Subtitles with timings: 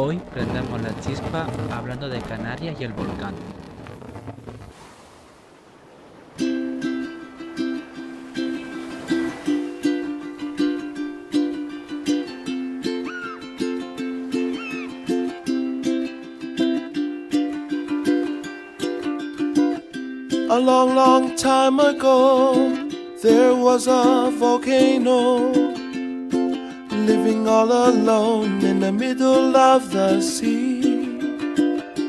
[0.00, 3.34] Hoy prendemos la chispa hablando de Canarias y el volcán.
[20.48, 22.72] A long, long time ago,
[23.20, 25.77] there was a volcano
[27.08, 31.18] living all alone in the middle of the sea.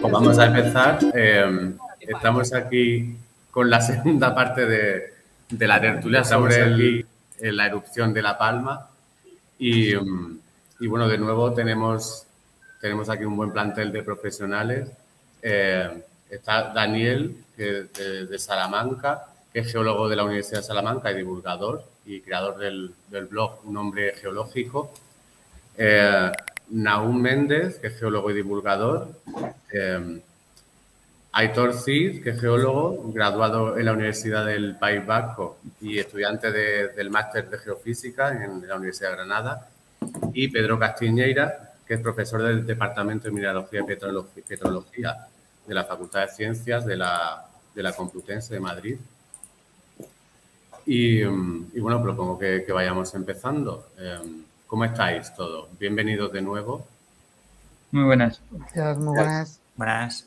[0.01, 0.99] Pues vamos a empezar.
[1.13, 3.15] Eh, estamos aquí
[3.51, 5.13] con la segunda parte de,
[5.49, 7.05] de la tertulia sobre el-
[7.41, 8.87] la erupción de La Palma.
[9.57, 10.39] Y, mm,
[10.81, 12.25] y bueno, de nuevo tenemos,
[12.81, 14.89] tenemos aquí un buen plantel de profesionales.
[15.41, 15.89] Eh,
[16.29, 21.15] está Daniel, que, de, de Salamanca, que es geólogo de la Universidad de Salamanca y
[21.15, 24.91] divulgador y creador del, del blog Un Hombre Geológico.
[25.77, 26.31] Eh,
[26.71, 29.09] Méndez, que es geólogo y divulgador.
[29.71, 30.21] Eh,
[31.31, 36.87] Aitor Cid, que es geólogo, graduado en la Universidad del País Vasco y estudiante de-
[36.89, 39.69] del máster de geofísica en la Universidad de Granada.
[40.33, 45.27] Y Pedro Castiñeira, que es profesor del Departamento de Mineralogía y Petrología, Petrología
[45.67, 47.45] de la Facultad de Ciencias de la,
[47.75, 48.97] de la Complutense de Madrid.
[50.91, 53.89] Y, mm, y bueno, propongo que, que vayamos empezando.
[53.99, 55.67] Em, ¿Cómo estáis todos?
[55.77, 56.87] Bienvenidos de nuevo.
[57.91, 58.41] Muy buenas.
[58.49, 59.59] Gracias, muy buenas.
[59.75, 60.25] Buenas.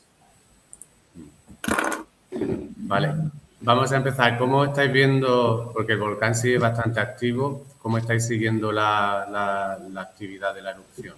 [2.77, 3.13] Vale,
[3.59, 4.37] vamos a empezar.
[4.37, 10.01] ¿Cómo estáis viendo, porque el volcán sigue bastante activo, cómo estáis siguiendo la, la- la
[10.01, 11.15] actividad de la erupción?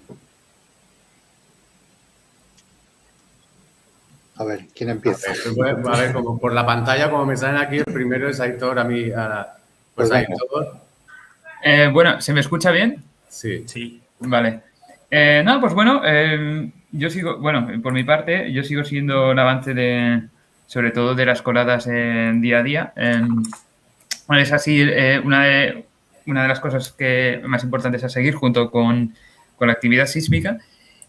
[4.37, 5.31] A ver, ¿quién A empieza?
[5.31, 8.39] ver, pues, a ver, como por la pantalla, como me salen aquí, el primero es
[8.39, 9.55] Aitor, a mí, a-
[9.95, 10.11] pues Pues.
[10.11, 10.81] Aitor,
[11.63, 13.01] Eh, bueno, ¿se me escucha bien?
[13.29, 13.63] sí.
[13.67, 14.01] Sí.
[14.19, 14.61] Vale.
[15.09, 19.39] Eh, no, pues bueno, eh, yo sigo, bueno, por mi parte, yo sigo siguiendo el
[19.39, 20.21] avance de,
[20.67, 22.93] sobre todo de las coladas en día a día.
[22.95, 23.21] Eh,
[24.27, 25.85] bueno, es así, eh, una, de,
[26.27, 29.13] una de las cosas que más importantes a seguir junto con,
[29.57, 30.57] con la actividad sísmica.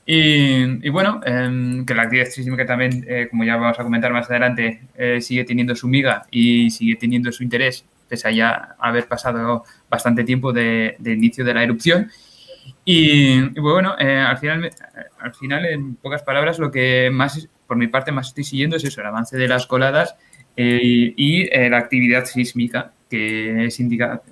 [0.09, 4.12] Y, y bueno, eh, que la actividad sísmica también, eh, como ya vamos a comentar
[4.12, 8.77] más adelante, eh, sigue teniendo su miga y sigue teniendo su interés, pese a ya
[8.78, 12.09] haber pasado bastante tiempo de, de inicio de la erupción.
[12.84, 14.71] Y, y bueno, eh, al, final,
[15.19, 18.84] al final, en pocas palabras, lo que más, por mi parte, más estoy siguiendo es
[18.84, 20.15] eso, el avance de las coladas
[20.56, 24.22] eh, y la actividad sísmica, que es indica,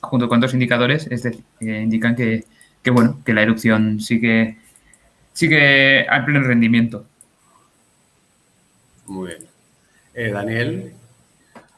[0.00, 2.44] junto con dos indicadores, es decir, indican que,
[2.82, 4.58] que, bueno, que la erupción sigue,
[5.38, 7.04] sigue al pleno rendimiento.
[9.06, 9.46] Muy bien.
[10.12, 10.92] Eh, Daniel,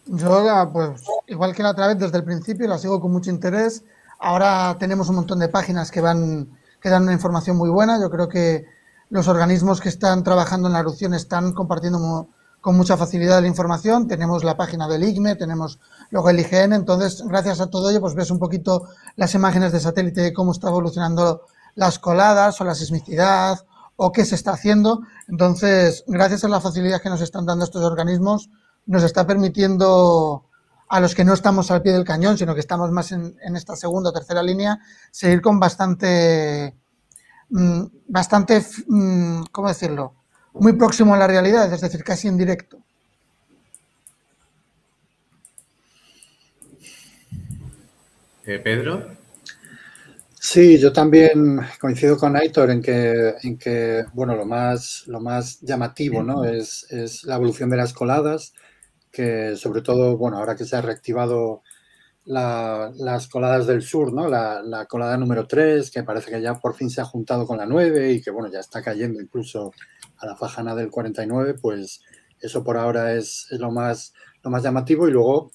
[0.06, 3.28] Yo, la, pues, igual que la otra vez, desde el principio la sigo con mucho
[3.28, 3.84] interés.
[4.18, 6.48] Ahora tenemos un montón de páginas que van,
[6.80, 8.00] que dan una información muy buena.
[8.00, 8.64] Yo creo que
[9.10, 12.28] los organismos que están trabajando en la erupción están compartiendo
[12.62, 14.08] con mucha facilidad la información.
[14.08, 16.72] Tenemos la página del IGME, tenemos luego el IGN.
[16.72, 20.52] Entonces, gracias a todo ello, pues ves un poquito las imágenes de satélite de cómo
[20.52, 21.42] está evolucionando
[21.74, 23.64] las coladas o la sismicidad
[23.96, 25.02] o qué se está haciendo.
[25.28, 28.48] Entonces, gracias a la facilidad que nos están dando estos organismos,
[28.86, 30.44] nos está permitiendo
[30.88, 33.56] a los que no estamos al pie del cañón, sino que estamos más en, en
[33.56, 34.78] esta segunda o tercera línea,
[35.10, 36.74] seguir con bastante,
[37.50, 40.14] mm, bastante, mm, ¿cómo decirlo?
[40.54, 42.78] Muy próximo a la realidad, es decir, casi en directo.
[48.50, 49.16] eh, Pedro,
[50.42, 55.60] Sí, yo también coincido con Aitor en que, en que bueno, lo más, lo más
[55.60, 56.44] llamativo, ¿no?
[56.44, 58.54] Es, es la evolución de las coladas,
[59.12, 61.62] que sobre todo, bueno, ahora que se ha reactivado
[62.26, 64.28] la- las coladas del sur, ¿no?
[64.28, 67.58] La, la colada número 3, que parece que ya por fin se ha juntado con
[67.58, 69.72] la 9 y que, bueno, ya está cayendo incluso
[70.18, 72.02] a la fajana del 49, pues
[72.40, 74.14] eso por ahora es, es lo, más,
[74.44, 75.52] lo más llamativo y luego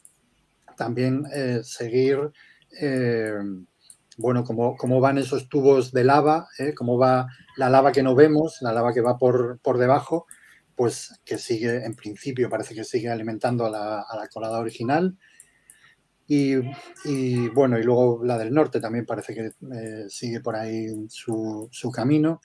[0.78, 2.20] también eh, seguir...
[2.82, 3.34] eh,
[4.18, 6.74] bueno, cómo, cómo van esos tubos de lava, ¿eh?
[6.74, 7.28] cómo va
[7.58, 10.26] la lava que no vemos, la lava que va por, por debajo,
[10.76, 15.18] pues que sigue, en principio, parece que sigue alimentando a la, a la colada original.
[16.28, 16.56] Y,
[17.06, 21.70] y, bueno, y luego la del norte también parece que eh, sigue por ahí su,
[21.72, 22.42] su camino.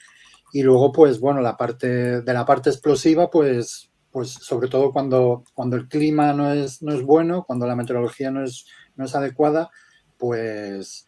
[0.52, 5.44] Y luego, pues bueno, la parte de la parte explosiva, pues, pues sobre todo cuando,
[5.55, 9.14] cuando el clima no es, no es bueno, cuando la meteorología no es, no es
[9.14, 9.70] adecuada,
[10.19, 11.06] pues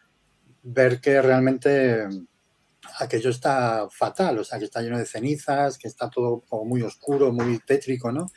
[0.62, 2.06] ver que realmente
[2.98, 7.32] aquello está fatal, o sea, que está lleno de cenizas, que está todo muy oscuro,
[7.32, 8.28] muy tétrico, ¿no?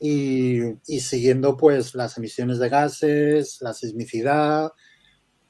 [0.00, 0.62] Y,
[1.00, 4.72] siguiendo pues las emisiones de gases, la sismicidad,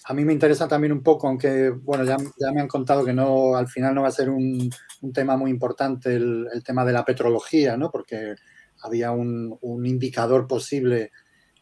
[0.04, 3.12] a mí me interesa también un poco, aunque, bueno, ya, ya me han contado que
[3.12, 4.70] no, al final no va a ser un,
[5.14, 7.90] tema muy importante el, tema de la petrología, ¿no?
[7.90, 8.34] Porque
[8.82, 11.12] había un, indicador posible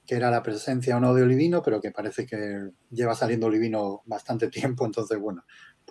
[0.09, 4.01] que era la presencia o no de olivino, pero que parece que lleva saliendo olivino
[4.07, 5.45] bastante tiempo, entonces, bueno,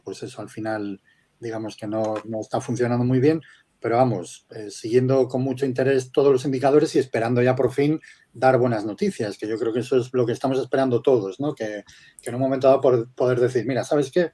[0.03, 0.99] pues eso al final,
[1.39, 3.41] digamos que no, no está funcionando muy bien,
[3.79, 8.01] pero vamos, eh, siguiendo con mucho interés todos los indicadores y esperando ya por fin
[8.33, 11.53] dar buenas noticias, que yo creo que eso es lo que estamos esperando todos, ¿no?
[11.53, 11.83] Que,
[12.19, 14.31] que en un momento dado por, poder decir, mira, ¿sabes qué?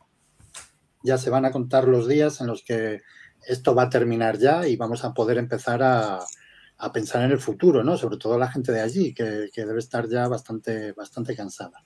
[1.03, 3.01] Ya se van a contar los días en los que
[3.45, 6.19] esto va a terminar ya y vamos a poder empezar a,
[6.78, 7.98] a pensar en el futuro, ¿no?
[7.98, 11.84] Sobre todo la gente de allí, que, que debe estar ya bastante, bastante cansada.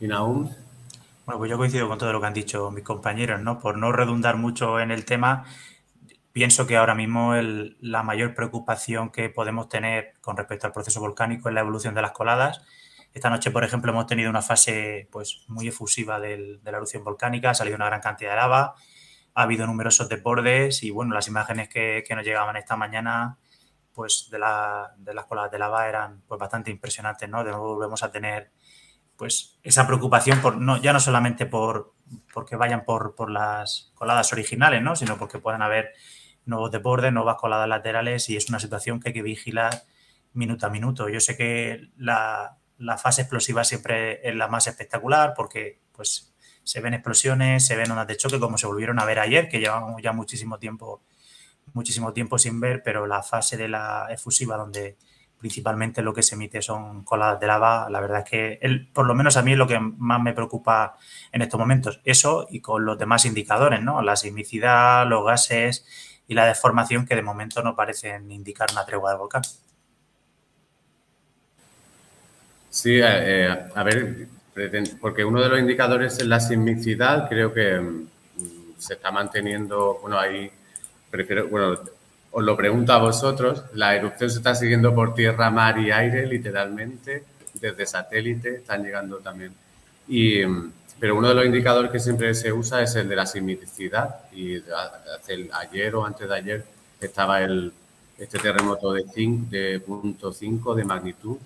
[0.00, 0.50] ¿Y Naum?
[1.26, 3.58] Bueno, pues yo coincido con todo lo que han dicho mis compañeros, ¿no?
[3.58, 5.44] Por no redundar mucho en el tema,
[6.32, 11.00] pienso que ahora mismo el, la mayor preocupación que podemos tener con respecto al proceso
[11.00, 12.62] volcánico es la evolución de las coladas.
[13.12, 17.02] Esta noche, por ejemplo, hemos tenido una fase pues, muy efusiva del, de la erupción
[17.02, 18.74] volcánica, ha salido una gran cantidad de lava,
[19.36, 23.38] ha habido numerosos desbordes y bueno, las imágenes que, que nos llegaban esta mañana
[23.92, 27.44] pues de, la, de, las coladas de lava eran pues, bastante impresionantes, ¿no?
[27.44, 28.50] De nuevo volvemos a tener
[29.14, 31.94] pues esa preocupación por no, ya no solamente por
[32.32, 34.96] porque vayan por, por las coladas originales, ¿no?
[34.96, 35.92] sino porque puedan haber
[36.44, 39.82] nuevos desbordes, nuevas coladas laterales y es una situación que hay que vigilar
[40.32, 41.08] minuto a minuto.
[41.08, 46.34] Yo sé que la, la fase explosiva siempre es la más espectacular porque pues
[46.66, 49.60] se ven explosiones, se ven ondas de choque como se volvieron a ver ayer, que
[49.60, 51.00] llevamos ya muchísimo tiempo,
[51.74, 54.96] muchísimo tiempo sin ver, pero la fase de la efusiva donde
[55.38, 57.88] principalmente lo que se emite son coladas de lava.
[57.88, 60.32] La verdad es que, él, por lo menos a mí es lo que más me
[60.32, 60.96] preocupa
[61.30, 62.00] en estos momentos.
[62.04, 64.02] Eso y con los demás indicadores, ¿no?
[64.02, 65.86] La sismicidad, los gases
[66.26, 69.42] y la deformación que de momento no parecen indicar una tregua del volcán.
[72.70, 74.26] Sí, eh, a ver,
[75.00, 78.08] porque uno de los indicadores es la sismicidad, creo que mm,
[78.78, 80.50] se está manteniendo, bueno, ahí
[81.10, 81.78] prefiero, bueno,
[82.30, 86.26] os lo pregunto a vosotros, la erupción se está siguiendo por tierra, mar y aire,
[86.26, 87.24] literalmente,
[87.54, 89.52] desde satélite, están llegando también.
[90.08, 90.42] Y,
[90.98, 94.16] pero uno de los indicadores que siempre se usa es el de la sismicidad.
[94.32, 96.64] Y hace, ayer o antes de ayer
[97.00, 97.72] estaba el,
[98.18, 99.04] este terremoto de,
[99.50, 101.36] de punto 5 de magnitud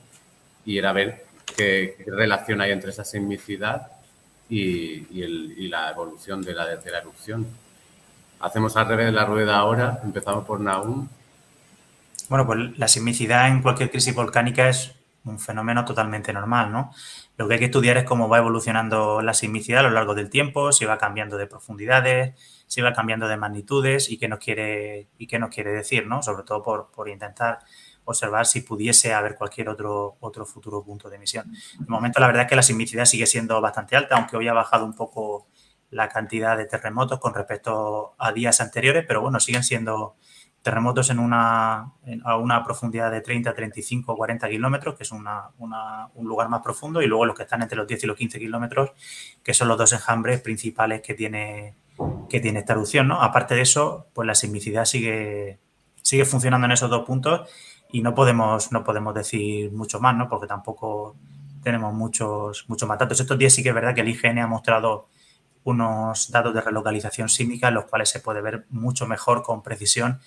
[0.64, 1.24] y era ver
[1.56, 3.88] qué, relación hay entre esa sismicidad
[4.49, 7.47] y, la evolución de la, erupción.
[8.41, 10.00] Hacemos al revés de la rueda ahora.
[10.02, 11.08] Empezamos por Naum.
[12.29, 14.93] Bueno, pues la sismicidad en cualquier crisis volcánica es
[15.25, 16.93] un fenómeno totalmente normal, ¿no?
[17.37, 20.31] Lo que hay que estudiar es cómo va evolucionando la sismicidad a lo largo del
[20.31, 22.35] tiempo, si va cambiando de profundidades,
[22.67, 26.23] si va cambiando de magnitudes y qué nos quiere, y qué nos quiere decir, ¿no?
[26.23, 27.61] Sobre todo por intentar
[28.10, 31.50] observar si pudiese haber cualquier otro, otro futuro punto de emisión.
[31.78, 34.52] De momento, la verdad es que la sismicidad sigue siendo bastante alta, aunque hoy ha
[34.52, 35.46] bajado un poco
[35.90, 40.16] la cantidad de terremotos con respecto a días anteriores, pero bueno, siguen siendo
[40.62, 45.50] terremotos en una, en, a una profundidad de 30, 35, 40 kilómetros, que es una,
[45.58, 48.16] una, un lugar más profundo, y luego los que están entre los 10 y los
[48.16, 48.90] 15 kilómetros,
[49.42, 51.74] que son los dos enjambres principales que tiene,
[52.28, 53.08] que tiene esta erupción.
[53.08, 53.22] ¿no?
[53.22, 55.58] Aparte de eso, pues la sismicidad sigue,
[56.02, 57.48] sigue funcionando en esos dos puntos
[57.92, 60.28] y no podemos, no podemos decir mucho más, ¿no?
[60.28, 61.16] porque tampoco
[61.62, 63.20] tenemos muchos, muchos más datos.
[63.20, 65.08] Estos días sí que es verdad que el IGN ha mostrado
[65.64, 70.20] unos datos de relocalización sísmica en los cuales se puede ver mucho mejor con precisión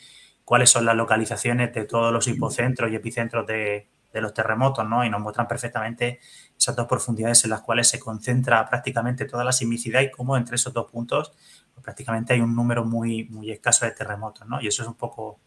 [0.46, 5.04] cuáles son las localizaciones de todos los hipocentros y epicentros de, de los terremotos, ¿no?
[5.04, 6.20] Y nos muestran perfectamente
[6.58, 10.56] esas dos profundidades en las cuales se concentra prácticamente toda la sismicidad y cómo entre
[10.56, 11.34] esos dos puntos
[11.74, 14.62] pues, prácticamente hay un número muy, muy escaso de terremotos, ¿no?
[14.62, 15.40] Y eso es un poco,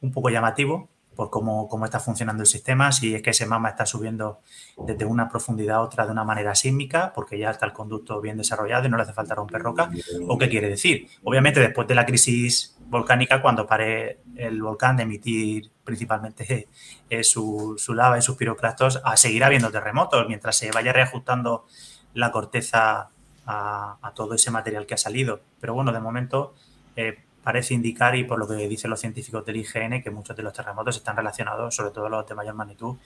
[0.00, 3.70] un poco llamativo por cómo, cómo, está funcionando el sistema, si es que ese magma
[3.70, 4.40] está subiendo
[4.76, 8.36] desde una profundidad a otra de una manera sísmica, porque ya está el conducto bien
[8.36, 9.90] desarrollado y no le hace falta romper roca,
[10.28, 11.08] o qué quiere decir.
[11.22, 16.68] Obviamente, después de la crisis volcánica, cuando pare el volcán de emitir principalmente
[17.10, 21.66] eh, su, su, lava y sus piroclastos, a seguir habiendo terremotos, mientras se vaya reajustando
[22.14, 23.10] la corteza
[23.46, 25.40] a, a todo ese material que ha salido.
[25.60, 26.54] Pero bueno, de momento...
[26.96, 30.42] Eh, parece indicar, y por lo que dicen los científicos del IGN, que muchos de
[30.42, 32.96] los terremotos están relacionados, sobre todo los de mayor magnitud,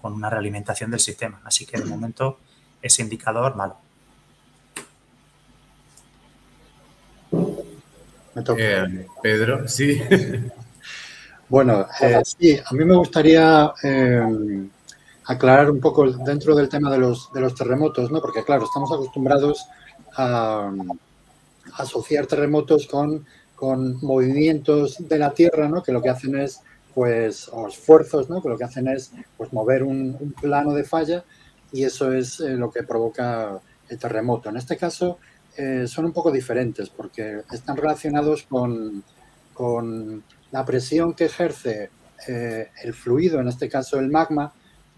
[0.00, 1.42] con una realimentación del sistema.
[1.44, 2.38] Así que de momento
[2.80, 3.76] ese indicador malo.
[8.34, 8.62] Me toca.
[8.62, 10.00] Eh, Pedro, sí.
[11.50, 14.66] bueno, eh, sí, a mí me gustaría eh,
[15.26, 18.22] aclarar un poco dentro del tema de los, de los terremotos, ¿no?
[18.22, 19.66] Porque claro, estamos acostumbrados
[20.16, 20.72] a,
[21.74, 23.26] a asociar terremotos con
[23.62, 25.84] con movimientos de la Tierra, ¿no?
[25.84, 26.62] que lo que hacen es,
[26.96, 28.42] pues, o esfuerzos, ¿no?
[28.42, 31.22] que lo que hacen es pues, mover un, plano de falla
[31.70, 34.48] y eso es eh, lo que provoca el terremoto.
[34.48, 35.20] En este caso
[35.56, 39.04] eh, son un poco diferentes porque están relacionados con,
[39.54, 41.88] con la presión que ejerce
[42.26, 44.52] eh, el fluido, en este caso el magma,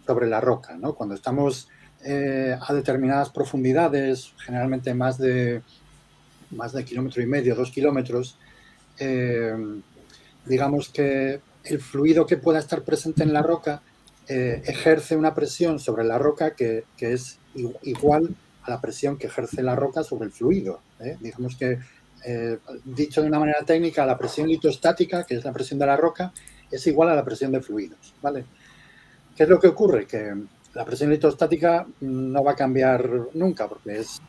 [0.06, 0.74] sobre la roca.
[0.74, 0.94] ¿no?
[0.94, 1.68] Cuando estamos
[2.02, 5.62] a determinadas profundidades, generalmente más de,
[6.50, 8.38] más de kilómetro y medio, dos kilómetros,
[10.46, 13.82] digamos que el fluido que pueda estar presente en la roca
[14.28, 17.38] eh, ejerce una presión sobre la roca que, es
[17.82, 20.80] igual a la presión que ejerce la roca sobre el fluido.
[21.00, 21.16] ¿eh?
[21.20, 21.78] Digamos que,
[22.24, 25.96] eh, dicho de una manera técnica, la presión litostática, que es la presión de la
[25.96, 26.32] roca,
[26.70, 28.14] es igual a la presión de fluidos.
[28.22, 28.44] ¿vale?
[29.36, 30.06] ¿Qué es lo que ocurre?
[30.06, 30.34] Que
[30.72, 34.22] la presión litostática no va a cambiar nunca porque es,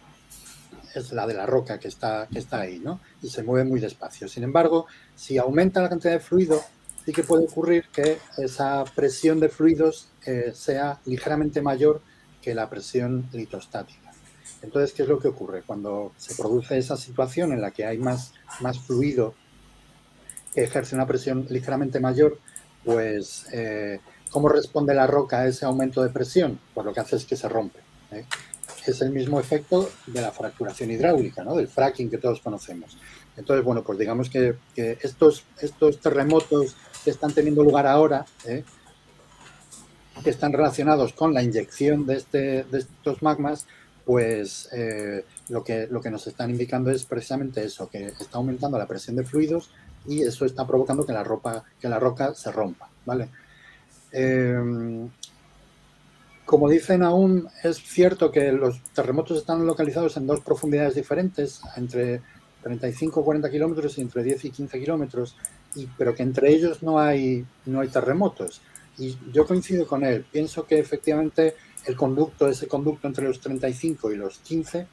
[1.00, 3.00] es la de la roca que está, que está ahí ¿no?
[3.22, 4.28] y se mueve muy despacio.
[4.28, 6.62] Sin embargo, si aumenta la cantidad de fluido,
[7.06, 12.02] sí que puede ocurrir que esa presión de fluidos eh, sea ligeramente mayor
[12.42, 14.12] que la presión litostática.
[14.62, 15.64] Entonces, ¿qué es lo que ocurre?
[15.64, 19.36] Cuando se produce esa situación en la que hay más, más fluido
[20.54, 22.40] que ejerce una presión ligeramente mayor,
[22.84, 24.00] pues, eh,
[24.32, 26.60] ¿cómo responde la roca a ese aumento de presión?
[26.74, 27.80] Pues lo que hace es que se rompe.
[28.12, 28.26] ¿eh?
[28.88, 31.56] Es el mismo efecto de la fracturación hidráulica, ¿no?
[31.56, 32.98] del fracking que todos conocemos.
[33.38, 38.64] Entonces, bueno, pues digamos que, estos, estos terremotos que están teniendo lugar ahora, ¿eh?
[40.24, 43.66] que están relacionados con la inyección de, este, de estos magmas,
[44.06, 48.78] pues eh, lo, que, lo que nos están indicando es precisamente eso, que está aumentando
[48.78, 49.72] la presión de fluidos
[50.08, 53.30] y eso está provocando que la, ropa, que la roca se rompa, ¿vale?
[54.12, 55.10] Em,
[56.46, 62.22] como dicen aún, es cierto que los terremotos están localizados en dos profundidades diferentes, entre
[62.64, 65.36] 35 o 40 kilómetros y entre 10 y 15 kilómetros,
[65.98, 68.62] pero que entre ellos no hay, no hay terremotos.
[68.98, 70.26] Y yo coincido con él.
[70.32, 74.88] Pienso que efectivamente el conducto, ese conducto entre los 35 y los 15,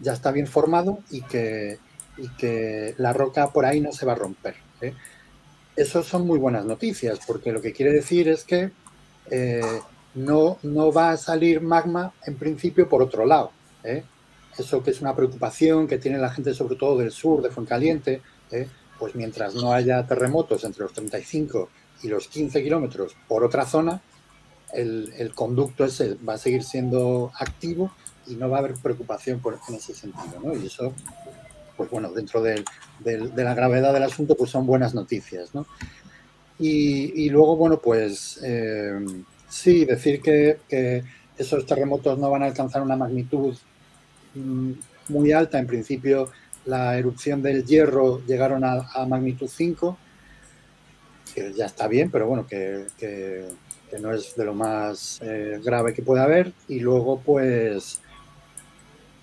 [0.00, 1.78] ya está bien formado y que,
[2.16, 4.56] y que la roca por ahí no se va a romper.
[4.80, 4.94] ¿eh?
[5.76, 8.70] Eso son muy buenas noticias, porque lo que quiere decir es que
[9.30, 9.80] eh,
[10.14, 13.52] no, no va a salir magma en principio por otro lado.
[13.84, 14.04] ¿eh?
[14.58, 18.22] Eso que es una preocupación que tiene la gente sobre todo del sur, de Fuencaliente,
[18.50, 18.68] ¿eh?
[18.98, 21.68] pues mientras no haya terremotos entre los 35
[22.02, 24.00] y los 15 kilómetros por otra zona,
[24.72, 27.90] el, conducto ese va a seguir siendo activo
[28.26, 30.40] y no va a haber preocupación por, en ese sentido.
[30.56, 30.92] Y eso,
[31.76, 32.64] pues bueno, dentro de,
[33.04, 35.54] la gravedad del asunto, pues son buenas noticias.
[35.54, 35.66] ¿no?
[36.58, 38.92] Y, luego, bueno, pues eh,
[39.50, 41.04] sí, decir que, que,
[41.36, 43.56] esos terremotos no van a alcanzar una magnitud
[44.34, 44.72] mm,
[45.08, 46.30] muy alta, en principio
[46.66, 49.96] la erupción del hierro llegaron a, magnitud 5,
[51.34, 52.86] que ya está bien, pero bueno, que,
[54.00, 56.52] no es de lo más eh, grave que puede haber.
[56.68, 58.00] Y luego, pues,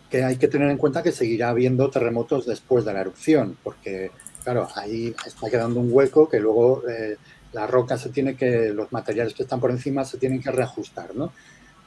[0.10, 4.12] que hay que tener en cuenta que seguirá habiendo terremotos después de la erupción, porque,
[4.44, 7.18] claro, ahí está quedando un hueco que luego eh,
[7.58, 11.16] la roca se tiene que, los materiales que están por encima se tienen que reajustar,
[11.16, 11.32] ¿no?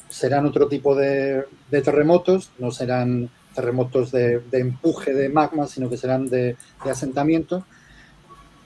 [0.09, 6.29] Serán otro tipo de terremotos, no serán terremotos de, empuje de magma, sino que serán
[6.29, 7.65] de, asentamiento.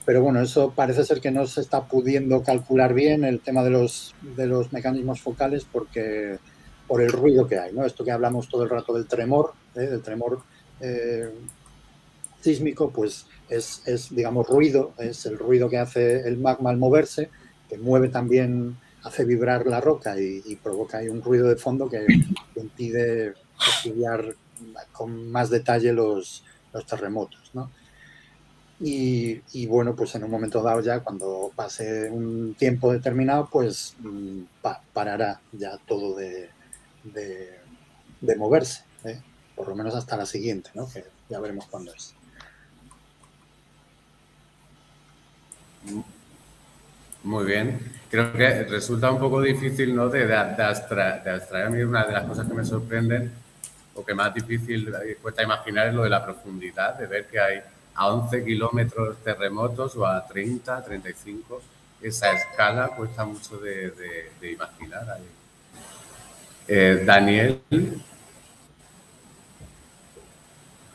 [0.05, 3.71] Pero bueno, eso parece ser que no se está pudiendo calcular bien el tema de
[3.71, 6.37] los, de los mecanismos focales porque
[6.87, 7.83] por el ruido que hay, ¿no?
[7.85, 9.87] Esto que hablamos todo el rato del tremor, ¿eh?
[9.87, 10.43] del tremor
[10.79, 11.33] eh,
[12.39, 17.29] sísmico, pues es, es, digamos, ruido, es el ruido que hace el magma al moverse,
[17.69, 22.05] que mueve también, hace vibrar la roca y, provoca ahí un ruido de fondo que,
[22.55, 23.35] impide
[23.77, 24.35] estudiar
[24.91, 26.43] con más detalle los,
[26.89, 27.51] terremotos.
[27.53, 27.71] ¿no?
[28.79, 34.41] Y, bueno, pues en un momento dado ya, cuando pase un tiempo determinado, pues mm,
[34.91, 36.49] parará ya todo de,
[37.03, 39.21] de, moverse, ¿eh?
[39.55, 40.89] por lo menos hasta la siguiente, ¿no?
[40.89, 42.15] que ya veremos cuándo es.
[47.23, 47.79] Muy bien.
[48.09, 50.09] Creo que resulta un poco difícil ¿no?
[50.09, 51.67] de, de, de abstraer.
[51.67, 53.31] A mí una de las cosas que me sorprenden
[53.95, 57.61] lo que más difícil cuesta imaginar es lo de la profundidad, de ver que hay
[57.95, 61.61] a 11 kilómetros terremotos o a 30, 35.
[62.01, 65.17] Esa escala cuesta mucho de, imaginar.
[66.67, 67.61] Eh, Daniel.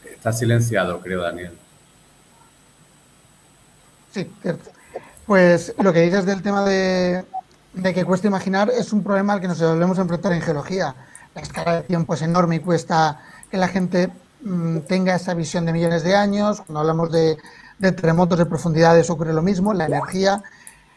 [0.05, 1.57] Está silenciado, creo, Daniel.
[4.13, 4.71] Sí, cierto.
[5.31, 7.25] Pues lo que dices del tema de,
[7.73, 10.93] de que cuesta imaginar es un problema al que nos debemos enfrentar en geología
[11.37, 14.11] la escala de tiempo es enorme y cuesta que la gente
[14.43, 16.63] mm, tenga esa visión de millones de años.
[16.63, 17.39] Cuando hablamos de,
[17.79, 20.43] terremotos de profundidades ocurre lo mismo, la energía.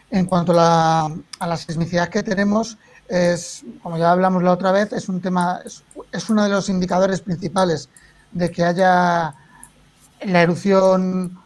[0.10, 4.94] En cuanto a la, a sismicidad que tenemos, es, como ya hablamos la otra vez,
[4.94, 5.60] es un tema,
[6.12, 7.88] es uno de los indicadores principales
[8.32, 9.36] de que haya
[10.24, 11.43] la erupción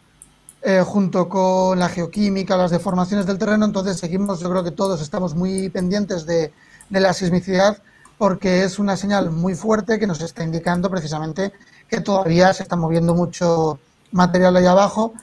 [0.68, 5.00] eh, junto con la geoquímica, las deformaciones del terreno, entonces seguimos, yo creo que todos
[5.00, 6.52] estamos muy pendientes de,
[6.90, 7.78] la sismicidad
[8.18, 11.54] porque es una señal muy fuerte que nos está indicando precisamente
[11.88, 13.78] que todavía se está moviendo mucho
[14.12, 15.14] material ahí abajo.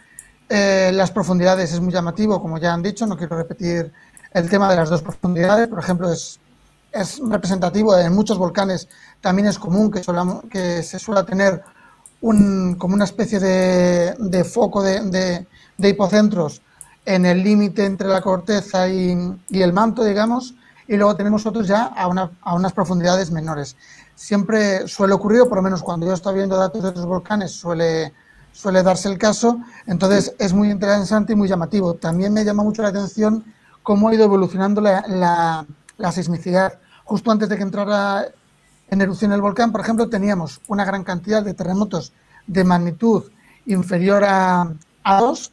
[0.50, 3.94] Eh, las profundidades es muy llamativo, como ya han dicho, no quiero repetir
[4.32, 6.40] el tema de las dos profundidades, por ejemplo, es,
[6.92, 8.88] es representativo en muchos volcanes,
[9.22, 10.02] también es común que,
[10.50, 11.64] que se suele tener
[12.22, 15.45] un, como una especie de, de foco de,
[15.77, 16.62] de, hipocentros
[17.05, 19.15] en el límite entre la corteza y,
[19.50, 20.55] y, el manto, digamos,
[20.88, 23.75] y luego tenemos otros ya a, una, a, unas profundidades menores.
[24.15, 28.13] Siempre suele ocurrir, por lo menos cuando yo estoy viendo datos de los volcanes, suele,
[28.51, 31.93] suele darse el caso, entonces es muy interesante y muy llamativo.
[31.95, 33.43] También me llama mucho la atención
[33.84, 35.65] cómo ha ido evolucionando la, la,
[35.98, 36.79] la sismicidad.
[37.03, 38.31] Justo antes de que entrara
[38.89, 42.13] en erupción el volcán, por ejemplo, teníamos una gran cantidad de terremotos
[42.48, 43.24] de magnitud
[43.65, 44.72] inferior a,
[45.04, 45.51] a 2.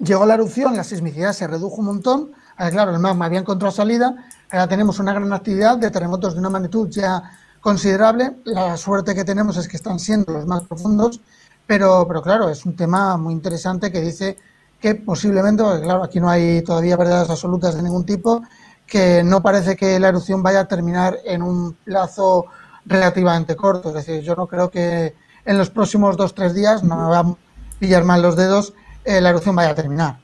[0.00, 2.30] Llegó la erupción, la sismicidad se redujo un montón.
[2.56, 4.14] Ahora, claro, el magma había encontrado salida.
[4.50, 7.22] Ahora tenemos una gran actividad de terremotos de una magnitud ya
[7.60, 8.36] considerable.
[8.44, 11.20] La suerte que tenemos es que están siendo los más profundos.
[11.66, 14.38] Pero, pero claro, es un tema muy interesante que dice
[14.80, 18.42] que posiblemente, claro, aquí no hay todavía verdades absolutas de ningún tipo,
[18.88, 22.46] que no parece que la erupción vaya a terminar en un plazo
[22.86, 23.90] relativamente corto.
[23.90, 25.14] Es decir, yo no creo que
[25.44, 27.34] en los próximos dos o tres días, no me va a
[27.78, 28.72] pillar mal los dedos,
[29.04, 30.16] eh, la erupción vaya a terminar.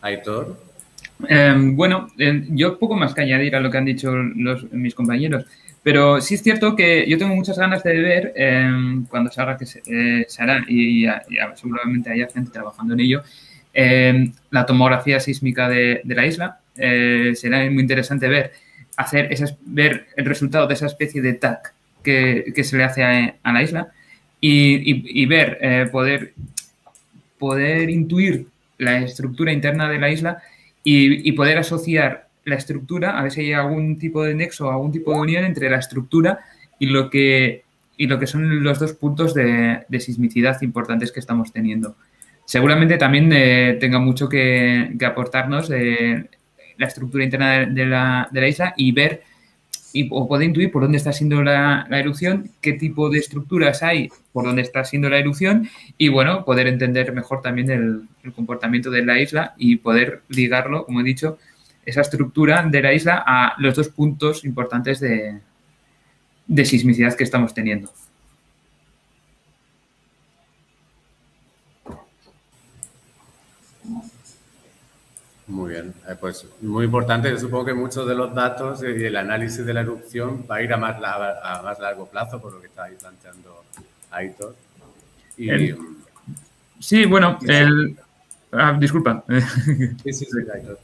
[0.00, 0.56] Aitor.
[1.28, 4.94] Eh, bueno, eh, yo poco más que añadir a lo que han dicho los, mis
[4.94, 5.46] compañeros,
[5.82, 8.68] pero sí es cierto que yo tengo muchas ganas de ver eh,
[9.08, 9.82] cuando salga que se,
[10.28, 13.22] se hará y, y, y, seguramente haya gente trabajando en ello,
[13.78, 16.60] eh, la tomografía sísmica de, la isla.
[16.76, 18.52] Eh, será muy interesante ver,
[18.96, 23.52] hacer esas, ver el resultado de esa especie de TAC que, se le hace a,
[23.52, 23.92] la isla
[24.40, 26.32] y, y, y ver, eh, poder,
[27.38, 28.46] poder intuir
[28.78, 30.42] la estructura interna de la isla
[30.82, 35.12] y, poder asociar la estructura, a ver si hay algún tipo de nexo, algún tipo
[35.12, 36.38] de unión entre la estructura
[36.78, 37.64] y lo que,
[37.98, 41.96] y lo que son los dos puntos de, de sismicidad importantes que estamos teniendo
[42.46, 46.30] seguramente también eh, tenga mucho que, aportarnos eh,
[46.78, 49.22] la estructura interna de, la, de, la, isla y ver
[49.92, 53.82] y, o poder intuir por dónde está siendo la, la, erupción, qué tipo de estructuras
[53.82, 58.32] hay por dónde está siendo la erupción y, bueno, poder entender mejor también el, el
[58.32, 61.38] comportamiento de la isla y poder ligarlo, como he dicho,
[61.84, 65.40] esa estructura de la isla a los dos puntos importantes de,
[66.46, 67.90] de sismicidad que estamos teniendo.
[75.48, 77.30] Muy bien, eh, pues muy importante.
[77.30, 80.62] Yo supongo que muchos de los datos y el análisis de la erupción va a
[80.62, 83.64] ir a más, a más largo plazo, por lo que está ahí planteando
[84.10, 84.56] Aitor.
[85.36, 85.78] Y, el,
[86.80, 87.96] sí, bueno, el,
[88.52, 89.24] ah, disculpa.
[89.28, 90.80] Sí, sí, sí, Aitor.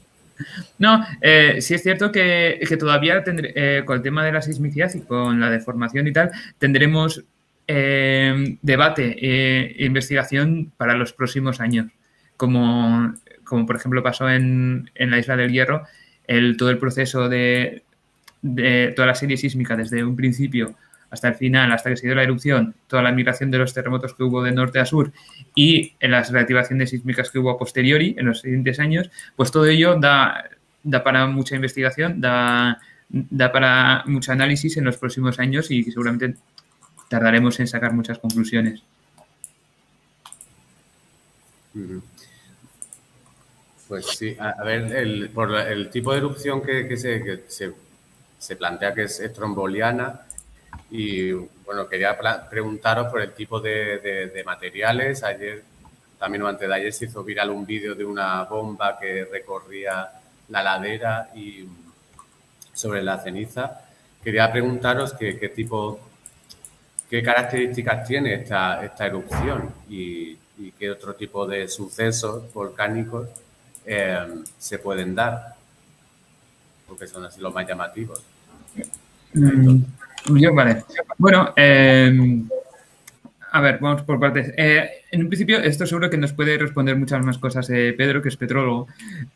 [0.79, 4.43] No, eh, sí es cierto que, que todavía tendré, eh, con el tema de la
[4.43, 7.23] sismicidad y con la deformación y tal, tendremos
[7.69, 11.87] eh, debate e investigación para los próximos años.
[12.37, 13.15] Como
[13.53, 15.83] como por ejemplo pasó en, en la isla del Hierro,
[16.27, 17.83] el, todo el proceso de,
[18.41, 20.75] de, toda la serie sísmica desde un principio
[21.11, 24.15] hasta el final, hasta que se dio la erupción, toda la migración de los terremotos
[24.15, 25.13] que hubo de norte a sur
[25.55, 29.67] y en las reactivaciones sísmicas que hubo a posteriori en los siguientes años, pues todo
[29.67, 30.49] ello da,
[30.83, 36.37] da para mucha investigación, da, da para mucho análisis en los próximos años y seguramente
[37.11, 38.83] tardaremos en sacar muchas conclusiones.
[43.93, 49.21] Pues sí, a, ver, el, por el tipo de erupción que, se, plantea que es
[49.21, 50.23] estromboliana
[50.91, 55.23] y bueno, quería preguntaros por el tipo de, materiales.
[55.23, 55.63] Ayer,
[56.19, 60.11] también antes de ayer, se hizo viral un vídeo de una bomba que recorría
[60.49, 61.69] la ladera y
[62.73, 63.79] sobre la ceniza.
[64.25, 66.01] Quería preguntaros qué, tipo,
[67.11, 70.39] qué características tiene esta, erupción y
[70.79, 73.29] qué otro tipo de sucesos volcánicos
[73.87, 74.27] eh,
[74.59, 75.55] se pueden dar,
[76.87, 78.23] porque son así los más llamativos.
[79.35, 79.79] Mm,
[80.37, 80.85] yo, vale.
[81.19, 82.43] Bueno, eh,
[83.55, 84.51] a ver, vamos por partes.
[84.57, 88.23] Eh, en un principio, esto seguro que nos puede responder muchas más cosas eh, Pedro,
[88.23, 88.89] que es petrólogo,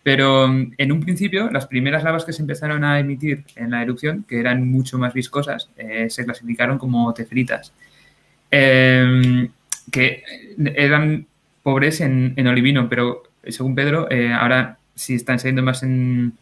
[0.03, 3.83] pero mm, en un principio, las primeras lavas que se empezaron a emitir en la
[3.83, 7.75] erupción, que eran mucho más viscosas, eh, se clasificaron como tefritas,
[8.51, 10.23] que
[10.59, 11.27] eran
[11.63, 16.33] pobres en, en olivino, pero según Pedro, eh, ahora sí están saliendo más en...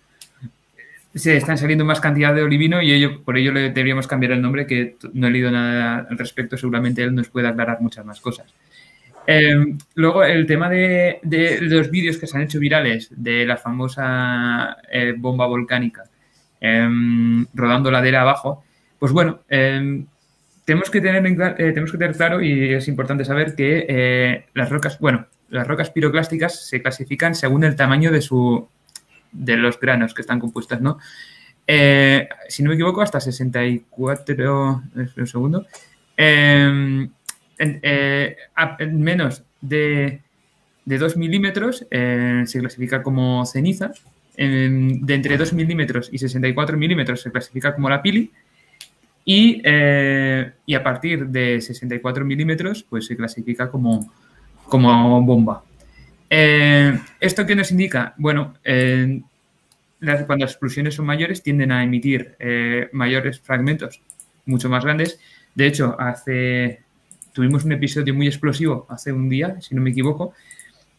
[1.15, 4.67] Se están saliendo más cantidad de olivino y por ello le deberíamos cambiar el nombre,
[4.67, 8.53] que no he leído nada al respecto, seguramente él nos puede aclarar muchas más cosas.
[9.27, 11.21] Eh, luego, el tema de,
[11.63, 16.05] los vídeos que se han hecho virales de la famosa eh, bomba volcánica
[16.61, 18.65] em, rodando ladera abajo,
[18.99, 20.07] pues bueno, em,
[20.65, 24.99] tenemos, que tener eh, tenemos que tener claro y es importante saber que las rocas,
[24.99, 28.69] bueno, las rocas piroclásticas se clasifican según el tamaño de, su,
[29.33, 30.99] de los granos que están compuestas, ¿no?
[31.67, 34.83] si no me equivoco, hasta 64,
[35.17, 35.67] un segundo.
[36.17, 37.11] Em,
[37.59, 38.37] eh,
[38.79, 40.21] en, menos de,
[40.85, 43.93] de 2 milímetros eh, se clasifica como ceniza.
[44.37, 48.31] de entre 2 milímetros y 64 milímetros se clasifica como la pili.
[49.27, 54.13] Y, eh, y a partir de 64 milímetros pues se clasifica como,
[54.79, 55.63] como bomba.
[57.21, 58.15] ¿Esto qué nos indica?
[58.17, 62.37] Bueno, cuando las explosiones son mayores tienden a emitir
[62.93, 64.01] mayores fragmentos
[64.47, 65.21] mucho más grandes.
[65.55, 66.81] De hecho, hace
[67.33, 70.33] tuvimos un episodio muy explosivo hace un día, si no me equivoco,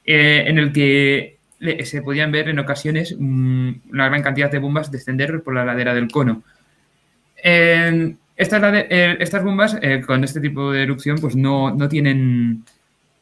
[0.06, 1.38] eh, en el que
[1.84, 5.96] se podían ver en ocasiones mm, una gran cantidad de bombas descender por la ladera
[5.96, 6.44] del cono.
[7.42, 12.64] Eh, estas, bombas eh, con este tipo de erupción pues no, tienen,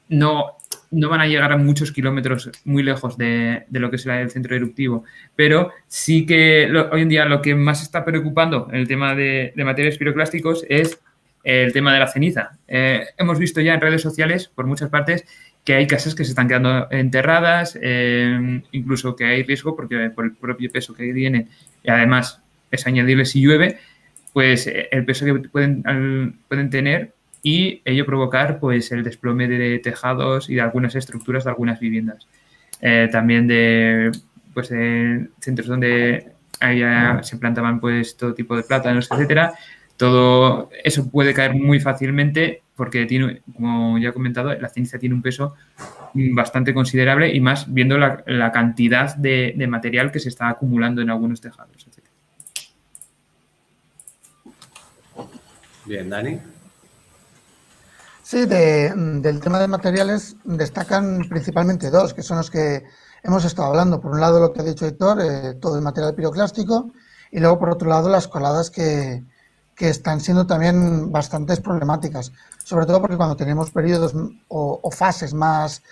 [0.10, 0.58] no,
[0.92, 4.56] no, van a llegar a muchos kilómetros muy lejos de, lo que será el centro
[4.56, 5.04] eruptivo,
[5.36, 9.54] pero sí que hoy en día lo que más está preocupando en el tema de,
[9.56, 11.00] materiales piroclásticos es
[11.44, 12.58] el tema de la ceniza.
[12.68, 15.26] Eh, hemos visto ya en redes sociales, por muchas partes,
[15.66, 20.26] que hay casas que se están quedando enterradas, eh, incluso que hay riesgo porque por
[20.26, 21.50] el propio peso que tienen
[21.84, 23.80] y además es añadirle si llueve,
[24.34, 25.84] pues eh, el peso que pueden,
[26.48, 27.14] pueden tener
[27.44, 32.28] y ello provocar pues el desplome de tejados y de algunas estructuras de algunas viviendas.
[33.12, 34.12] también de
[34.54, 34.70] pues
[35.40, 36.32] centros donde
[37.22, 39.54] se plantaban pues todo tipo de plátanos, etcétera,
[39.98, 45.16] todo eso puede caer muy fácilmente porque tiene, como ya he comentado, la ceniza tiene
[45.16, 45.56] un peso
[46.14, 51.42] bastante considerable y más viendo la, cantidad de, material que se está acumulando en algunos
[51.42, 51.88] tejados.
[55.86, 56.40] Bien, Dani.
[58.34, 62.84] Sí, del tema de materiales destacan principalmente dos, que son los que
[63.22, 64.02] hemos estado hablando.
[64.02, 66.92] Por un lado, lo que ha dicho Héctor, eh, todo el material piroclástico,
[67.30, 69.24] y luego, por otro lado, las coladas que,
[69.76, 72.32] que están siendo también bastantes problemáticas,
[72.64, 74.16] sobre todo porque cuando tenemos periodos
[74.48, 75.84] o, fases más,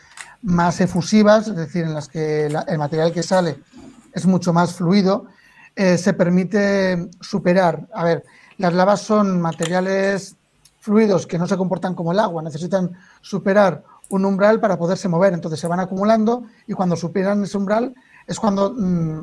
[0.42, 3.60] más efusivas, es decir, en las que el material que sale
[4.14, 5.28] es mucho más fluido,
[5.76, 7.88] eh, se permite superar.
[7.94, 8.24] A ver,
[8.58, 10.38] las lavas son materiales
[10.82, 12.92] fluidos que no se comportan como el agua, necesitan
[13.22, 17.94] superar un umbral para poderse mover, entonces se van acumulando y cuando superan ese umbral
[18.28, 19.22] es cuando, mm,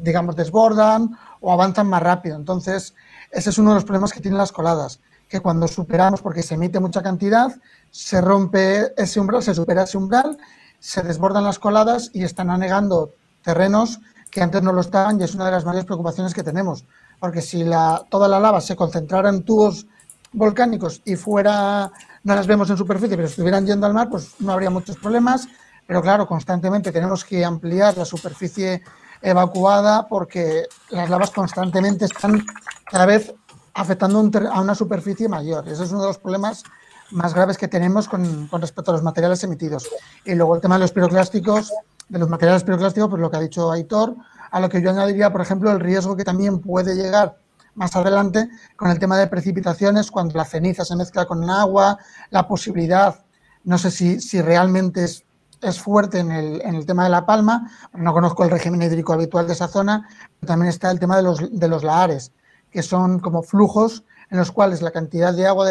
[0.00, 2.36] digamos, desbordan o avanzan más rápido.
[2.36, 2.94] Entonces,
[3.30, 6.54] ese es uno de los problemas que tienen las coladas, que cuando superamos, porque se
[6.54, 7.54] emite mucha cantidad,
[7.90, 10.38] se rompe ese umbral, se supera ese umbral,
[10.80, 14.00] se desbordan las coladas y están anegando terrenos
[14.30, 16.86] que antes no lo estaban y es una de las mayores preocupaciones que tenemos.
[17.20, 19.86] Porque si la, toda la lava se concentrara en tubos
[20.34, 21.90] volcánicos y fuera,
[22.24, 25.48] no las vemos en superficie, pero estuvieran yendo al mar, pues no habría muchos problemas.
[25.86, 28.82] Pero claro, constantemente tenemos que ampliar la superficie
[29.22, 32.44] evacuada porque las lavas constantemente están
[32.90, 33.34] cada vez
[33.74, 35.68] afectando a una superficie mayor.
[35.68, 36.62] Ese es uno de los problemas
[37.10, 39.88] más graves que tenemos con, respecto a los materiales emitidos.
[40.24, 41.72] Y luego el tema de los piroclásticos,
[42.08, 44.14] de los materiales piroclásticos, pues lo que ha dicho Aitor,
[44.50, 47.36] a lo que yo añadiría, por ejemplo, el riesgo que también puede llegar
[47.74, 51.98] más adelante con el tema de precipitaciones, cuando la ceniza se mezcla con agua,
[52.30, 53.24] la posibilidad,
[53.64, 55.24] no sé si, si realmente es
[55.64, 59.12] es fuerte en el, en el, tema de La Palma, no conozco el régimen hídrico
[59.12, 60.08] habitual de esa zona,
[60.38, 62.32] pero también está el tema de los, de los lahares,
[62.70, 65.66] que son como flujos en los cuales la cantidad de agua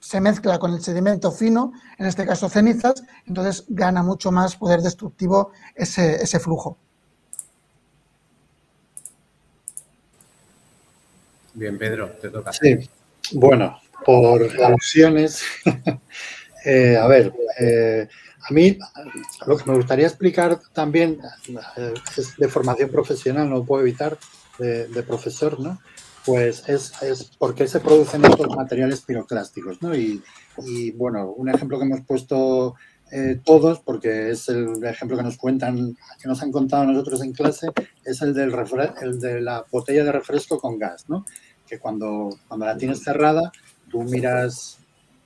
[0.00, 4.80] se mezcla con el sedimento fino, en este caso cenizas, entonces gana mucho más poder
[4.80, 6.78] destructivo ese, ese flujo.
[11.58, 12.52] Bien, Pedro, te toca.
[12.52, 12.88] Sí,
[13.32, 15.42] bueno, por alusiones,
[16.64, 18.06] eh, a ver, eh,
[18.48, 18.78] a mí
[19.44, 21.18] lo que me gustaría explicar también
[21.76, 24.16] eh, es de formación profesional, no puedo evitar,
[24.60, 25.80] de, profesor, ¿no?
[26.24, 29.94] Pues es, es, por qué se producen estos materiales piroclásticos, ¿no?
[29.96, 30.22] Y,
[30.96, 32.74] bueno, un ejemplo que hemos puesto
[33.44, 37.68] todos, porque es el ejemplo que nos cuentan, que nos han contado nosotros en clase,
[38.04, 38.52] es el, del
[39.00, 41.24] el de la botella de refresco con gas, ¿no?
[41.68, 43.52] Que cuando, cuando la tienes cerrada,
[43.90, 44.78] tú miras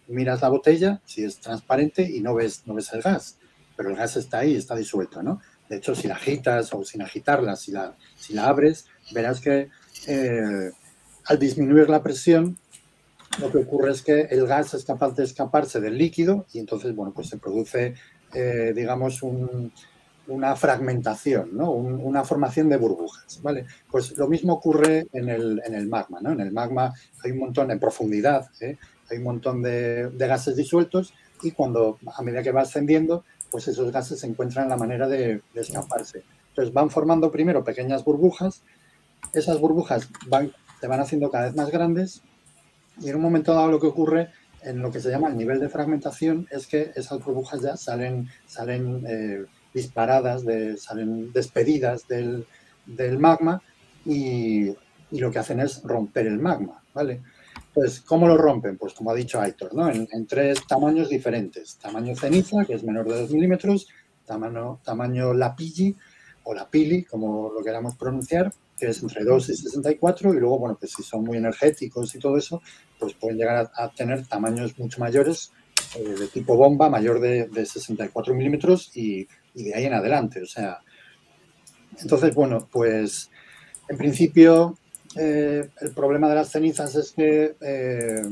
[0.08, 3.38] miras la botella, si es transparente y no ves, no ves el gas.
[3.76, 5.40] pero el gas está ahí, está disuelto, ¿no?
[5.68, 9.70] De hecho, si la agitas o sin agitarla, si la, si la abres, verás que
[10.06, 10.70] eh,
[11.24, 12.58] al disminuir la presión,
[13.40, 16.94] lo que ocurre es que el gas es capaz de escaparse del líquido y entonces,
[16.94, 17.94] bueno, pues se produce,
[18.34, 19.22] eh, digamos,
[20.32, 21.70] una fragmentación, ¿no?
[21.70, 23.66] una formación de burbujas, ¿vale?
[23.90, 26.32] Pues lo mismo ocurre en el, en el magma, ¿no?
[26.32, 26.92] En el magma
[27.22, 28.78] hay un montón, en profundidad, ¿eh?
[29.10, 33.92] hay un montón de, gases disueltos y cuando, a medida que va ascendiendo, pues esos
[33.92, 36.22] gases encuentran la manera de, de escaparse.
[36.48, 38.62] Entonces van formando primero pequeñas burbujas,
[39.34, 42.22] esas burbujas van, se van haciendo cada vez más grandes
[43.00, 44.30] y en un momento dado lo que ocurre
[44.62, 48.28] en lo que se llama el nivel de fragmentación es que esas burbujas ya salen,
[48.46, 52.46] salen eh, disparadas, de, salen despedidas del,
[53.18, 53.62] magma
[54.04, 54.68] y,
[55.10, 57.20] y, lo que hacen es romper el magma, ¿vale?
[57.74, 58.76] Pues, ¿cómo lo rompen?
[58.76, 59.88] Pues como ha dicho Aitor, ¿no?
[59.90, 61.76] En, tres tamaños diferentes.
[61.76, 63.88] Tamaño ceniza, que es menor de 2 milímetros,
[64.26, 65.96] tamaño, tamaño lapilli
[66.44, 70.76] o lapili, como lo queramos pronunciar, que es entre 2 y 64, y luego, bueno,
[70.78, 72.60] pues si son muy energéticos y todo eso,
[72.98, 75.52] pues pueden llegar a, tener tamaños mucho mayores,
[75.96, 80.42] eh, de tipo bomba, mayor de, 64 milímetros y, de ahí en adelante.
[80.42, 80.80] O sea,
[82.00, 83.30] entonces, bueno, pues
[83.88, 84.76] en principio
[85.16, 88.22] eh, el problema de las cenizas es que, eh,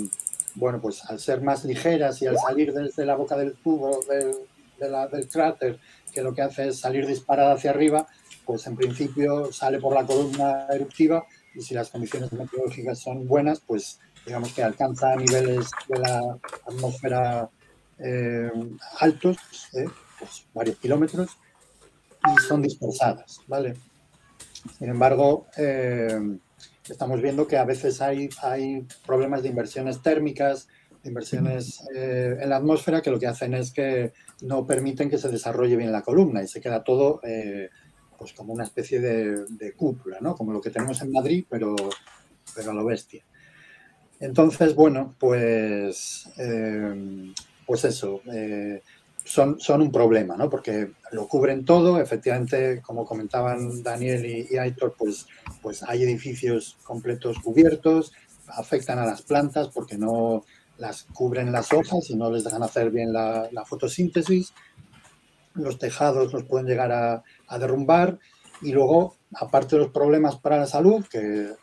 [0.54, 4.35] bueno, pues al ser más ligeras y al salir desde la boca del tubo del,
[4.78, 5.78] del cráter,
[6.12, 8.06] que lo que hace es salir disparada hacia arriba,
[8.44, 13.61] pues en principio sale por la columna eruptiva y si las condiciones meteorológicas son buenas,
[13.61, 17.48] pues digamos que alcanza niveles de la atmósfera
[17.98, 18.50] eh,
[18.98, 19.37] altos,
[20.20, 21.30] pues varios kilómetros,
[22.24, 23.74] y son dispersadas, ¿vale?
[24.78, 26.38] Sin embargo, eh,
[26.88, 30.68] estamos viendo que a veces hay, hay problemas de inversiones térmicas,
[31.02, 35.30] de inversiones en la atmósfera que lo que hacen es que no permiten que se
[35.30, 37.22] desarrolle bien la columna y se queda todo
[38.20, 40.35] pues como una especie de, cúpula, ¿no?
[40.35, 41.74] Como lo que tenemos en Madrid, pero,
[42.54, 43.24] pero a lo bestia.
[44.20, 47.33] Entonces, bueno, pues, eh,
[47.64, 48.83] pues eso, eh,
[49.30, 50.50] son, son un problema, ¿no?
[50.50, 55.26] Porque lo cubren todo, efectivamente, como comentaban Daniel y, Aitor, pues,
[55.62, 58.12] pues hay edificios completos cubiertos,
[58.48, 60.44] afectan a las plantas porque no
[60.78, 64.52] las cubren las hojas y no les dejan hacer bien la fotosíntesis,
[65.54, 68.18] los tejados los pueden llegar a, derrumbar
[68.62, 71.54] y luego, aparte de los problemas para la salud, que,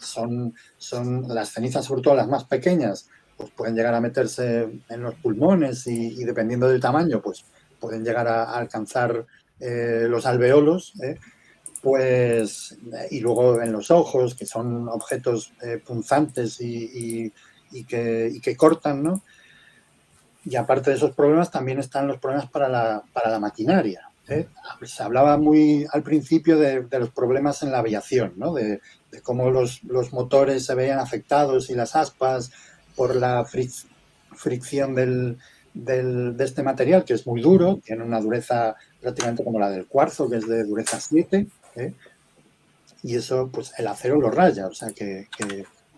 [0.00, 3.08] son, son las cenizas, sobre todo las más pequeñas,
[3.42, 7.44] pues pueden llegar a meterse en los pulmones y, dependiendo del tamaño, pues
[7.80, 9.26] pueden llegar a, alcanzar
[9.58, 11.18] eh, los alveolos, ¿eh?
[11.82, 12.78] pues,
[13.10, 17.32] y luego en los ojos, que son objetos eh, punzantes y,
[17.88, 19.24] que, y que cortan, ¿no?
[20.44, 24.08] Y aparte de esos problemas, también están los problemas para la, para la maquinaria.
[24.28, 24.46] ¿eh?
[24.84, 28.54] Se hablaba muy al principio de, los problemas en la aviación, ¿no?
[28.54, 28.80] de,
[29.24, 32.52] cómo los, los, motores se veían afectados y las aspas
[32.94, 35.38] por la fricción del,
[35.74, 39.86] del, de este material, que es muy duro, tiene una dureza prácticamente como la del
[39.86, 41.94] cuarzo, que es de dureza 7, ¿eh?
[43.02, 45.26] y eso, pues el acero lo raya, o sea que,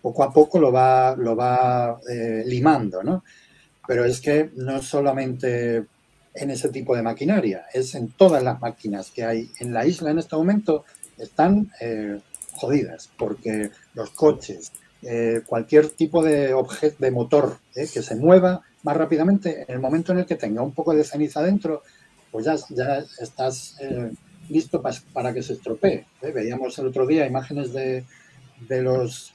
[0.01, 3.25] poco a poco lo va, lo va eh, limando, ¿no?
[3.87, 5.87] Pero es que no solamente
[6.35, 10.11] en ese tipo de maquinaria, es en todas las máquinas que hay en la isla
[10.11, 10.85] en este momento,
[11.17, 12.21] están eh,
[12.55, 14.73] jodidas, porque los coches,
[15.07, 19.81] eh, cualquier tipo de objeto, de motor eh, que se mueva más rápidamente, en el
[19.81, 21.83] momento en el que tenga un poco de ceniza dentro,
[22.31, 23.77] pues ya, ya estás
[24.49, 26.07] listo para, que se estropee.
[26.21, 28.05] Veíamos el otro día imágenes de,
[28.69, 29.35] de, los,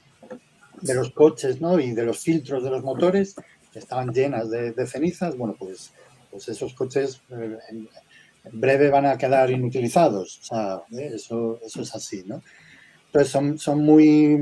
[0.82, 1.80] de los coches ¿no?
[1.80, 3.36] y de los filtros de los motores
[3.72, 5.94] que estaban llenas de, cenizas, bueno, pues,
[6.32, 7.90] pues esos coches eh, en,
[8.52, 10.42] breve van a quedar inutilizados.
[10.98, 11.12] ¿eh?
[11.14, 12.42] eso, eso es así, ¿no?
[13.08, 14.40] Entonces son, son muy,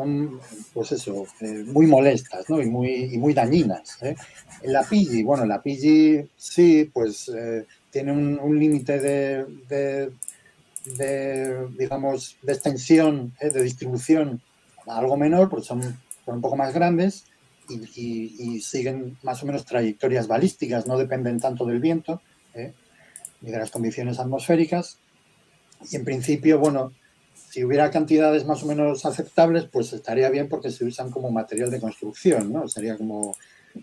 [0.00, 0.40] son,
[0.72, 2.60] pues eso, eh, muy molestas, ¿no?
[2.60, 3.98] Y muy, y muy dañinas.
[4.62, 7.30] La Pigi, bueno, la Pigi sí, pues
[7.90, 10.10] tiene un, límite de,
[10.98, 14.40] de, digamos, de extensión, de distribución
[14.86, 15.82] algo menor, porque son,
[16.24, 17.24] son un poco más grandes,
[17.68, 22.20] y, siguen más o menos trayectorias balísticas, no dependen tanto del viento
[22.54, 22.72] ¿eh?
[23.40, 24.98] ni de las condiciones atmosféricas.
[25.90, 26.92] Y en principio, bueno,
[27.50, 31.68] si hubiera cantidades más o menos aceptables, pues estaría bien porque se usan como material
[31.68, 32.68] de construcción, ¿no?
[32.68, 33.36] Sería como,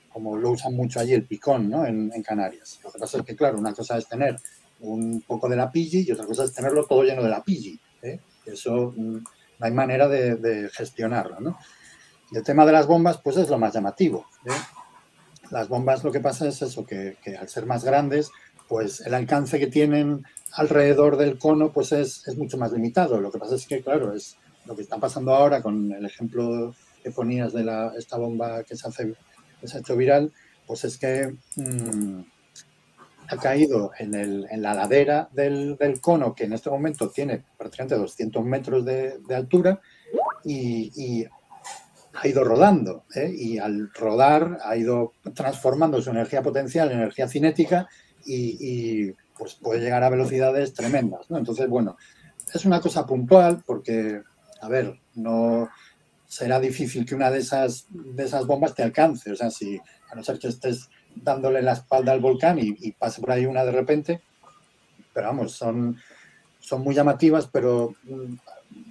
[0.08, 1.86] como lo usan mucho allí el picón, ¿no?
[1.86, 2.80] En, Canarias.
[2.82, 4.38] Lo que pasa es que, claro, una cosa es tener
[4.80, 7.78] un poco de la pigi y otra cosa es tenerlo todo lleno de la pigi.
[8.04, 8.22] ¿eh?
[8.46, 11.58] Eso mm, no hay manera de, de gestionarlo, ¿no?
[12.32, 14.26] Y el tema de las bombas, pues es lo más llamativo.
[14.46, 14.52] ¿eh?
[15.52, 18.32] Las bombas lo que pasa es eso, que, al ser más grandes,
[18.68, 23.20] pues el alcance que tienen alrededor del cono pues es, mucho más limitado.
[23.20, 26.76] Lo que pasa es que, claro, es lo que está pasando ahora con el ejemplo
[27.04, 29.14] que ponías de la, esta bomba que se, hace,
[29.74, 30.32] ha hecho viral,
[30.66, 32.22] pues es que mmm,
[33.30, 37.44] ha caído en, el, en la ladera del, del, cono, que en este momento tiene
[37.58, 39.80] prácticamente 200 metros de, altura,
[40.44, 41.28] y, y,
[42.20, 43.04] ha ido rodando.
[43.16, 43.32] ¿eh?
[43.32, 47.88] Y al rodar ha ido transformando su energía potencial en energía cinética
[48.28, 51.30] y, y pues puede llegar a velocidades tremendas.
[51.30, 51.38] ¿no?
[51.38, 51.98] Entonces, bueno,
[52.54, 54.22] es una cosa puntual porque,
[54.62, 55.70] a ver, no
[56.28, 59.32] será difícil que una de esas, de esas bombas te alcance.
[59.32, 59.80] O sea, si
[60.12, 63.46] a no ser que estés dándole la espalda al volcán y, y pase por ahí
[63.46, 64.22] una de repente,
[65.14, 65.98] pero vamos, son,
[66.60, 67.96] son muy llamativas, pero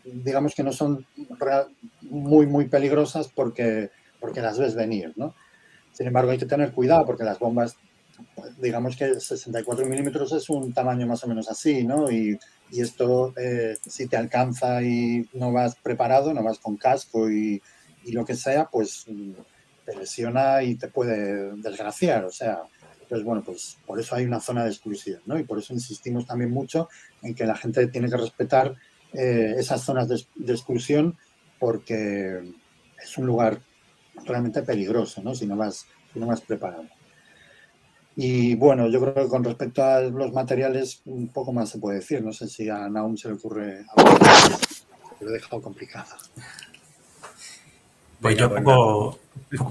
[0.04, 1.06] digamos que no son
[2.02, 5.34] muy, muy peligrosas porque, porque las ves venir, ¿no?
[5.92, 7.76] Sin embargo, hay que tener cuidado porque las bombas,
[8.58, 12.10] digamos que 64 milímetros es un tamaño más o menos así, ¿no?
[12.10, 12.38] Y,
[12.72, 17.62] esto, eh, si te alcanza y no vas preparado, no vas con casco y,
[18.06, 19.06] lo que sea, pues
[19.84, 22.62] te lesiona y te puede desgraciar, o sea,
[23.00, 25.38] entonces, bueno, pues por eso hay una zona de exclusión, ¿no?
[25.38, 26.88] Y por eso insistimos también mucho
[27.22, 28.74] en que la gente tiene que respetar
[29.12, 31.16] eh, esas zonas de, de, exclusión
[31.60, 32.52] porque
[33.00, 33.60] es un lugar
[34.24, 35.34] realmente peligroso, ¿no?
[35.34, 36.86] Si no vas, si no vas preparado.
[38.16, 41.98] Y bueno, yo creo que con respecto a los materiales, un poco más se puede
[41.98, 42.22] decir.
[42.22, 44.18] No sé si a Naum se le ocurre algo.
[45.20, 46.16] Lo he dejado complicado.
[48.20, 49.18] Pues yo poco,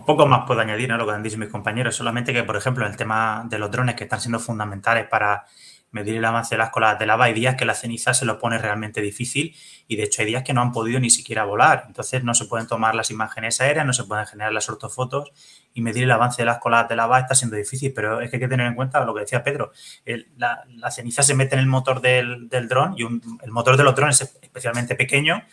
[0.05, 1.95] poco más puedo añadir a lo que han dicho mis compañeros.
[1.95, 5.45] Solamente que, por ejemplo, el tema de los drones que están siendo fundamentales para
[5.89, 8.37] medir el avance de las coladas de lava, hay días que la ceniza se lo
[8.37, 9.55] pone realmente difícil
[9.87, 11.85] y de hecho hay días que no han podido ni siquiera volar.
[11.87, 15.31] Entonces no se pueden tomar las imágenes aéreas, no se pueden generar las ortofotos
[15.75, 18.37] y medir el avance de las coladas de lava está siendo difícil, pero es que
[18.37, 19.73] hay que tener en cuenta lo que decía Pedro,
[20.05, 23.83] el, la, ceniza se mete en el motor del, del dron y el motor de
[23.83, 25.43] los drones es especialmente pequeño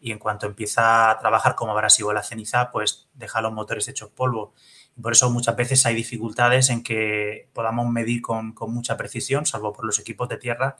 [0.00, 4.10] y en cuanto empieza a trabajar como abrasivo la ceniza, pues deja los motores hechos
[4.10, 4.52] polvo.
[5.00, 9.72] Por eso muchas veces hay dificultades en que podamos medir con, con mucha precisión, salvo
[9.72, 10.76] por los equipos de tierra,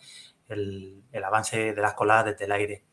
[0.48, 2.84] el, el, avance de las coladas desde el aire.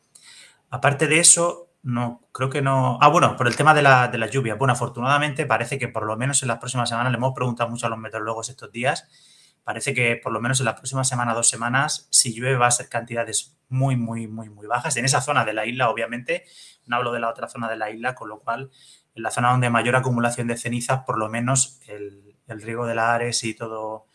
[0.69, 2.97] Aparte de eso, no, creo que no.
[2.99, 4.55] Ah, bueno, por el tema de la, de la lluvia.
[4.55, 7.85] Bueno, afortunadamente parece que por lo menos en las próximas semanas le hemos preguntado mucho
[7.85, 9.07] a los meteorólogos estos días.
[9.63, 12.71] Parece que por lo menos en las próximas semana, dos semanas, si llueve va a
[12.71, 14.97] ser cantidades muy, muy, muy, muy bajas.
[14.97, 16.45] En esa zona de la isla, obviamente,
[16.87, 18.71] no hablo de la otra zona de la isla, con lo cual
[19.13, 22.87] en la zona donde hay mayor acumulación de cenizas, por lo menos el, el riego
[22.87, 24.07] de la Ares y todo,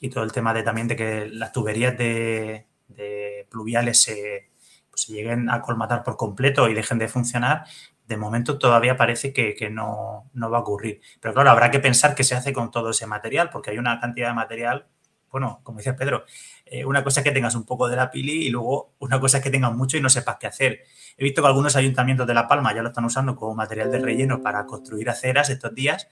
[0.00, 4.51] y todo el tema de también de que las tuberías de, de pluviales se,
[4.92, 7.64] pues, lleguen a colmatar por completo y dejen de funcionar,
[8.06, 11.00] de momento todavía parece que, que no, no, va a ocurrir.
[11.18, 13.98] Pero claro, habrá que pensar qué se hace con todo ese material, porque hay una
[13.98, 14.86] cantidad de material,
[15.30, 16.26] bueno, como decía Pedro,
[16.66, 19.38] eh, una cosa es que tengas un poco de la pili y luego una cosa
[19.38, 20.80] es que tengas mucho y no sepas qué hacer.
[21.16, 23.98] He visto que algunos ayuntamientos de La Palma ya lo están usando como material de
[23.98, 26.08] relleno para construir aceras estos días,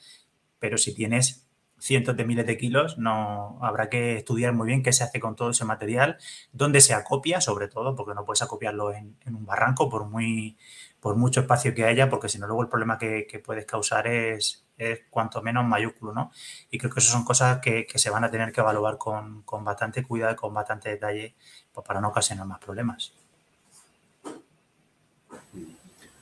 [0.59, 1.50] pero si tienes
[1.81, 5.35] cientos de miles de kilos, no habrá que estudiar muy bien qué se hace con
[5.35, 6.19] todo ese material,
[6.53, 10.57] dónde se acopia, sobre todo, porque no puedes acopiarlo en, un barranco por muy
[11.01, 14.67] por mucho espacio que haya, porque si no, luego el problema que, puedes causar es,
[14.77, 16.31] es, cuanto menos mayúsculo, ¿no?
[16.71, 19.65] Y creo que eso son cosas que, se van a tener que evaluar con, con,
[19.65, 21.35] bastante cuidado y con bastante detalle
[21.73, 23.15] pues para no ocasionar más problemas.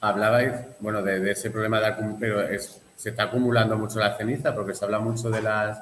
[0.01, 4.53] Hablabais, bueno, de, de ese problema de pero es, se está acumulando mucho la ceniza
[4.53, 5.79] porque se habla mucho de las,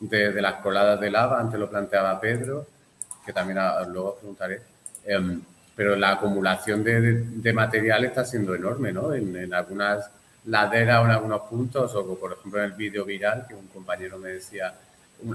[0.00, 2.66] de, de las coladas de lava, antes lo planteaba Pedro,
[3.26, 4.62] que también a, luego preguntaré.
[5.04, 5.38] Eh,
[5.74, 9.12] pero la acumulación de, de, de, material está siendo enorme, ¿no?
[9.12, 10.10] En, en, algunas
[10.46, 14.16] laderas o en algunos puntos, o por ejemplo en el vídeo viral, que un compañero
[14.16, 14.72] me decía,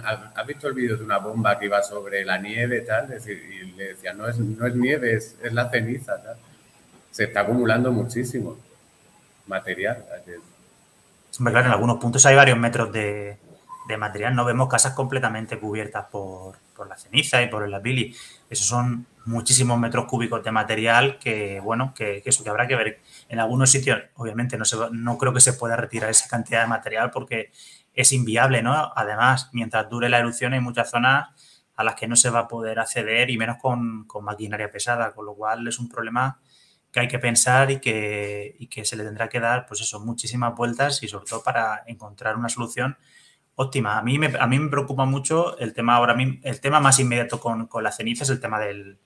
[0.04, 3.04] ¿has visto el vídeo de una bomba que iba sobre la nieve tal?
[3.14, 6.38] Es decir, y le decía, no es, no es nieve, es, es la ceniza, tal.
[7.12, 8.58] Se está acumulando muchísimo
[9.46, 10.04] material.
[11.50, 13.40] Claro, en algunos puntos hay varios metros de,
[13.88, 18.16] de material, no vemos casas completamente cubiertas por, por la ceniza y por el lapili.
[18.50, 22.76] Esos son muchísimos metros cúbicos de material que, bueno, que, que, eso que habrá que
[22.76, 23.00] ver.
[23.28, 26.68] En algunos sitios, obviamente, no, se, no creo que se pueda retirar esa cantidad de
[26.68, 27.52] material porque
[27.94, 28.92] es inviable, ¿no?
[28.96, 31.30] Además, mientras dure la erupción, hay muchas zonas
[31.76, 35.12] a las que no se va a poder acceder y menos con, con maquinaria pesada,
[35.14, 36.40] con lo cual es un problema
[36.92, 40.00] que hay que pensar y que, y que se le tendrá que dar, pues eso,
[40.00, 42.98] muchísimas vueltas y sobre todo para encontrar una solución
[43.56, 43.98] óptima.
[43.98, 47.00] A mí me, a mí me preocupa mucho el tema ahora mismo, el tema más
[47.00, 49.00] inmediato con, con la ceniza el tema del,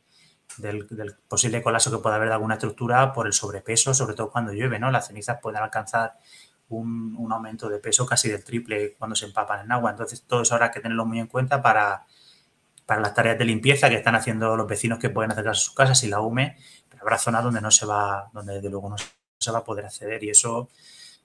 [0.57, 4.53] del, posible colapso que pueda haber de alguna estructura por el sobrepeso, sobre todo cuando
[4.53, 4.89] llueve, ¿no?
[4.89, 6.17] Las cenizas pueden alcanzar
[6.69, 9.91] un, un, aumento de peso casi del triple cuando se empapan en agua.
[9.91, 12.05] Entonces, todo eso habrá que tenerlo muy en cuenta para,
[12.85, 15.73] para las tareas de limpieza que están haciendo los vecinos que pueden acercarse a sus
[15.73, 16.57] casas y la UME,
[17.05, 18.95] habrá zonas donde no se va, donde desde luego no
[19.37, 20.69] se va a poder acceder y eso,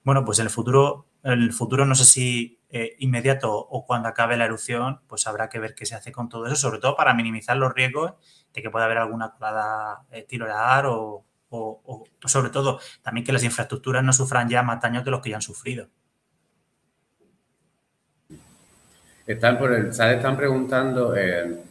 [0.04, 4.08] bueno, pues en el futuro, en el futuro no sé si eh, inmediato o cuando
[4.08, 6.96] acabe la erupción, pues habrá que ver qué se hace con todo eso, sobre todo
[6.96, 8.12] para minimizar los riesgos
[8.52, 13.42] de que pueda haber alguna colada eh, tirolar o, o, sobre todo también que las
[13.42, 15.88] infraestructuras no sufran ya más daños de los que ya han sufrido.
[19.26, 21.64] Están por el están preguntando, eh,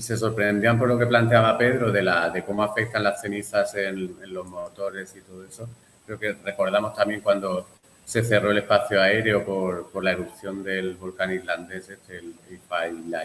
[0.00, 4.16] se sorprendían por lo que planteaba Pedro de, la, de cómo afectan las cenizas en,
[4.32, 5.68] los motores y todo eso.
[6.04, 7.68] Creo que recordamos también cuando
[8.04, 12.34] se cerró el espacio aéreo por, por la erupción del volcán islandés, este, el,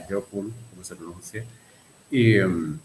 [0.07, 1.43] Jokul, como se pronuncie.
[2.11, 2.80] Y, em,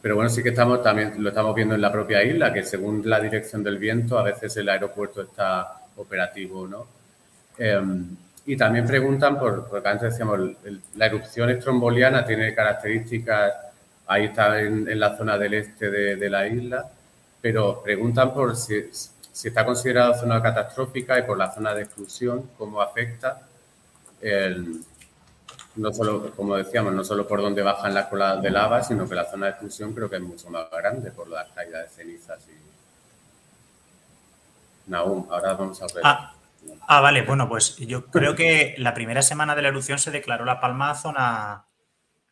[0.00, 3.08] pero bueno, sí que estamos también lo estamos viendo en la propia isla, que según
[3.08, 6.86] la dirección del viento, a veces el aeropuerto está operativo, ¿no?
[7.56, 10.40] Em, y también preguntan por, porque antes decíamos,
[10.96, 13.52] la erupción estromboliana tiene características,
[14.06, 16.90] ahí está en, la zona del este de, la isla,
[17.40, 18.90] pero preguntan por si,
[19.44, 23.42] está considerada zona catastrófica y por la zona de exclusión, cómo afecta
[24.20, 24.80] el,
[25.76, 29.14] no solo, como decíamos, no solo por donde bajan las coladas de lava, sino que
[29.14, 32.44] la zona de exclusión creo que es mucho más grande por la caída de cenizas.
[32.48, 32.56] Y...
[34.90, 36.02] Naum, ahora vamos a ver.
[36.04, 36.31] Ah,
[36.88, 40.44] ah, vale, bueno, pues yo creo que la primera semana de la erupción se declaró
[40.44, 41.66] La Palma zona,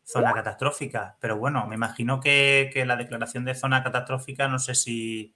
[0.05, 5.35] zona catastrófica, pero bueno, me imagino que, la declaración de zona catastrófica, no sé si,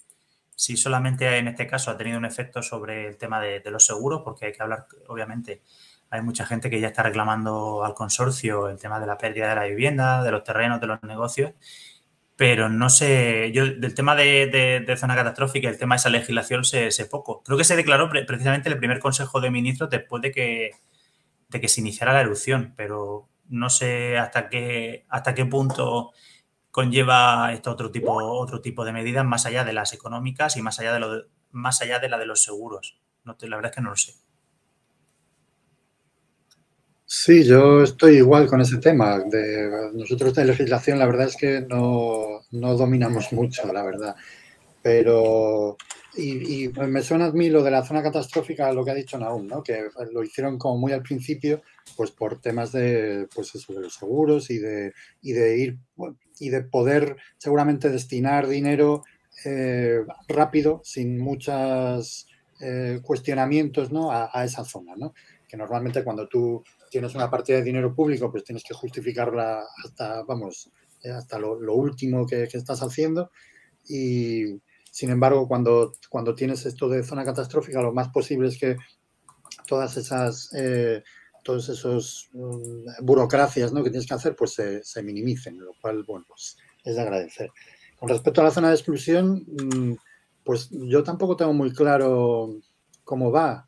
[0.57, 4.23] si, solamente en este caso ha tenido un efecto sobre el tema de los seguros,
[4.25, 5.63] porque hay que hablar, obviamente,
[6.15, 9.55] hay mucha gente que ya está reclamando al consorcio el tema de la pérdida de
[9.57, 11.53] la vivienda, de los terrenos, de los negocios.
[12.37, 16.91] Pero no sé, yo del tema de, zona catastrófica, el tema de esa legislación sé,
[17.11, 17.43] poco.
[17.45, 20.73] Creo que se declaró precisamente el primer Consejo de Ministros después de que,
[21.69, 26.13] se iniciara la erupción, pero no sé hasta qué, hasta qué punto
[26.73, 30.81] conlleva esto otro tipo, otro tipo de medidas más allá de las económicas y más
[30.81, 31.23] allá de, lo,
[31.53, 32.99] más allá de la de los seguros.
[33.23, 34.24] No la verdad es que no lo sé.
[37.17, 39.21] Sí, yo estoy igual con ese tema.
[39.21, 44.17] De, nosotros de legislación la verdad es que no, dominamos mucho, la verdad.
[44.83, 45.77] Pero,
[46.17, 49.47] y, me suena a mí lo de la zona catastrófica, lo que ha dicho Naum,
[49.47, 49.63] ¿no?
[49.63, 51.63] que lo hicieron como muy al principio,
[51.97, 54.93] pues por temas de, pues eso, de los seguros y de,
[55.23, 55.79] y de ir
[56.41, 59.05] y de poder seguramente destinar dinero
[59.45, 62.27] eh, rápido, sin muchos
[62.61, 64.11] eh, cuestionamientos ¿no?
[64.11, 64.95] a, a, esa zona.
[64.97, 65.15] ¿no?
[65.49, 70.23] Que normalmente cuando tú tienes una partida de dinero público, pues tienes que justificarla hasta,
[70.23, 70.71] vamos,
[71.03, 73.33] eh, hasta lo, último que, estás haciendo.
[73.89, 74.61] Y
[74.93, 78.77] sin embargo, cuando, cuando tienes esto de zona catastrófica, lo más posible es que
[79.67, 81.03] todas esas, eh,
[81.43, 83.83] todos esos mm, burocracias ¿no?
[83.83, 87.51] que tienes que hacer, pues se, minimicen, lo cual, bueno, pues es de agradecer.
[87.99, 89.95] Con respecto a la zona de exclusión, mm,
[90.45, 92.55] pues yo tampoco tengo muy claro
[93.03, 93.67] cómo va.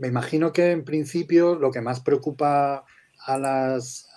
[0.00, 2.86] Me imagino que en principio lo que más preocupa
[3.26, 4.08] a las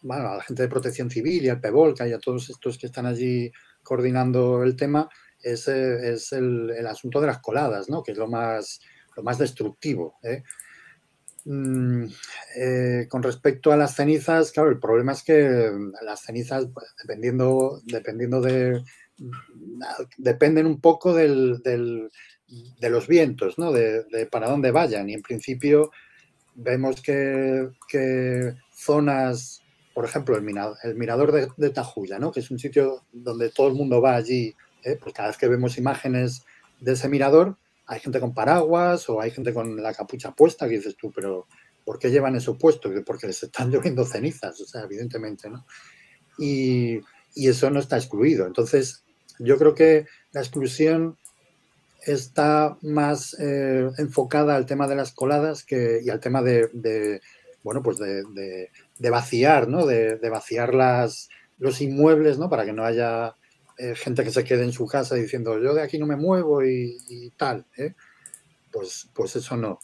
[0.00, 2.86] bueno, a la gente de protección civil y al PEVOLCA y a todos estos que
[2.86, 3.52] están allí
[3.82, 5.10] coordinando el tema
[5.42, 8.02] es, es el, asunto de las coladas, ¿no?
[8.02, 8.80] que es lo más,
[9.14, 10.16] lo más destructivo.
[10.22, 10.42] ¿eh?
[11.44, 12.06] Mm,
[12.56, 15.70] eh, con respecto a las cenizas, claro, el problema es que
[16.02, 18.82] las cenizas, pues, dependiendo, dependiendo de,
[20.16, 21.60] dependen un poco del,
[22.48, 23.72] de los vientos, ¿no?
[23.72, 25.08] De, para dónde vayan.
[25.08, 25.90] Y en principio
[26.54, 29.62] vemos que, zonas,
[29.94, 32.32] por ejemplo, el, mirador, de, de, Tajuya, ¿no?
[32.32, 34.98] Que es un sitio donde todo el mundo va allí, ¿eh?
[35.00, 36.44] pues cada vez que vemos imágenes
[36.80, 40.76] de ese mirador, hay gente con paraguas o hay gente con la capucha puesta, que
[40.76, 41.46] dices tú, pero
[41.84, 42.90] ¿por qué llevan eso puesto?
[43.04, 45.66] Porque les están lloviendo cenizas, o sea, evidentemente, ¿no?
[46.38, 47.00] Y,
[47.34, 48.46] y eso no está excluido.
[48.46, 49.04] Entonces,
[49.38, 51.16] yo creo que la exclusión
[52.06, 57.20] está más eh, enfocada al tema de las coladas que, y al tema de,
[57.62, 59.86] bueno, pues de, vaciar, ¿no?
[59.86, 61.28] De, vaciar las,
[61.58, 62.48] los inmuebles, ¿no?
[62.48, 63.34] Para que no haya
[63.78, 66.64] eh, gente que se quede en su casa diciendo yo de aquí no me muevo
[66.64, 67.94] y, tal, ¿eh?
[68.70, 69.78] Pues, pues eso no.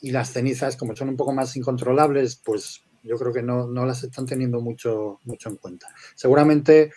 [0.00, 3.86] Y las cenizas, como son un poco más incontrolables, pues yo creo que no, no
[3.86, 5.88] las están teniendo mucho, mucho en cuenta.
[6.14, 6.92] Seguramente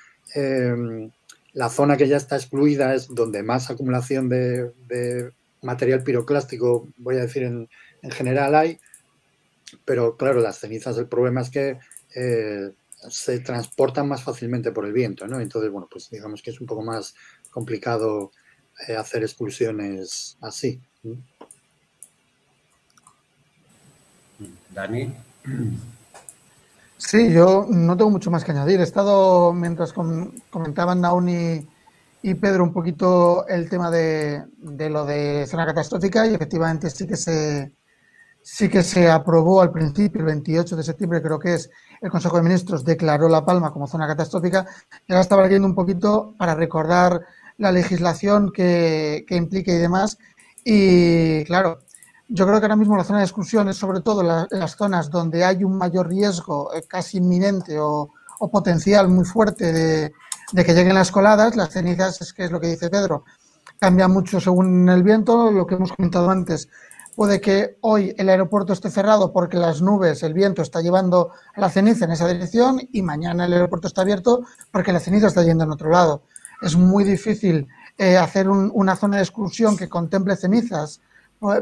[1.55, 5.31] la zona que ya está excluida es donde más acumulación de,
[5.61, 7.67] material piroclástico, voy a decir en,
[8.11, 8.77] general, hay.
[9.85, 11.79] Pero claro, las cenizas, el problema es que
[12.13, 12.71] eh,
[13.09, 15.39] se transportan más fácilmente por el viento, ¿no?
[15.39, 17.15] Entonces, bueno, pues digamos que es un poco más
[17.49, 18.31] complicado
[18.87, 20.79] eh, hacer exclusiones así.
[24.73, 25.15] Dani.
[26.97, 28.79] Sí, yo no tengo mucho más que añadir.
[28.79, 29.93] He estado, mientras
[30.49, 31.67] comentaban Nauni
[32.21, 34.45] y Pedro, un poquito el tema de,
[34.89, 37.73] lo de zona catastrófica y efectivamente sí que se
[38.41, 41.69] sí que se aprobó al principio, el 28 de septiembre creo que es,
[42.01, 44.67] el Consejo de Ministros declaró La Palma como zona catastrófica.
[45.07, 47.21] Y ahora estaba leyendo un poquito para recordar
[47.57, 50.17] la legislación que, que implica y demás.
[50.63, 51.79] Y claro,
[52.27, 55.45] yo creo que ahora mismo la zona de exclusión es sobre todo las zonas donde
[55.45, 58.11] hay un mayor riesgo eh, casi inminente o,
[58.51, 60.13] potencial muy fuerte de,
[60.53, 61.55] que lleguen las coladas.
[61.55, 63.23] Las cenizas, es que es lo que dice Pedro,
[63.79, 66.67] cambia mucho según el viento, lo que hemos comentado antes.
[67.15, 71.69] Puede que hoy el aeropuerto esté cerrado porque las nubes, el viento está llevando la
[71.69, 75.63] ceniza en esa dirección y mañana el aeropuerto está abierto porque la ceniza está yendo
[75.63, 76.23] en otro lado.
[76.61, 77.67] Es muy difícil
[77.97, 80.99] eh, hacer una zona de exclusión que contemple cenizas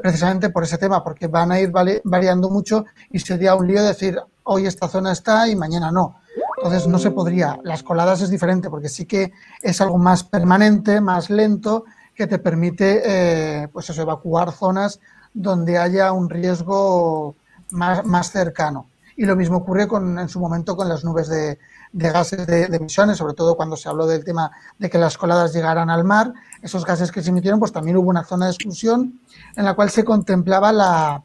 [0.01, 1.71] precisamente por ese tema, porque van a ir
[2.03, 6.15] variando mucho y sería un lío decir hoy esta zona está y mañana no.
[6.57, 7.59] Entonces no se podría.
[7.63, 9.31] Las coladas es diferente porque sí que
[9.61, 14.99] es algo más permanente, más lento, que te permite eh, pues eso, evacuar zonas
[15.33, 17.35] donde haya un riesgo
[17.71, 18.89] más, más cercano.
[19.15, 21.59] Y lo mismo ocurre con, en su momento con las nubes de,
[21.93, 25.53] de gases de, emisiones, sobre todo cuando se habló del tema de que las coladas
[25.53, 26.33] llegaran al mar.
[26.61, 29.21] Esos gases que se emitieron, pues también hubo una zona de exclusión
[29.55, 31.23] en la cual se contemplaba la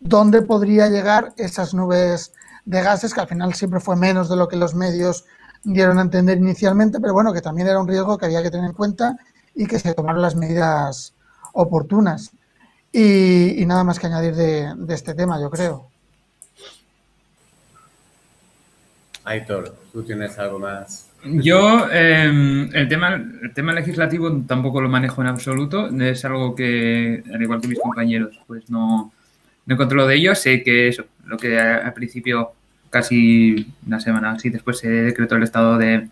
[0.00, 2.32] dónde podría llegar esas nubes
[2.64, 5.26] de gases, que al final siempre fue menos de lo que los medios
[5.62, 8.70] dieron a entender inicialmente, pero bueno, que también era un riesgo que había que tener
[8.70, 9.16] en cuenta
[9.54, 11.14] y que se tomaron las medidas
[11.52, 12.30] oportunas.
[12.92, 15.89] Y, nada más que añadir de este tema, yo creo.
[19.24, 21.10] Aitor, ¿tú tienes algo más?
[21.22, 25.88] Yo, em, el, tema, el tema legislativo tampoco lo manejo en absoluto.
[26.00, 29.12] Es algo que, al igual que mis compañeros, pues no,
[29.66, 30.34] no controlo de ello.
[30.34, 32.52] Sé que eso, lo que al principio,
[32.88, 36.08] casi una semana así después, se decretó el estado de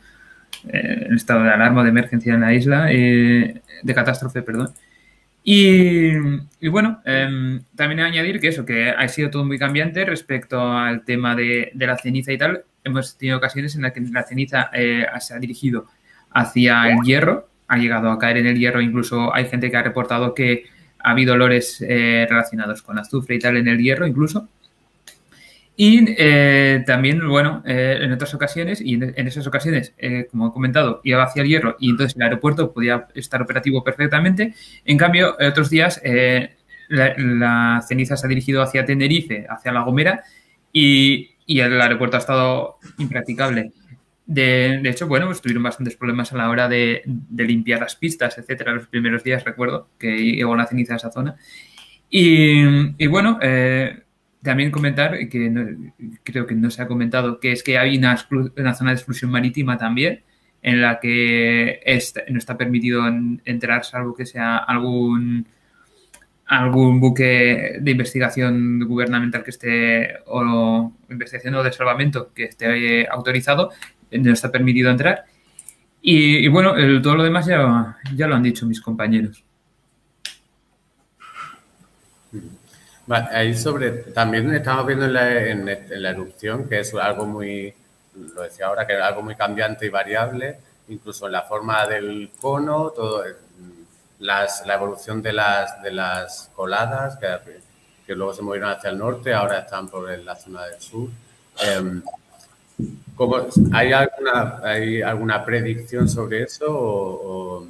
[0.68, 4.70] eh, el estado de alarma de emergencia en la isla, eh, de catástrofe, perdón.
[5.44, 6.12] Y,
[6.68, 11.34] bueno, em, también añadir que eso, que ha sido todo muy cambiante respecto al tema
[11.34, 15.06] de, de la ceniza y tal hemos tenido ocasiones en las que la ceniza eh,
[15.20, 15.86] se ha dirigido
[16.30, 19.82] hacia el hierro, ha llegado a caer en el hierro, incluso hay gente que ha
[19.82, 20.64] reportado que
[20.98, 24.48] ha habido olores eh, relacionados con azufre y tal en el hierro incluso.
[25.76, 29.94] Y eh, también, bueno, en otras ocasiones, y en, esas ocasiones,
[30.28, 34.54] como he comentado, iba hacia el hierro y entonces el aeropuerto podía estar operativo perfectamente.
[34.84, 36.02] En cambio, otros días
[36.88, 40.24] la, la, ceniza se ha dirigido hacia Tenerife, hacia La Gomera,
[40.72, 43.72] y y el aeropuerto ha estado impracticable.
[44.26, 47.96] De, de, hecho, bueno, pues tuvieron bastantes problemas a la hora de, de, limpiar las
[47.96, 51.36] pistas, etcétera, los primeros días, recuerdo, que llegó la ceniza a esa zona.
[52.10, 54.02] Y, y bueno, eh,
[54.42, 55.76] también comentar, que
[56.22, 58.18] creo que no se ha comentado, que es que hay una,
[58.58, 60.22] una zona de exclusión marítima también,
[60.60, 61.80] en la que
[62.28, 65.46] no está permitido entrar, salvo que sea algún
[66.48, 73.70] algún buque de investigación gubernamental que esté, o investigación o de salvamento que esté autorizado,
[74.10, 75.26] no está permitido entrar.
[76.00, 79.44] Y, bueno, todo lo demás ya, ya lo han dicho mis compañeros.
[83.10, 87.72] ahí sobre, también estamos viendo en la, en la, erupción que es algo muy,
[88.34, 92.30] lo decía ahora, que es algo muy cambiante y variable, incluso en la forma del
[92.38, 93.24] cono, todo,
[94.20, 97.18] las, la evolución de las, de las coladas,
[98.06, 101.08] que, luego se movieron hacia el norte, ahora están por la zona del sur.
[101.62, 102.00] Eh,
[103.72, 107.66] ¿hay, alguna, ¿Hay alguna predicción sobre eso o,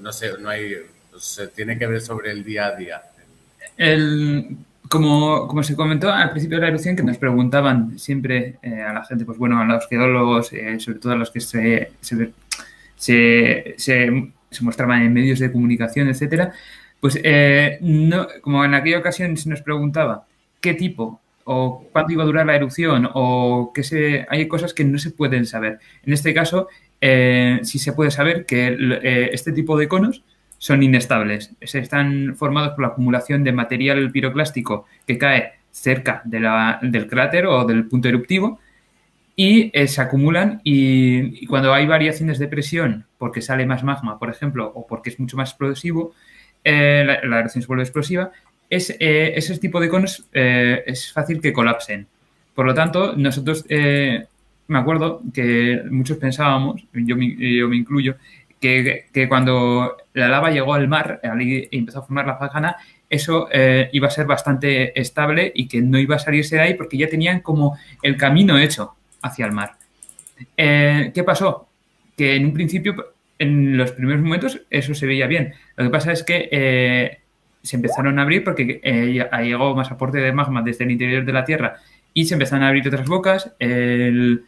[0.00, 0.76] no sé, no hay,
[1.18, 3.02] se tiene que ver sobre el día a día?
[4.88, 8.92] Como, como, se comentó al principio de la erupción, que nos preguntaban siempre eh, a
[8.92, 11.92] la gente, pues bueno, a los geólogos, eh, sobre todo a los que se
[14.64, 16.52] mostraban en medios de comunicación, etcétera,
[17.00, 20.26] pues eh, no, como en aquella ocasión se nos preguntaba
[20.60, 24.84] qué tipo o cuánto iba a durar la erupción o qué se, hay cosas que
[24.84, 25.78] no se pueden saber.
[26.04, 26.68] En este caso,
[27.00, 30.22] eh, sí se puede saber que eh, este tipo de conos
[30.58, 31.52] son inestables.
[31.62, 37.64] Se están formados por la acumulación de material piroclástico que cae cerca del cráter o
[37.64, 38.58] del punto eruptivo
[39.40, 44.28] y eh, se acumulan y, cuando hay variaciones de presión porque sale más magma, por
[44.28, 46.12] ejemplo, o porque es mucho más explosivo,
[46.62, 48.32] eh, la, erupción se vuelve explosiva,
[48.68, 52.06] es, eh, ese tipo de conos es fácil que colapsen.
[52.54, 58.16] Por lo tanto, nosotros, me acuerdo que muchos pensábamos, yo me, yo me incluyo,
[58.60, 62.76] que, que cuando la lava llegó al mar y empezó a formar la fagana,
[63.08, 66.74] eso eh, iba a ser bastante estable y que no iba a salirse de ahí
[66.74, 69.76] porque ya tenían como el camino hecho hacia el mar.
[70.56, 71.68] Eh, ¿Qué pasó?
[72.16, 75.54] Que en un principio, en los primeros momentos, eso se veía bien.
[75.76, 77.20] Lo que pasa es que eh,
[77.62, 78.80] se empezaron a abrir porque
[79.42, 81.76] llegó más aporte de magma desde el interior de la Tierra
[82.14, 83.52] y se empezaron a abrir otras bocas.
[83.58, 84.44] El,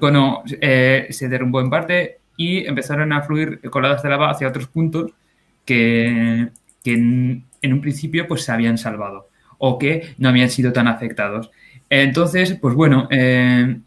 [0.00, 5.12] cono se derrumbó en parte y empezaron a fluir coladas de lava hacia otros puntos
[5.64, 6.48] que,
[6.82, 9.28] que en, un principio pues se habían salvado
[9.58, 11.50] o que no habían sido tan afectados.
[11.88, 13.78] Entonces, pues bueno, eh,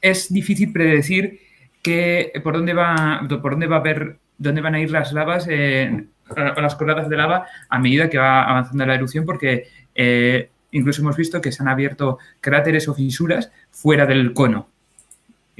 [0.00, 1.40] es difícil predecir
[1.82, 5.46] que, por dónde va, por dónde va a ver, dónde van a ir las lavas
[5.48, 10.50] eh, o las coladas de lava a medida que va avanzando la erupción, porque eh,
[10.72, 14.68] incluso hemos visto que se han abierto cráteres o fisuras fuera del cono.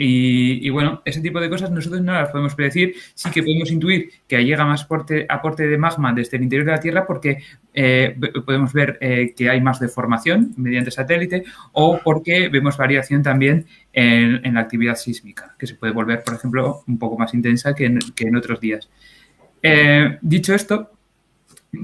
[0.03, 2.95] Y, bueno, ese tipo de cosas nosotros no las podemos predecir.
[3.13, 4.87] Sí que podemos intuir que llega más
[5.29, 7.43] aporte, de magma desde el interior de la Tierra porque
[7.75, 13.67] eh, podemos ver eh, que hay más deformación mediante satélite o porque vemos variación también
[13.93, 17.85] en, la actividad sísmica, que se puede volver, por ejemplo, un poco más intensa que
[17.85, 18.89] en, otros días.
[19.63, 20.93] Eh, dicho esto,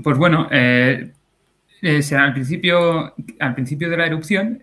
[0.02, 1.12] pues bueno, eh,
[2.16, 4.62] al, principio, al principio de la erupción,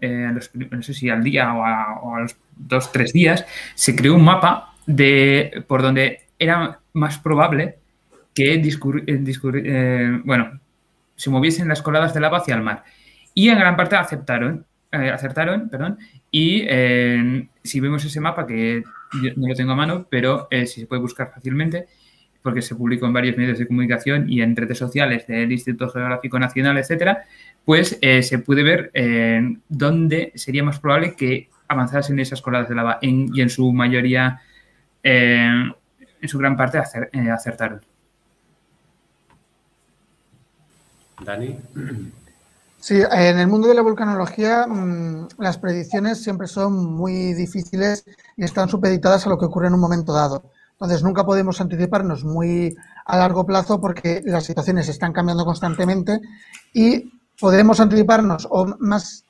[0.72, 3.46] no sé si al día o a, los dos, tres días,
[3.76, 7.78] se creó un mapa de por donde era más probable
[8.34, 10.60] que eh, bueno,
[11.16, 12.84] se moviesen las coladas de lava hacia el mar.
[13.34, 15.98] Y en gran parte aceptaron, acertaron, perdón,
[16.32, 16.68] y
[17.64, 18.84] si vemos ese mapa, que
[19.22, 21.88] yo no lo tengo a mano, pero si se puede buscar fácilmente,
[22.44, 26.38] porque se publicó en varios medios de comunicación y en redes sociales del Instituto Geográfico
[26.38, 27.24] Nacional, etcétera,
[27.66, 32.76] pues eh, se puede ver eh, dónde sería más probable que avanzasen esas coladas de
[32.76, 34.42] lava y en su mayoría,
[35.04, 35.64] eh,
[36.22, 37.82] en su gran parte, acertaron.
[41.24, 41.60] Dani.
[42.80, 48.04] Sí, en el mundo de la vulcanología mm, las predicciones siempre son muy difíciles
[48.36, 50.52] y están supeditadas a lo que ocurre en un momento dado.
[50.74, 56.20] Entonces, nunca podemos anticiparnos muy a largo plazo porque las situaciones están cambiando constantemente
[56.74, 57.10] y
[57.40, 59.24] podemos anticiparnos o más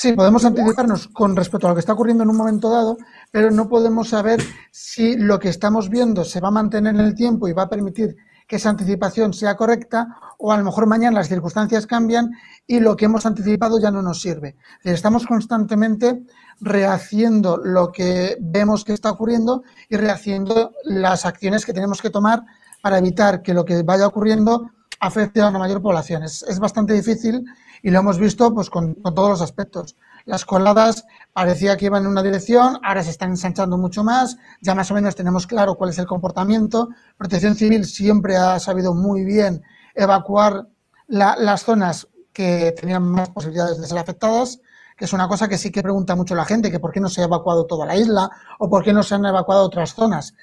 [0.00, 2.98] Sí, podemos anticiparnos con respecto a lo que está ocurriendo en un momento dado,
[3.32, 4.40] pero no podemos saber
[4.70, 7.68] si lo que estamos viendo se va a mantener en el tiempo y va a
[7.68, 8.14] permitir
[8.46, 10.06] que esa anticipación sea correcta
[10.38, 12.30] o a lo mejor mañana las circunstancias cambian
[12.64, 14.54] y lo que hemos anticipado ya no nos sirve.
[14.84, 16.22] Estamos constantemente
[16.60, 22.44] rehaciendo lo que vemos que está ocurriendo y rehaciendo las acciones que tenemos que tomar
[22.82, 24.70] para evitar que lo que vaya ocurriendo
[25.00, 26.22] afecte a una mayor población.
[26.22, 27.44] Es, bastante difícil
[27.82, 29.96] y lo hemos visto pues, con, todos los aspectos.
[30.24, 34.74] Las coladas parecía que iban en una dirección, ahora se están ensanchando mucho más, ya
[34.74, 36.88] más o menos tenemos claro cuál es el comportamiento.
[37.16, 39.62] Protección Civil siempre ha sabido muy bien
[39.94, 40.68] evacuar
[41.06, 44.60] las zonas que tenían más posibilidades de ser afectadas,
[44.96, 47.08] que es una cosa que sí que pregunta mucho la gente, que por qué no
[47.08, 50.34] se ha evacuado toda la isla o por qué no se han evacuado otras zonas.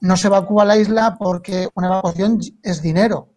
[0.00, 3.28] No se evacúa la isla porque una evacuación es dinero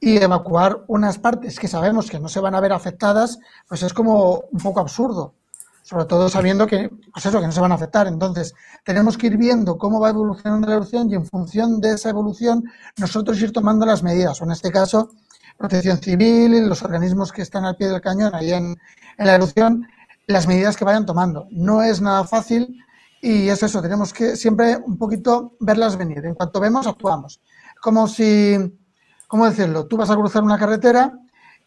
[0.00, 3.38] y evacuar unas partes que sabemos que no se van a ver afectadas,
[3.68, 5.34] pues es como un poco absurdo,
[5.82, 8.06] sobre todo sabiendo que, pues eso, que no se van a afectar.
[8.06, 12.10] Entonces, tenemos que ir viendo cómo va evolucionando la erupción y en función de esa
[12.10, 12.64] evolución
[12.98, 15.10] nosotros ir tomando las medidas, o en este caso,
[15.56, 18.76] protección civil y los organismos que están al pie del cañón ahí en,
[19.16, 19.86] en la erupción,
[20.26, 21.46] las medidas que vayan tomando.
[21.50, 22.78] No es nada fácil
[23.22, 26.24] y es eso, tenemos que siempre un poquito verlas venir.
[26.26, 27.40] En cuanto vemos, actuamos.
[27.80, 28.56] Como si
[29.26, 29.86] ¿cómo decirlo?
[29.86, 31.18] Tú vas a cruzar una carretera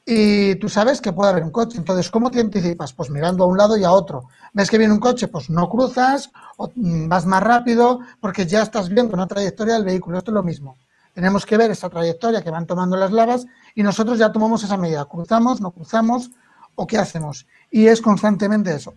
[0.05, 1.78] y tú sabes que puede haber un coche.
[1.78, 2.93] Entonces, ¿cómo te anticipas?
[2.93, 4.24] Pues mirando a un lado y a otro.
[4.53, 5.28] ¿Ves que viene un coche?
[5.28, 9.86] Pues no cruzas, o mm, vas más rápido, porque ya estás viendo una trayectoria del
[9.86, 10.18] vehículo.
[10.18, 10.78] Esto es lo mismo.
[11.14, 13.45] Tenemos que ver esa trayectoria que van tomando las lavas
[13.76, 15.05] y nosotros ya tomamos esa medida.
[15.05, 16.32] ¿Cruzamos, no cruzamos
[16.76, 17.45] o qué hacemos?
[17.70, 18.93] Y es constantemente eso.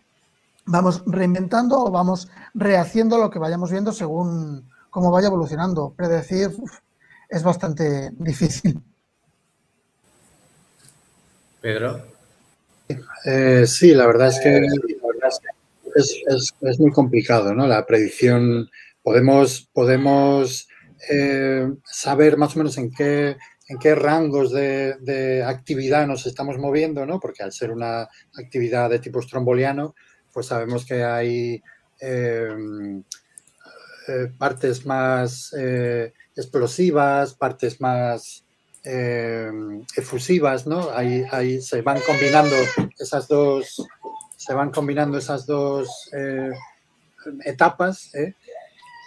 [0.65, 5.93] Vamos reinventando o vamos rehaciendo lo que vayamos viendo según cómo vaya evolucionando.
[5.97, 6.57] Predecir,
[7.33, 8.79] es bastante difícil.
[11.63, 12.05] Pedro.
[13.25, 14.67] Eh, sí, la verdad es que,
[15.95, 17.67] es, muy complicado, ¿no?
[17.67, 18.69] La predicción,
[19.03, 20.69] podemos, podemos
[21.11, 27.07] eh, saber más o menos en qué, en qué rangos de, actividad nos estamos moviendo,
[27.07, 27.19] ¿no?
[27.19, 29.95] Porque al ser una actividad de tipo stromboliano,
[30.35, 31.63] pues sabemos que hay
[31.99, 33.03] eh,
[34.37, 35.55] partes más
[36.37, 38.45] explosivas, partes más
[38.85, 39.51] eh,
[39.97, 40.91] efusivas, ¿no?
[40.91, 42.57] Ahí, ahí, se van combinando
[42.99, 43.87] esas dos,
[44.37, 46.51] se van combinando esas dos eh,
[47.45, 48.35] etapas, ¿eh?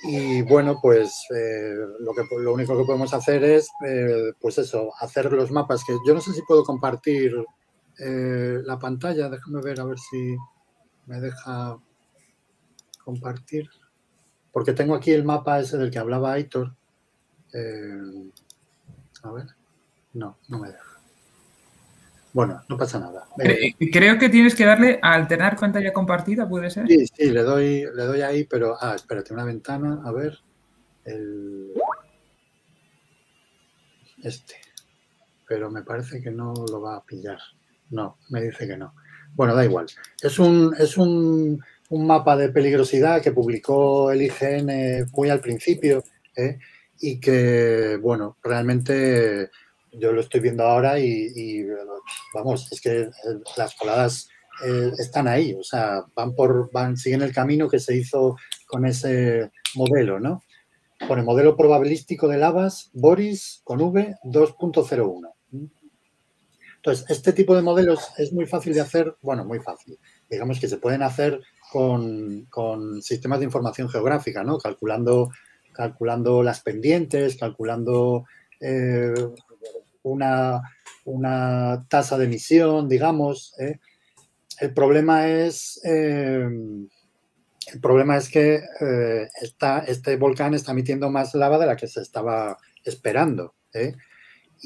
[0.07, 3.69] Y bueno, pues eh, lo, que, lo único que podemos hacer es,
[4.39, 7.33] pues eso, hacer los mapas, que yo no sé si puedo compartir
[7.97, 10.37] la pantalla, déjame ver a ver si
[11.07, 11.77] me deja
[13.03, 13.69] compartir,
[14.51, 16.75] porque tengo aquí el mapa ese del que hablaba Aitor.
[19.23, 19.45] A ver,
[20.13, 20.95] no, no me deja.
[22.33, 23.25] Bueno, no pasa nada.
[23.93, 26.85] Creo que tienes que darle a alternar pantalla compartida, ¿puede ser?
[26.85, 28.75] Sí, sí, le doy, le doy ahí, pero...
[28.79, 30.37] Ah, espérate, una ventana, a ver.
[31.05, 31.71] El...
[34.21, 34.55] Este.
[35.47, 37.39] Pero me parece que no lo va a pillar.
[37.91, 38.93] No, me dice que no.
[39.33, 39.85] Bueno, da igual.
[40.21, 46.03] Es un, es un, un mapa de peligrosidad que publicó el IGN muy al principio
[46.35, 46.59] ¿eh?
[46.99, 49.49] Y que, bueno, realmente
[49.91, 51.65] yo lo estoy viendo ahora y,
[52.33, 53.11] vamos, es que eh,
[53.57, 54.27] las coladas
[54.65, 58.37] eh, están ahí, o sea, van por, van, siguen el camino que se hizo
[58.67, 60.43] con ese modelo, ¿no?
[61.07, 65.35] Con el modelo probabilístico de lavas, Boris con V 2.01.
[66.85, 69.97] Entonces, este tipo de modelos es muy fácil de hacer, bueno, muy fácil.
[70.29, 71.41] Digamos que se pueden hacer
[71.71, 74.59] con, sistemas de información geográfica, ¿no?
[74.59, 75.31] Calculando,
[75.75, 78.25] calculando las pendientes, calculando
[78.59, 79.13] eh,
[80.03, 80.61] una,
[81.87, 83.53] tasa de emisión, digamos.
[83.59, 83.79] ¿eh?
[84.59, 86.47] El problema es, eh,
[87.73, 89.27] el problema es que eh,
[89.87, 93.55] este volcán está emitiendo más lava de la que se estaba esperando.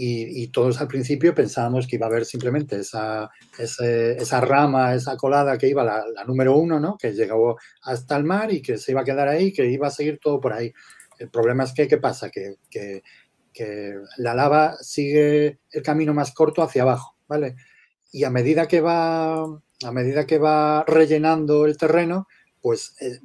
[0.01, 5.57] Y, todos al principio pensábamos que iba a haber simplemente esa, esa rama, esa colada
[5.57, 6.95] que iba, la, número uno, ¿no?
[6.97, 9.91] que llegó hasta el mar y que se iba a quedar ahí, que iba a
[9.91, 10.71] seguir todo por ahí.
[11.19, 12.29] El problema es que, ¿qué pasa?
[12.31, 13.03] Que, que
[14.17, 17.55] la lava sigue el camino más corto hacia abajo, ¿vale?
[18.11, 22.27] Y a medida que va, a medida que va rellenando el terreno,
[22.61, 23.19] pues eh,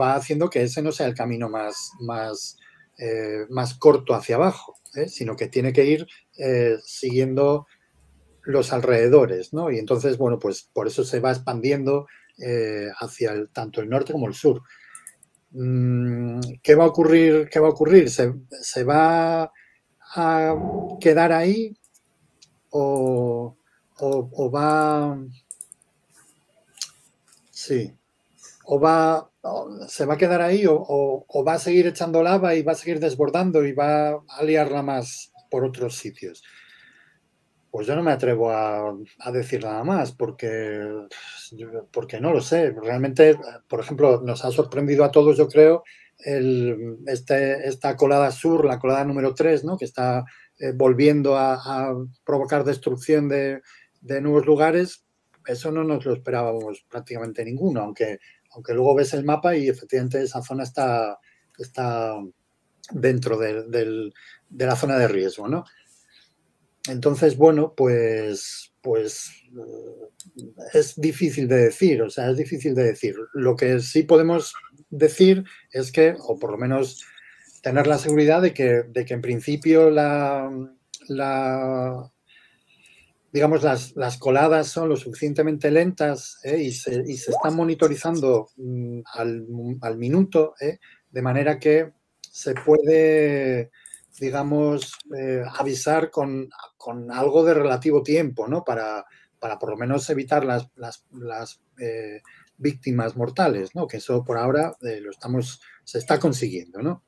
[0.00, 2.56] va haciendo que ese no sea el camino más, más,
[2.98, 5.08] eh, más corto hacia abajo, ¿eh?
[5.08, 6.06] sino que tiene que ir
[6.84, 7.66] siguiendo
[8.42, 9.70] los alrededores, ¿no?
[9.70, 12.06] Y entonces, bueno, pues por eso se va expandiendo
[12.98, 14.62] hacia tanto el norte como el sur.
[15.52, 17.48] Mm, ¿Qué va a ocurrir?
[17.50, 18.10] ¿Qué va a ocurrir?
[18.10, 19.52] Se, se va
[20.14, 20.54] a
[21.00, 21.74] quedar ahí
[22.70, 23.56] o,
[24.52, 25.18] va,
[27.50, 27.94] sí,
[28.64, 29.30] o va,
[29.88, 33.00] se va a quedar ahí o, va a seguir echando lava y va a seguir
[33.00, 36.42] desbordando y va a liarla más por otros sitios.
[37.72, 38.94] Pues yo no me atrevo a,
[39.32, 40.78] decir nada más porque,
[41.90, 42.70] porque no lo sé.
[42.70, 43.34] Realmente,
[43.66, 45.82] por ejemplo, nos ha sorprendido a todos, yo creo,
[46.18, 49.78] el, este, esta colada sur, la colada número 3, ¿no?
[49.78, 50.26] que está
[50.58, 51.96] eh, volviendo a,
[52.26, 53.62] provocar destrucción de,
[54.02, 55.06] nuevos lugares,
[55.46, 58.18] eso no nos lo esperábamos prácticamente ninguno, aunque,
[58.50, 61.18] aunque luego ves el mapa y efectivamente esa zona está,
[61.56, 62.16] está
[62.90, 64.12] dentro de,
[64.50, 65.48] la zona de riesgo.
[65.48, 65.64] ¿no?
[66.88, 70.42] Entonces, bueno, pues, pues eh,
[70.74, 73.14] es difícil de decir, o sea, es difícil de decir.
[73.34, 74.54] Lo que sí podemos
[74.90, 77.04] decir es que, o por lo menos
[77.62, 80.50] tener la seguridad de que, de que en principio la,
[83.32, 86.58] digamos, las, las, coladas son lo suficientemente lentas ¿eh?
[86.58, 89.46] y, se, y, se, están monitorizando mm, al,
[89.80, 90.78] al, minuto, ¿eh?
[91.10, 93.70] de manera que se puede,
[94.18, 98.64] digamos, eh, avisar con, con, algo de relativo tiempo, ¿no?
[98.64, 99.04] Para,
[99.38, 101.60] para por lo menos evitar las, las, las
[102.62, 103.86] víctimas mortales, ¿no?
[103.86, 107.04] Que eso por ahora eh, lo estamos, se está consiguiendo, ¿no?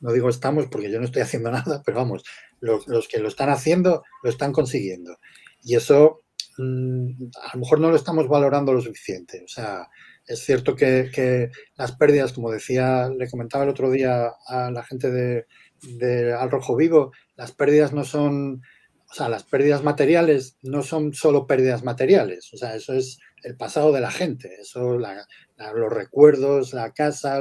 [0.00, 2.22] No digo estamos porque yo no estoy haciendo nada, pero vamos,
[2.60, 5.18] los, que lo están haciendo lo están consiguiendo.
[5.62, 6.22] Y eso
[6.58, 9.42] mm, a lo mejor no lo estamos valorando lo suficiente.
[9.44, 9.88] O sea,
[10.26, 15.10] es cierto que, las pérdidas, como decía, le comentaba el otro día a la gente
[15.10, 15.46] de,
[15.82, 18.62] de Al Rojo Vivo, las pérdidas no son,
[19.10, 22.52] o sea, las pérdidas materiales no son solo pérdidas materiales.
[22.52, 27.40] O sea, eso es el pasado de la gente, eso, los recuerdos, la casa,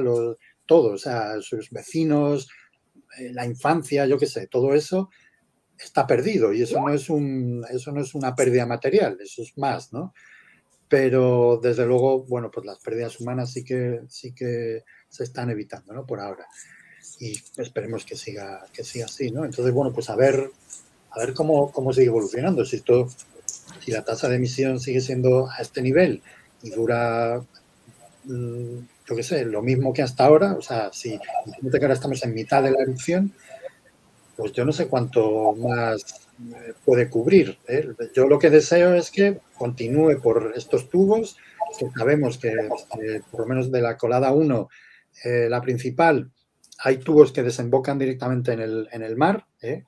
[0.65, 2.47] todo, o sea, sus vecinos,
[3.17, 5.09] eh, la infancia, yo qué sé, todo eso
[5.77, 9.57] está perdido y eso no es un, eso no es una pérdida material, eso es
[9.57, 10.13] más, ¿no?
[10.87, 15.93] Pero desde luego, bueno, pues las pérdidas humanas sí que, sí que se están evitando,
[15.93, 16.05] ¿no?
[16.05, 16.45] Por ahora.
[17.19, 19.45] Y esperemos que siga, que siga así, ¿no?
[19.45, 20.51] Entonces, bueno, pues a ver,
[21.11, 22.65] a ver cómo, cómo sigue evolucionando.
[22.65, 23.07] Si esto
[23.83, 26.21] si la tasa de emisión sigue siendo a este nivel
[26.63, 27.41] y dura,
[28.23, 28.77] mm,
[29.07, 32.33] yo qué sé, lo mismo que hasta ahora, o sea, si que ahora estamos en
[32.33, 33.31] mitad de la erupción,
[34.35, 37.57] pues yo no sé cuánto más eh, puede cubrir.
[37.67, 37.87] ¿eh?
[38.13, 41.37] Yo lo que deseo es que continúe por estos tubos,
[41.79, 42.53] que sabemos que,
[43.31, 44.69] por lo menos de la colada 1
[45.23, 46.29] Eh, la principal,
[46.79, 49.83] hay tubos que desembocan directamente en el, en el mar, ¿eh?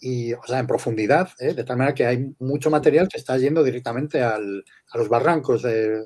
[0.00, 1.54] y, o sea, en profundidad, ¿eh?
[1.54, 5.62] de tal manera que hay mucho material que está yendo directamente al, a los barrancos
[5.62, 6.04] de,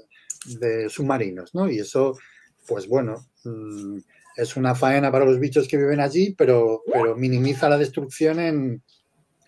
[0.88, 1.70] submarinos, ¿no?
[1.70, 2.18] Y eso,
[2.66, 3.98] pues bueno, mmm,
[4.36, 8.82] es una faena para los bichos que viven allí, pero, pero minimiza la destrucción en,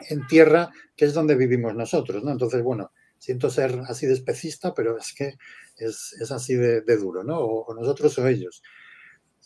[0.09, 2.31] en, tierra, que es donde vivimos nosotros, ¿no?
[2.31, 5.35] Entonces, bueno, siento ser así de especista, pero es que
[5.77, 7.41] es, es así de, duro, ¿no?
[7.41, 8.62] O nosotros o ellos.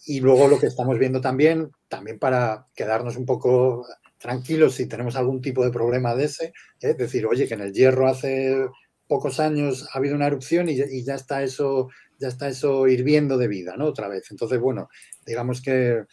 [0.07, 3.87] Y luego lo que estamos viendo también, también para quedarnos un poco
[4.19, 6.95] tranquilos si tenemos algún tipo de problema de ese, es ¿eh?
[6.95, 8.67] decir, oye, que en el hierro hace
[9.07, 11.89] pocos años ha habido una erupción y, ya está eso,
[12.19, 13.87] ya está eso hirviendo de vida, ¿no?
[13.87, 14.31] Otra vez.
[14.31, 14.89] Entonces, bueno,
[15.27, 16.05] digamos que,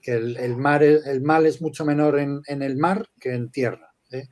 [0.00, 3.92] que el, el mal es mucho menor en, en el mar que en tierra.
[4.10, 4.28] ¿eh?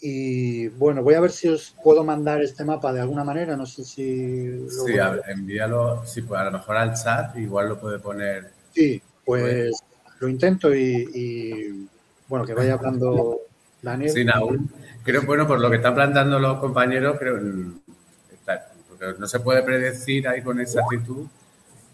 [0.00, 3.66] Y bueno, voy a ver si os puedo mandar este mapa de alguna manera, no
[3.66, 4.68] sé si...
[4.70, 8.50] Sí, a ver, envíalo, sí, pues a lo mejor al chat, igual lo puede poner...
[8.72, 9.72] Sí, pues
[10.20, 11.88] lo intento y, y
[12.28, 13.40] bueno, que vaya hablando
[13.82, 14.10] Daniel.
[14.10, 14.70] Sin aún.
[15.02, 17.38] Creo, bueno, por lo que están planteando los compañeros, creo
[18.88, 21.26] porque no se puede predecir ahí con exactitud,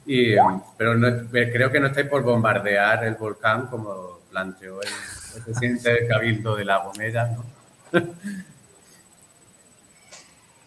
[0.07, 0.35] y,
[0.77, 4.89] pero no, creo que no estáis por bombardear el volcán como planteó el,
[5.37, 7.64] el presidente del Cabildo de La Gomera, ¿no?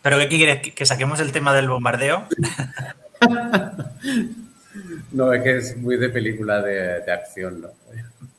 [0.01, 0.73] ¿Pero qué quieres?
[0.73, 2.27] ¿Que saquemos el tema del bombardeo?
[5.11, 7.69] no, es que es muy de película de, de acción, ¿no?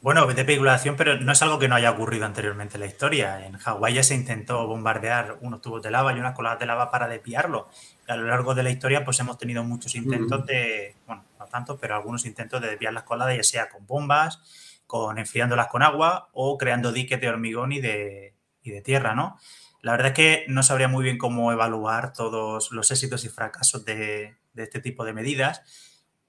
[0.01, 2.81] Bueno, de película de acción, pero no es algo que no haya ocurrido anteriormente en
[2.81, 3.45] la historia.
[3.45, 6.91] En Hawái ya se intentó bombardear unos tubos de lava y unas coladas de lava
[6.91, 7.69] para desviarlo.
[8.07, 11.47] Y a lo largo de la historia, pues hemos tenido muchos intentos de, bueno, no
[11.47, 14.41] tanto, pero algunos intentos de desviar las coladas, ya sea con bombas,
[14.87, 18.35] con enfriándolas con agua o creando diques de hormigón y de,
[18.71, 19.39] de tierra, ¿no?
[19.81, 23.85] La verdad es que no sabría muy bien cómo evaluar todos los éxitos y fracasos
[23.85, 25.63] de, de este tipo de medidas,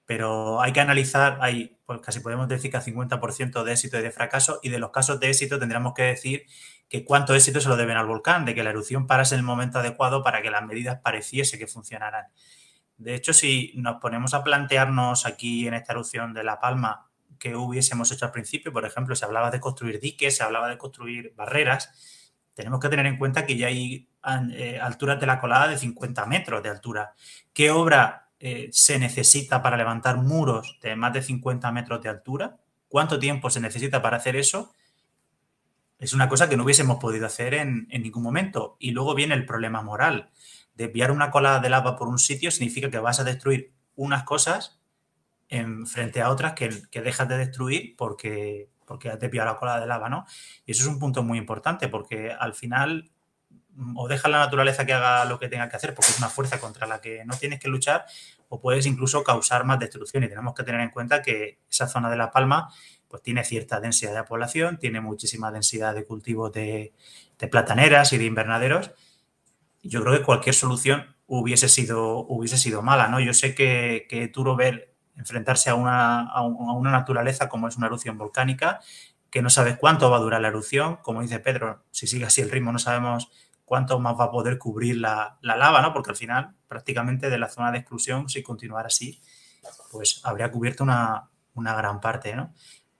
[0.06, 4.02] pero hay que analizar, hay, pues casi podemos decir que a 50% de éxito y
[4.02, 6.46] de fracaso, y de los casos de éxito tendríamos que decir
[6.88, 9.46] que cuánto éxito se lo deben al volcán, de que la erupción parase en el
[9.46, 12.26] momento adecuado para que las medidas pareciese que funcionaran.
[12.96, 17.54] De hecho, si nos ponemos a plantearnos aquí en esta erupción de La Palma que
[17.54, 21.32] hubiésemos hecho al principio, por ejemplo, se hablaba de construir diques, se hablaba de construir
[21.36, 22.19] barreras,
[22.60, 24.06] tenemos que tener en cuenta que ya hay
[24.52, 27.14] eh, alturas de la colada de 50 metros de altura.
[27.54, 32.58] ¿Qué obra eh, se necesita para levantar muros de más de 50 metros de altura?
[32.86, 34.74] ¿Cuánto tiempo se necesita para hacer eso?
[35.98, 38.76] Es una cosa que no hubiésemos podido hacer en, ningún momento.
[38.78, 40.30] Y luego viene el problema moral.
[40.74, 44.82] Desviar una colada de lava por un sitio significa que vas a destruir unas cosas
[45.48, 49.78] en, frente a otras que, que dejas de destruir porque, porque has desviado la cola
[49.78, 50.26] de lava, ¿no?
[50.66, 53.08] Y eso es un punto muy importante porque al final
[53.94, 56.58] o dejas la naturaleza que haga lo que tenga que hacer porque es una fuerza
[56.58, 58.04] contra la que no tienes que luchar
[58.48, 62.10] o puedes incluso causar más destrucción y tenemos que tener en cuenta que esa zona
[62.10, 62.68] de La Palma
[63.06, 66.92] pues tiene cierta densidad de población, tiene muchísima densidad de cultivos de,
[67.48, 68.90] plataneras y de invernaderos
[69.84, 73.20] yo creo que cualquier solución hubiese sido, hubiese sido mala, ¿no?
[73.20, 74.89] Yo sé que, que es duro ver
[75.20, 78.80] enfrentarse a una, a una naturaleza como es una erupción volcánica,
[79.30, 80.96] que no sabes cuánto va a durar la erupción.
[80.96, 83.30] Como dice Pedro, si sigue así el ritmo, no sabemos
[83.64, 85.92] cuánto más va a poder cubrir la, la, lava, ¿no?
[85.92, 89.20] Porque al final, prácticamente de la zona de exclusión, si continuara así,
[89.92, 92.52] pues habría cubierto una, una gran parte, ¿no?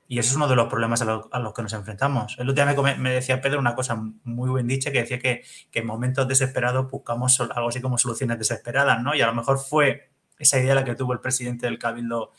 [0.07, 2.37] Y eso es uno de los problemas a, a los que nos enfrentamos.
[2.39, 5.45] El otro día me, me, decía Pedro una cosa muy bien dicha, que decía que,
[5.71, 9.15] que en momentos desesperados buscamos algo así como soluciones desesperadas, ¿no?
[9.15, 10.11] Y a lo mejor fue
[10.41, 12.33] esa idea la que tuvo el presidente del Cabildo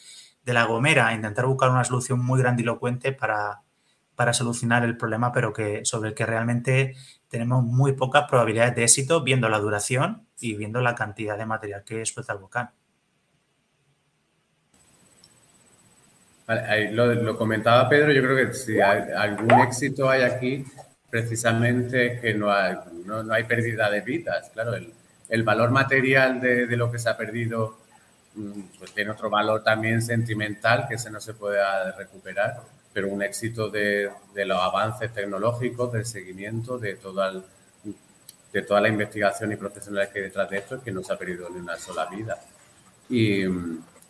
[0.44, 3.62] de La Gomera, intentar buscar una solución muy grandilocuente para,
[4.16, 6.96] para solucionar el problema, pero que sobre el que realmente
[7.30, 11.84] tenemos muy pocas probabilidades de éxito viendo la duración y viendo la cantidad de material
[11.84, 12.72] que suelta el volcán.
[16.92, 20.66] Lo, lo, comentaba Pedro, yo creo que si hay, algún éxito hay aquí,
[21.10, 22.76] precisamente que no hay,
[23.06, 24.50] no, no hay pérdida de vidas.
[24.50, 24.94] Claro, el,
[25.30, 27.78] el valor material de, de, lo que se ha perdido
[28.80, 31.60] pues tiene otro valor también sentimental que ese no se puede
[31.98, 32.62] recuperar,
[32.94, 37.44] pero un éxito de, los avances tecnológicos, del seguimiento, de toda,
[38.54, 41.14] de toda la investigación y profesionales que hay detrás de esto, es que no se
[41.14, 42.40] ha perdido ni una sola vida.
[43.10, 43.46] Y,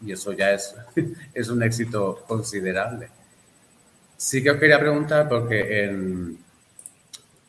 [0.07, 0.51] eso ya
[1.33, 3.09] es, un éxito considerable.
[4.17, 6.35] Sí que os quería preguntar, porque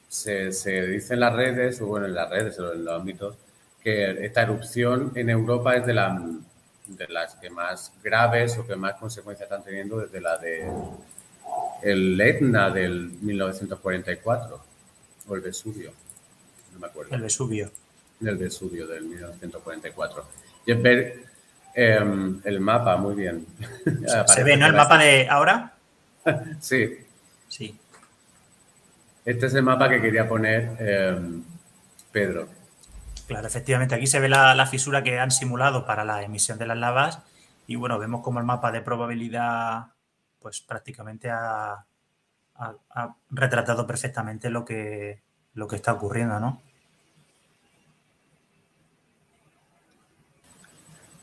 [0.08, 3.36] se, se dice en las redes, o bueno, en las redes o en los ámbitos,
[3.82, 6.18] que esta erupción en Europa es de la
[6.86, 10.70] de las que más graves o que más consecuencias están teniendo desde la de
[11.82, 14.64] el Etna del 1944
[15.28, 15.92] o el Vesubio,
[16.72, 17.14] no me acuerdo.
[17.14, 17.70] El Vesubio.
[18.20, 20.24] El Vesubio del 1944.
[20.66, 21.32] Y es ver
[21.74, 23.46] Em, el mapa, muy bien.
[24.26, 25.72] ¿Se ve, no, el mapa de ahora?
[26.60, 26.98] sí.
[27.48, 27.78] Sí.
[29.24, 31.42] Este es el mapa que quería poner em,
[32.10, 32.48] Pedro.
[33.32, 36.76] Claro, efectivamente, aquí se ve la, fisura que han simulado para la emisión de las
[36.76, 37.20] lavas
[37.66, 39.86] y bueno, vemos como el mapa de probabilidad
[40.38, 41.86] pues prácticamente ha,
[43.30, 45.22] retratado perfectamente lo que,
[45.54, 46.60] lo que está ocurriendo, ¿no?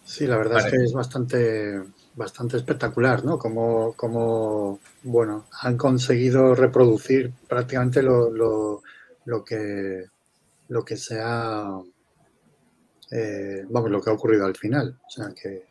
[0.03, 1.80] Sí, la verdad es que es bastante,
[2.16, 3.38] bastante espectacular, ¿no?
[3.38, 8.82] Como, como, bueno, han conseguido reproducir prácticamente lo, lo,
[9.26, 10.05] lo que,
[10.70, 11.80] lo que se ha,
[13.12, 14.97] eh, vamos, lo que ha ocurrido al final.
[15.05, 15.66] O sea, que...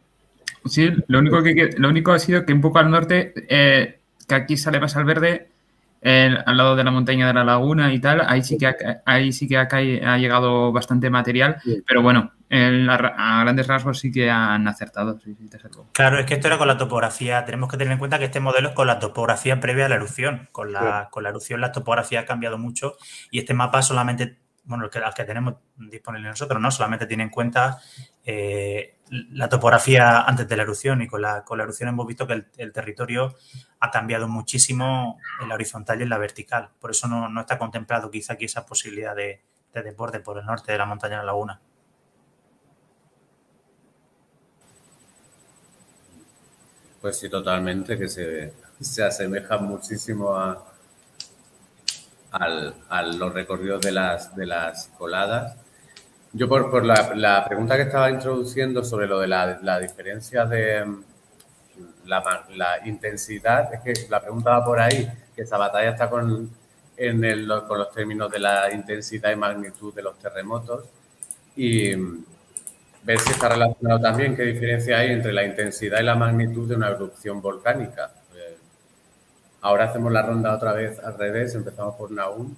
[0.65, 4.35] Sí, lo único, que, lo único ha sido que un poco al norte, eh, que
[4.35, 5.49] aquí sale más al verde,
[6.03, 9.33] al lado de la montaña de la laguna y tal, ahí sí que ha, ahí
[9.33, 14.67] sí que ha, ha llegado bastante material, pero bueno, a grandes rasgos sí que han
[14.69, 15.19] acertado.
[15.93, 17.45] claro, es que esto era con la topografía.
[17.45, 19.97] Tenemos que tener en cuenta que este modelo es con la topografía previa a la
[19.97, 20.49] erupción.
[20.53, 22.97] Con la, con la erupción la topografía ha cambiado mucho
[23.31, 26.71] y este mapa solamente, bueno, que, que tenemos disponible nosotros, ¿no?
[26.71, 27.81] Solamente tiene en cuenta
[28.23, 32.27] eh, la topografía antes de la erupción y con la, con la erupción hemos visto
[32.27, 33.35] que el, territorio
[33.81, 36.69] ha cambiado muchísimo en la horizontal y en la vertical.
[36.79, 39.41] Por eso no, está contemplado quizá aquí esa posibilidad de,
[39.73, 41.61] de desborde por el norte de la montaña de la laguna.
[47.01, 50.68] Pues sí, totalmente, que se, se asemeja muchísimo a,
[53.19, 55.57] los recorridos de las, de las coladas.
[56.33, 61.05] Yo por, la, pregunta que estaba introduciendo sobre lo de la, diferencia de mm,
[62.07, 66.51] la, intensidad, es que la pregunta va por ahí, que esta batalla está con,
[66.97, 70.85] en el, con los términos de la intensidad y magnitud de los terremotos.
[71.57, 72.25] Y, mm,
[73.09, 76.77] ver si está relacionado también qué diferencia hay entre la intensidad y la magnitud de
[76.77, 78.11] una erupción volcánica.
[79.61, 82.57] Ahora hacemos la ronda otra vez al revés, empezamos por Naúl.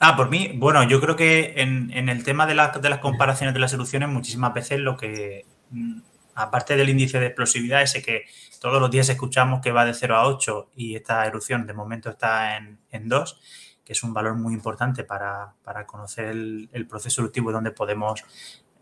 [0.00, 3.72] Ah, por mí, bueno, yo creo que en, el tema de, las comparaciones de las
[3.74, 6.00] erupciones, muchísimas veces lo que, mm,
[6.34, 8.24] aparte del índice de explosividad, ese que
[8.60, 12.08] todos los días escuchamos que va de 0 a 8 y esta erupción de momento
[12.10, 13.40] está en, en 2,
[13.84, 15.54] que es un valor muy importante para,
[15.86, 18.24] conocer el, el, proceso eruptivo y dónde podemos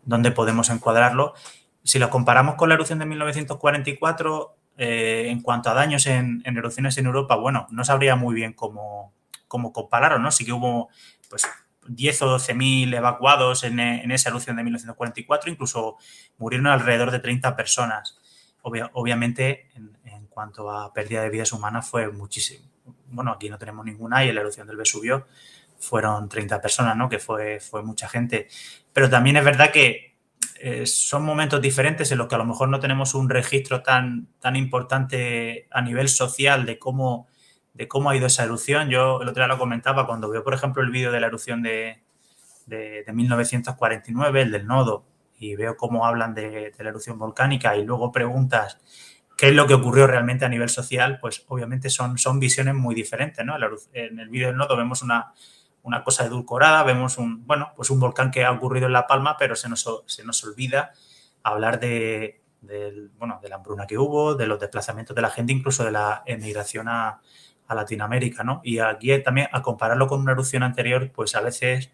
[0.03, 1.33] dónde podemos encuadrarlo.
[1.83, 6.97] Si lo comparamos con la erupción de 1944, eh, en cuanto a daños en, erupciones
[6.97, 9.13] en Europa, bueno, no sabría muy bien cómo,
[9.49, 9.73] cómo
[10.21, 10.31] ¿no?
[10.31, 10.87] Sí que hubo
[11.29, 11.45] pues
[11.85, 15.97] 10 o 12 mil evacuados en, esa erupción de 1944, incluso
[16.37, 18.17] murieron alrededor de 30 personas.
[18.61, 22.65] obviamente, en, cuanto a pérdida de vidas humanas, fue muchísimo.
[23.07, 25.27] Bueno, aquí no tenemos ninguna y en la erupción del Vesubio
[25.77, 27.09] fueron 30 personas, ¿no?
[27.09, 28.47] Que fue, fue mucha gente.
[28.93, 30.08] Pero también es verdad que
[30.61, 34.27] eh, son momentos diferentes en los que a lo mejor no tenemos un registro tan,
[34.39, 37.27] tan importante a nivel social de cómo,
[37.73, 38.89] de cómo ha ido esa erupción.
[38.89, 41.61] Yo el otro día lo comentaba cuando veo, por ejemplo, el vídeo de la erupción
[41.61, 42.01] de,
[42.65, 45.05] de, 1949, el del nodo,
[45.37, 48.77] y veo cómo hablan de, la erupción volcánica y luego preguntas
[49.37, 52.93] qué es lo que ocurrió realmente a nivel social, pues obviamente son, son visiones muy
[52.93, 53.55] diferentes, ¿no?
[53.93, 55.33] En el vídeo del nodo vemos una,
[55.83, 59.37] una cosa edulcorada, vemos un, bueno, pues un volcán que ha ocurrido en La Palma,
[59.37, 60.93] pero se nos, se nos olvida
[61.43, 62.41] hablar de,
[63.17, 66.23] bueno, de la hambruna que hubo, de los desplazamientos de la gente, incluso de la
[66.25, 67.21] emigración a,
[67.69, 68.61] Latinoamérica, ¿no?
[68.63, 71.91] Y aquí también, a compararlo con una erupción anterior, pues a veces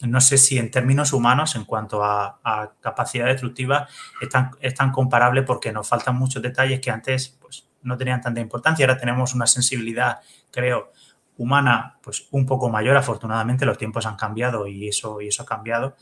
[0.00, 3.88] no sé si en términos humanos, en cuanto a, capacidad destructiva,
[4.20, 8.20] es tan, es tan, comparable porque nos faltan muchos detalles que antes pues, no tenían
[8.20, 8.84] tanta importancia.
[8.84, 10.20] Ahora tenemos una sensibilidad,
[10.50, 10.92] creo,
[11.36, 12.96] humana pues un poco mayor.
[12.96, 15.96] Afortunadamente los tiempos han cambiado y eso, y eso ha cambiado.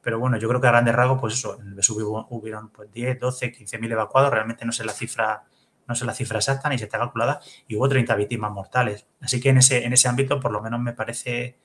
[0.00, 2.90] Pero bueno, yo creo que a grandes rasgos, pues eso, en el Vesubio hubieron pues
[2.92, 4.30] 10, 12, 15 mil evacuados.
[4.30, 5.44] Realmente no sé la cifra,
[5.86, 7.40] no sé la cifra exacta ni si está calculada.
[7.66, 9.06] Y hubo 30 víctimas mortales.
[9.20, 11.58] Así que en ese, en ese ámbito, por lo menos me parece,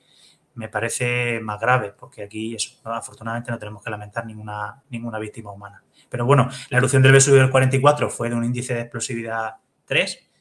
[0.54, 5.52] me parece más grave, porque aquí eso, afortunadamente no tenemos que lamentar ninguna, ninguna víctima
[5.52, 5.82] humana.
[6.10, 9.56] Pero bueno, la erupción del Vesubio del 44 fue de un índice de explosividad
[9.86, 10.33] 3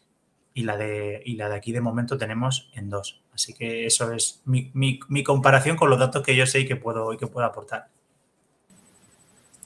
[0.53, 3.21] y la de, y la de aquí de momento tenemos en dos.
[3.33, 6.75] Así que eso es mi, mi, comparación con los datos que yo sé y que
[6.75, 7.87] puedo, y que puedo aportar.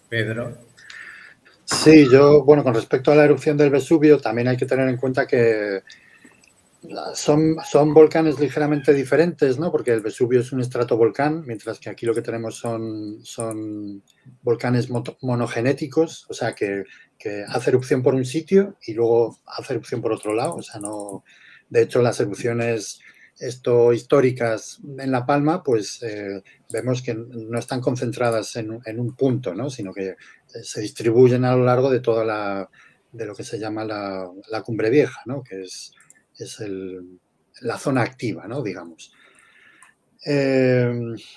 [0.07, 0.57] Pedro.
[1.65, 4.95] Sí, yo, bueno, con respecto a la erupción del Vesubio, también hay que tener en
[4.95, 5.81] cuenta que
[7.13, 9.71] son, son volcanes ligeramente diferentes, ¿no?
[9.71, 14.01] Porque el Vesubio es un estratovolcán, mientras que aquí lo que tenemos son, son
[14.41, 14.89] volcanes
[15.21, 16.85] monogenéticos, o sea, que
[17.18, 20.55] que hace erupción por un sitio y luego hace erupción por otro lado.
[20.55, 21.24] O sea, no.
[21.70, 22.99] De hecho, las erupciones
[23.39, 26.41] esto históricas en La Palma, pues eh,
[26.72, 29.70] vemos que no están concentradas en, un punto, ¿no?
[29.70, 30.15] sino que
[30.47, 32.70] se distribuyen a lo largo de toda la,
[33.11, 35.43] de lo que se llama la, cumbre vieja, ¿no?
[35.43, 35.93] que es,
[36.38, 36.63] es
[37.61, 38.63] la zona activa, ¿no?
[38.63, 39.13] digamos.
[40.26, 40.91] Eh,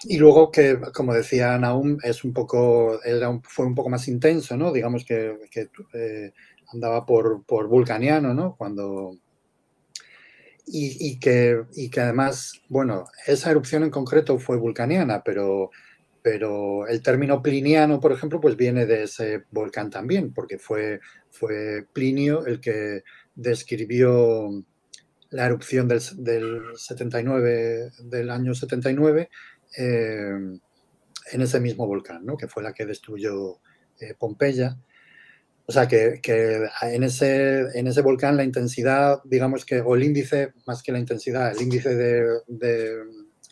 [0.04, 2.98] y luego que, como decía Naum, es un poco,
[3.44, 4.72] fue un poco más intenso, ¿no?
[4.72, 5.36] Digamos que,
[5.94, 6.32] eh,
[6.72, 8.56] andaba por, por, vulcaniano, ¿no?
[8.56, 9.16] Cuando...
[10.72, 15.70] Y, que, y que además, bueno, esa erupción en concreto fue vulcaniana, pero,
[16.22, 21.86] pero el término pliniano, por ejemplo, pues viene de ese volcán también, porque fue, fue
[21.92, 23.02] Plinio el que
[23.34, 24.62] describió
[25.30, 29.30] la erupción del, 79, del año 79
[29.76, 30.30] eh,
[31.32, 32.36] en ese mismo volcán, ¿no?
[32.36, 33.60] que fue la que destruyó
[34.00, 34.76] eh, Pompeya.
[35.66, 36.20] O sea, que,
[36.82, 40.98] en, ese, en ese volcán la intensidad, digamos que, o el índice, más que la
[40.98, 43.04] intensidad, el índice de,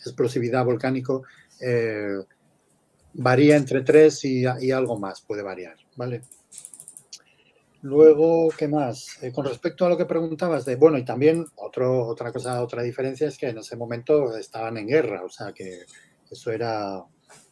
[0.04, 1.24] explosividad volcánico
[1.60, 2.18] eh,
[3.14, 6.22] varía entre 3 y, y, algo más, puede variar, ¿vale?
[7.82, 9.22] Luego, ¿qué más?
[9.22, 12.82] Eh, con respecto a lo que preguntabas de, bueno, y también otro, otra cosa, otra
[12.82, 15.82] diferencia es que en ese momento estaban en guerra, o sea que
[16.28, 17.04] eso era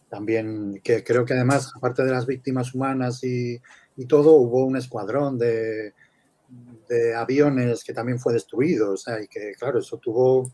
[0.09, 3.61] también, que creo que además, aparte de las víctimas humanas y,
[4.09, 5.95] todo, hubo un escuadrón de,
[7.17, 10.51] aviones que también fue destruido, o sea, y que claro, eso tuvo,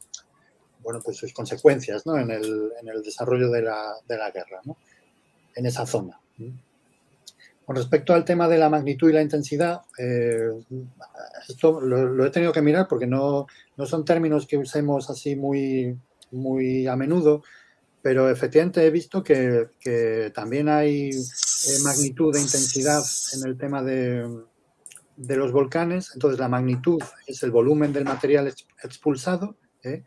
[0.81, 2.19] bueno, pues sus consecuencias, ¿no?
[2.19, 4.77] En el, en el desarrollo de la, de la guerra, ¿no?
[5.55, 6.19] En esa zona.
[7.65, 10.51] Con respecto al tema de la magnitud y la intensidad, eh,
[11.49, 13.47] esto lo, he tenido que mirar porque no,
[13.87, 15.97] son términos que usemos así muy,
[16.33, 17.43] muy a menudo,
[18.03, 19.69] pero efectivamente he visto que,
[20.35, 23.03] también hay eh, magnitud e intensidad
[23.35, 24.29] en el tema de,
[25.17, 26.11] los volcanes.
[26.15, 28.53] Entonces, la magnitud es el volumen del material
[28.83, 30.03] expulsado ¿eh?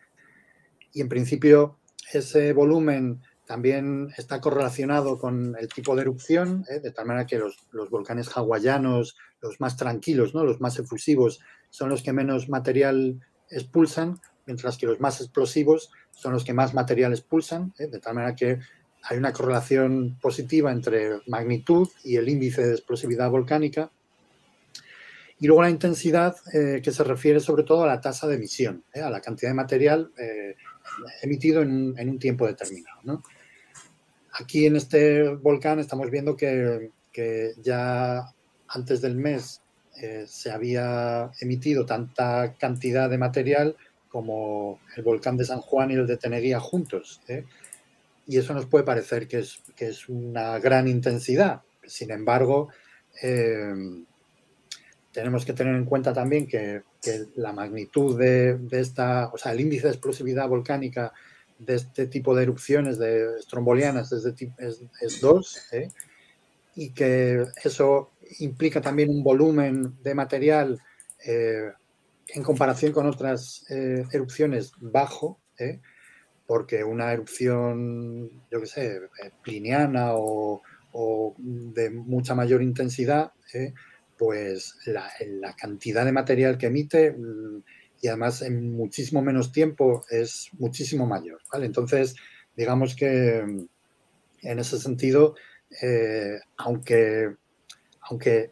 [0.92, 1.80] y en principio
[2.12, 6.80] ese volumen también está correlacionado con el tipo de erupción, ¿eh?
[6.80, 7.58] de tal manera que los,
[7.90, 10.44] volcanes hawaianos, los más tranquilos, ¿no?
[10.44, 11.40] los más efusivos,
[11.70, 16.74] son los que menos material expulsan, mientras que los más explosivos son los que más
[16.74, 17.88] material expulsan, ¿eh?
[17.88, 18.60] de tal manera que
[19.04, 23.92] hay una correlación positiva entre magnitud y el índice de explosividad volcánica.
[25.38, 28.84] Y luego la intensidad, eh, que se refiere sobre todo a la tasa de emisión,
[28.96, 30.12] a la cantidad de material
[31.22, 33.02] emitido en en un tiempo determinado.
[33.04, 33.22] ¿no?
[34.38, 36.92] Aquí en este volcán estamos viendo que,
[37.62, 38.34] ya
[38.68, 39.62] antes del mes
[40.02, 43.78] eh, se había emitido tanta cantidad de material
[44.10, 47.22] como el volcán de San Juan y el de Teneguía juntos.
[47.30, 47.46] ¿eh?
[48.28, 51.62] Y eso nos puede parecer que es, es una gran intensidad.
[51.86, 52.68] Sin embargo,
[53.22, 53.74] eh,
[55.14, 56.82] tenemos que tener en cuenta también que,
[57.36, 61.14] la magnitud de, de, esta, o sea, el índice de explosividad volcánica
[61.58, 64.26] de este tipo de erupciones de estrombolianas es,
[65.02, 65.90] es, 2, ¿eh?
[66.76, 70.80] y que eso implica también un volumen de material
[71.26, 71.72] eh,
[72.28, 75.40] en comparación con otras eh, erupciones bajo,
[76.46, 79.02] porque una erupción, yo qué sé,
[79.42, 80.62] pliniana o,
[81.38, 83.32] de mucha mayor intensidad,
[84.18, 87.64] pues la, la, cantidad de material que emite mm,
[88.02, 91.40] y además en muchísimo menos tiempo es muchísimo mayor.
[91.54, 92.16] Entonces,
[92.56, 93.68] digamos que mm,
[94.44, 95.36] en ese sentido,
[95.82, 97.36] eh, aunque,
[98.02, 98.52] aunque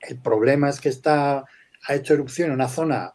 [0.00, 1.44] el problema es que está,
[1.86, 3.12] ha hecho erupción en una zona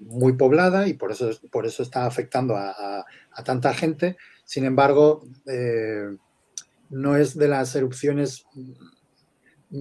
[0.00, 3.04] muy poblada y por eso, por eso está afectando a,
[3.44, 6.16] tanta gente, sin embargo, eh,
[6.88, 8.46] no es de las erupciones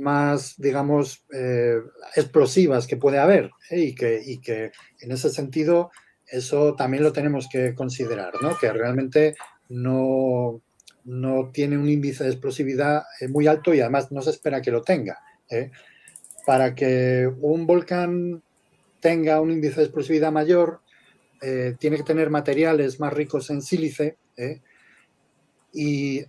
[0.02, 1.78] más, digamos, eh,
[2.16, 3.80] explosivas que puede haber ¿eh?
[3.80, 5.92] y, que, y, que, en ese sentido
[6.28, 8.58] eso también lo tenemos que considerar, ¿no?
[8.58, 9.36] que realmente
[9.70, 10.62] no,
[11.04, 14.72] no tiene un índice de explosividad eh, muy alto y además no se espera que
[14.72, 15.20] lo tenga.
[16.46, 18.42] Para que un volcán
[19.00, 20.82] tenga un índice de explosividad mayor,
[21.78, 24.18] tiene que tener materiales más ricos en sílice
[25.72, 26.26] y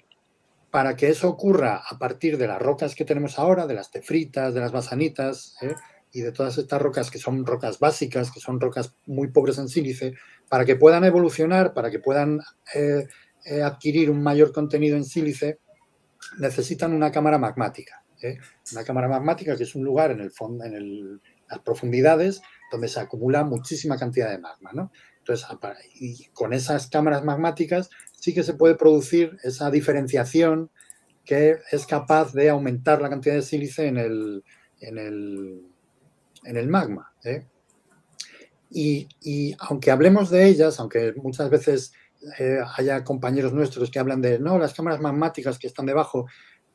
[0.77, 4.53] para que eso ocurra a partir de las rocas que tenemos ahora, de las tefritas,
[4.53, 5.75] de las basanitas ¿eh?
[6.13, 9.71] y de todas estas rocas que son rocas básicas, que son rocas muy pobres en
[9.71, 10.13] sílice,
[10.51, 12.41] para que puedan evolucionar, para que puedan
[12.75, 13.07] eh,
[13.47, 15.61] eh, adquirir un mayor contenido en sílice,
[16.41, 18.05] necesitan una cámara magmática.
[18.73, 23.01] Una cámara magmática que es un lugar en, el fondo, en las profundidades donde se
[23.01, 24.73] acumula muchísima cantidad de magma.
[24.75, 24.93] ¿no?
[25.21, 25.47] Entonces,
[26.35, 30.71] con esas cámaras magmáticas sí que se puede producir esa diferenciación
[31.25, 34.45] que es capaz de aumentar la cantidad de sílice en el,
[34.81, 34.97] en
[36.57, 37.13] el, magma.
[37.25, 37.45] ¿eh?
[38.71, 41.93] Y, aunque hablemos de ellas, aunque muchas veces
[42.39, 46.27] eh, haya compañeros nuestros que hablan de, no, las cámaras magmáticas que están debajo,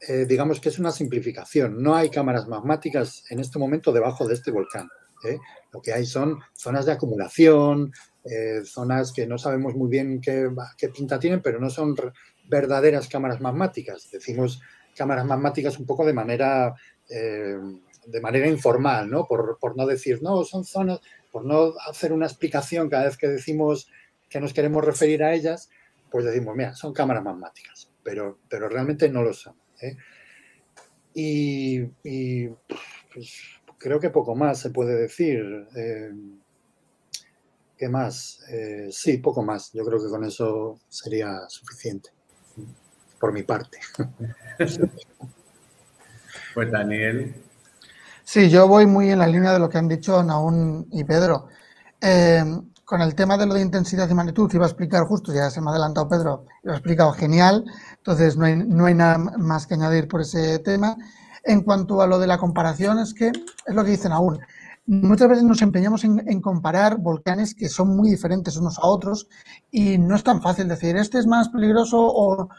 [0.07, 1.81] eh, digamos que es una simplificación.
[1.81, 4.89] No hay cámaras magmáticas en este momento debajo de este volcán.
[5.71, 7.93] Lo que hay son zonas de acumulación,
[8.65, 10.49] zonas que no sabemos muy bien qué,
[10.93, 11.95] pinta tienen, pero no son
[12.47, 14.09] verdaderas cámaras magmáticas.
[14.11, 14.61] Decimos
[14.95, 16.75] cámaras magmáticas un poco de manera,
[17.07, 19.25] de manera informal, ¿no?
[19.25, 20.99] Por, por no decir, no, son zonas,
[21.31, 23.89] por no hacer una explicación cada vez que decimos
[24.29, 25.69] que nos queremos referir a ellas,
[26.09, 29.55] pues decimos, mira, son cámaras magmáticas, pero, pero realmente no lo son.
[29.81, 29.97] ¿eh?
[31.13, 32.47] Y,
[33.13, 35.67] pues, creo que poco más se puede decir.
[35.75, 36.11] Eh,
[37.81, 38.41] ¿Qué más?
[38.47, 39.71] Eh, sí, poco más.
[39.73, 42.11] Yo creo que con eso sería suficiente,
[43.19, 43.79] por mi parte.
[46.53, 47.33] Pues Daniel,
[48.23, 51.47] Sí, yo voy muy en la línea de lo que han dicho Naún y Pedro.
[51.99, 52.43] Eh,
[52.85, 55.61] con el tema de lo de intensidad y magnitud, iba a explicar justo, ya se
[55.61, 57.65] me ha adelantado Pedro, lo ha explicado genial,
[57.97, 60.97] entonces no hay, no hay nada más que añadir por ese tema.
[61.43, 64.39] En cuanto a lo de la comparación, es que es lo que dicen aún.
[64.87, 69.27] Muchas veces nos empeñamos en, comparar volcanes que son muy diferentes unos a otros
[69.69, 72.49] y no es tan fácil decir este es más peligroso o,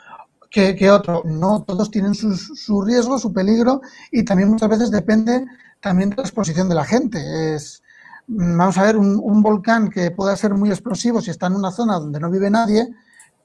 [0.50, 1.22] que, otro.
[1.24, 3.80] No, todos tienen su, su, riesgo, su peligro
[4.10, 5.44] y también muchas veces depende
[5.80, 7.54] también de la exposición de la gente.
[7.54, 7.82] Es,
[8.26, 11.70] vamos a ver, un, un, volcán que pueda ser muy explosivo si está en una
[11.70, 12.88] zona donde no vive nadie,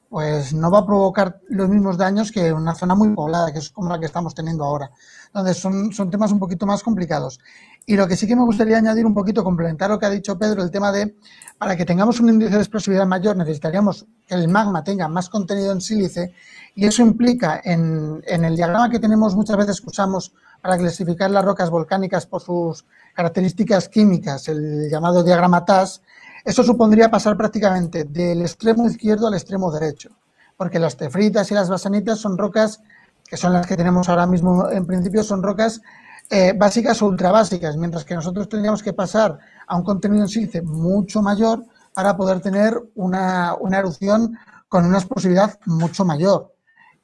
[0.10, 3.70] pues no va a provocar los mismos daños que una zona muy poblada, que es
[3.70, 4.92] como la que estamos teniendo ahora.
[5.28, 7.40] Entonces, son, son temas un poquito más complicados.
[7.86, 10.38] Y lo que sí que me gustaría añadir un poquito, complementar lo que ha dicho
[10.38, 11.16] Pedro, el tema de,
[11.58, 15.72] para que tengamos un índice de explosividad mayor, necesitaríamos que el magma tenga más contenido
[15.72, 16.34] en sílice
[16.76, 21.32] y eso implica en, en, el diagrama que tenemos muchas veces que usamos para clasificar
[21.32, 26.02] las rocas volcánicas por sus características químicas, el llamado diagrama TAS,
[26.48, 30.12] eso supondría pasar prácticamente del extremo izquierdo al extremo derecho,
[30.56, 32.80] porque las tefritas y las basanitas son rocas
[33.28, 35.82] que son las que tenemos ahora mismo en principio, son rocas
[36.30, 39.38] eh, básicas o ultrabásicas, mientras que nosotros tendríamos que pasar
[39.68, 44.38] a un contenido en sílice mucho mayor para poder tener una, una erupción
[44.70, 46.54] con una explosividad mucho mayor.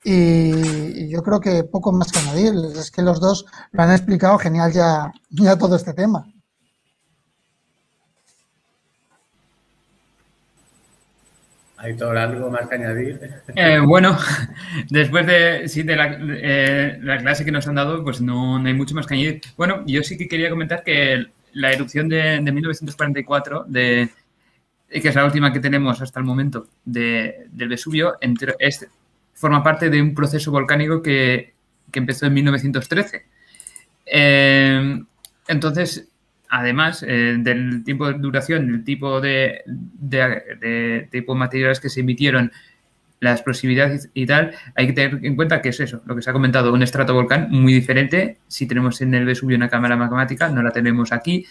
[0.06, 4.38] Y, yo creo que poco más que añadir, es que los dos lo han explicado
[4.38, 6.26] genial ya, ya todo este tema.
[11.84, 13.20] ¿Hay todo algo más que añadir?
[13.58, 14.18] Eh, bueno,
[14.90, 18.66] después de, sí, de la, eh, la, clase que nos han dado, pues no, no,
[18.66, 19.42] hay mucho más que añadir.
[19.58, 24.10] Bueno, yo sí que quería comentar que la erupción de, de 1944, de,
[24.90, 28.16] que es la última que tenemos hasta el momento de, del Vesubio,
[29.34, 31.54] forma parte de un proceso volcánico que,
[31.92, 33.26] que empezó en 1913.
[34.06, 35.04] Eh,
[35.50, 36.08] entonces,
[36.54, 40.20] además eh, del tiempo de duración, del tipo de, de,
[40.62, 42.52] de, tipo materiales que se emitieron,
[43.20, 46.30] la explosividad y tal, hay que tener en cuenta que es eso, lo que se
[46.30, 48.38] ha comentado, un estratovolcán muy diferente.
[48.48, 51.44] Si tenemos en el Vesubio una cámara magmática, no la tenemos aquí.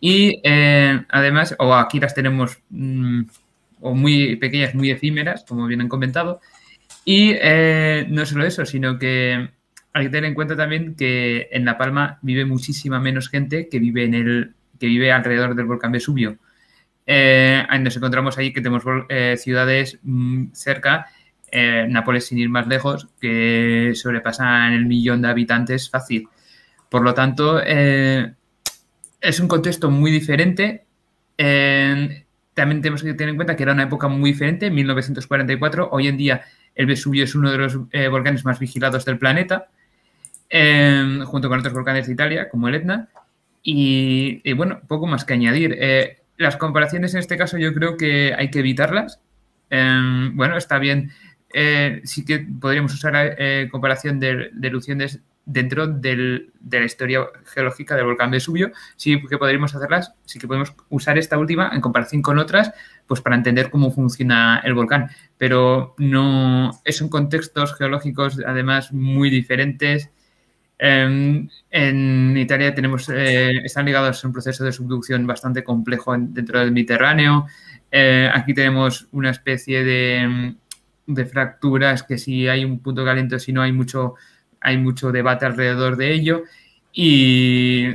[0.00, 3.24] Y eh, además, o aquí las tenemos mmm,
[3.80, 6.40] o muy pequeñas, muy efímeras, como bien han comentado.
[7.04, 9.50] Y eh, no solo eso, sino que
[9.98, 13.78] hay que tener en cuenta también que en La Palma vive muchísima menos gente que
[13.78, 16.38] vive en el que vive alrededor del volcán Vesubio.
[17.06, 21.06] Eh, nos encontramos ahí que tenemos eh, ciudades mm, cerca,
[21.50, 26.28] eh, Nápoles sin ir más lejos, que sobrepasan el millón de habitantes fácil.
[26.88, 28.34] Por lo tanto, eh,
[29.20, 30.84] es un contexto muy diferente
[32.54, 35.90] también tenemos que tener en cuenta que era una época muy diferente, 1944.
[35.92, 36.42] Hoy en día
[36.74, 37.78] el Vesubio es uno de los
[38.10, 39.68] volcanes más vigilados del planeta,
[40.50, 43.08] eh, junto con otros volcanes de Italia, como el Etna.
[43.62, 45.76] Y, bueno, poco más que añadir.
[45.78, 49.20] Eh, las comparaciones en este caso yo creo que hay que evitarlas.
[49.70, 51.12] Eh, bueno, está bien.
[52.04, 53.36] sí que podríamos usar
[53.70, 59.38] comparación de, de erupciones dentro del, de la historia geológica del volcán Vesubio, sí que
[59.38, 62.70] podríamos hacerlas, sí que podemos usar esta última en comparación con otras,
[63.06, 65.10] pues para entender cómo funciona el volcán.
[65.38, 70.10] Pero no, son contextos geológicos además muy diferentes.
[70.78, 76.60] En, en Italia tenemos, eh, están ligados a un proceso de subducción bastante complejo dentro
[76.60, 77.46] del Mediterráneo.
[77.90, 80.54] Eh, aquí tenemos una especie de,
[81.06, 84.14] de fracturas que si hay un punto caliente, si no hay mucho
[84.60, 86.42] hay mucho debate alrededor de ello
[86.92, 87.88] y,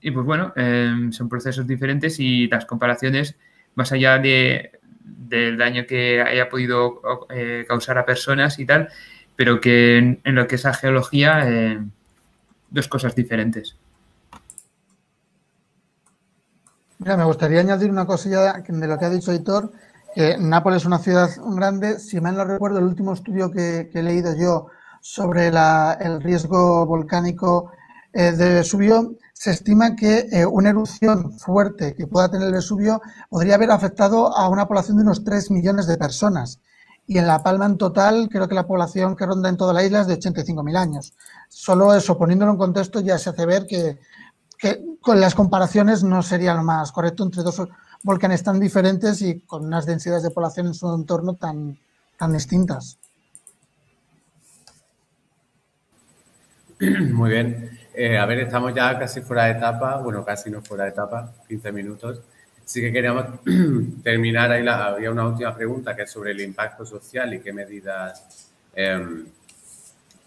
[0.00, 3.36] pues bueno, eh, son procesos diferentes y las comparaciones,
[3.74, 4.70] más allá de,
[5.00, 7.00] del daño que haya podido
[7.30, 8.88] eh, causar a personas y tal,
[9.34, 11.44] pero que en, en lo que es la geología,
[12.70, 13.76] dos cosas diferentes.
[16.98, 19.72] Mira, me gustaría añadir una cosilla de lo que ha dicho Hitor,
[20.38, 21.98] Nápoles es una ciudad grande.
[21.98, 24.68] Si mal no recuerdo, el último estudio que, he leído yo
[25.02, 27.70] sobre el riesgo volcánico
[28.14, 33.02] eh, de Vesubio, se estima que eh, una erupción fuerte que pueda tener el Vesubio
[33.28, 36.60] podría haber afectado a una población de unos 3 millones de personas.
[37.06, 39.84] Y en La Palma en total, creo que la población que ronda en toda la
[39.84, 41.14] isla es de 85.000 años.
[41.48, 43.98] Solo eso, poniéndolo en contexto, ya se hace ver que,
[45.00, 47.62] con las comparaciones no sería lo más correcto entre dos
[48.02, 51.78] volcanes tan diferentes y con unas densidades de población en su entorno tan,
[52.16, 52.98] tan distintas.
[56.80, 57.78] Muy bien.
[57.94, 61.32] Eh, a ver, estamos ya casi fuera de etapa, bueno, casi no fuera de etapa,
[61.48, 62.20] 15 minutos.
[62.66, 63.26] Sí que queríamos
[64.02, 67.52] terminar ahí, la, había una última pregunta que es sobre el impacto social y qué
[67.52, 69.24] medidas, eh,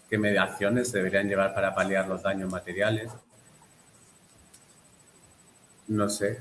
[0.08, 3.12] qué mediaciones se deberían llevar para paliar los daños materiales.
[5.88, 6.38] No sé,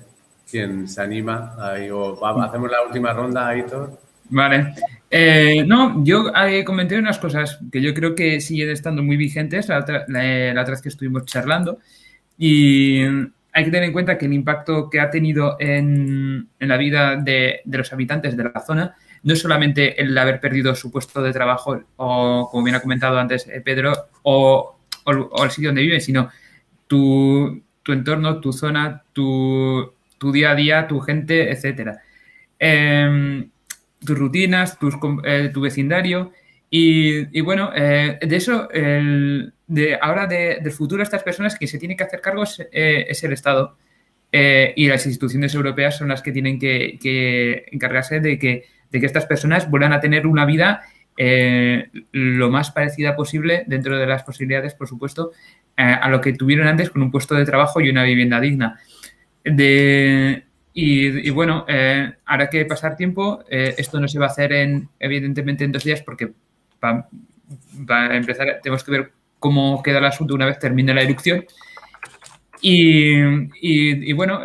[0.49, 1.57] quién se anima.
[1.59, 3.99] Ahí, o, hacemos la última ronda, Aitor.
[4.29, 4.75] Vale.
[5.11, 9.67] Eh, no, yo eh, comenté unas cosas que yo creo que siguen estando muy vigentes
[9.67, 11.79] la otra, vez que estuvimos charlando
[12.37, 13.03] y
[13.51, 17.61] hay que tener en cuenta que el impacto que ha tenido en, la vida de,
[17.65, 21.81] los habitantes de la zona no es solamente el haber perdido su puesto de trabajo
[21.97, 23.93] o, como bien ha comentado antes eh, Pedro,
[24.23, 26.29] o, el sitio donde vive, sino
[26.87, 29.93] tu, entorno, tu zona, tu,
[30.31, 32.03] día a día, tu gente, etcétera.
[32.59, 33.49] Em,
[34.05, 34.77] tus rutinas,
[35.23, 36.31] eh, tu vecindario.
[36.69, 38.69] Y, bueno, eh, de eso,
[39.69, 43.33] de ahora del futuro, estas personas que se tienen que hacer cargo es, eh, el
[43.33, 43.77] Estado.
[44.31, 49.25] y las instituciones europeas son las que tienen que, encargarse de que, de que, estas
[49.25, 50.81] personas vuelvan a tener una vida
[52.11, 55.31] lo más parecida posible, dentro de las posibilidades, por supuesto,
[55.75, 58.79] a lo que tuvieron antes con un puesto de trabajo y una vivienda digna.
[59.43, 60.43] De,
[60.81, 62.13] y, bueno, eh,
[62.51, 63.43] que pasar tiempo.
[63.49, 66.31] Eh, esto no se va a hacer en, evidentemente en dos días porque
[66.83, 67.09] va,
[67.89, 71.45] a empezar, tenemos que ver cómo queda el asunto una vez termine la erupción.
[72.61, 74.41] Y, bueno,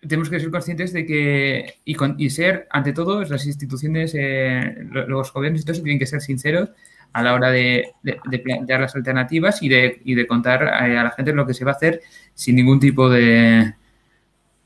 [0.00, 5.62] tenemos que ser conscientes de que y, ser, ante todo, las instituciones, eh, los gobiernos
[5.62, 6.70] y todo tienen que ser sinceros
[7.12, 7.92] a la hora de,
[8.42, 11.72] plantear las alternativas y de, y de contar a la gente lo que se va
[11.72, 12.02] a hacer
[12.34, 13.74] sin ningún tipo de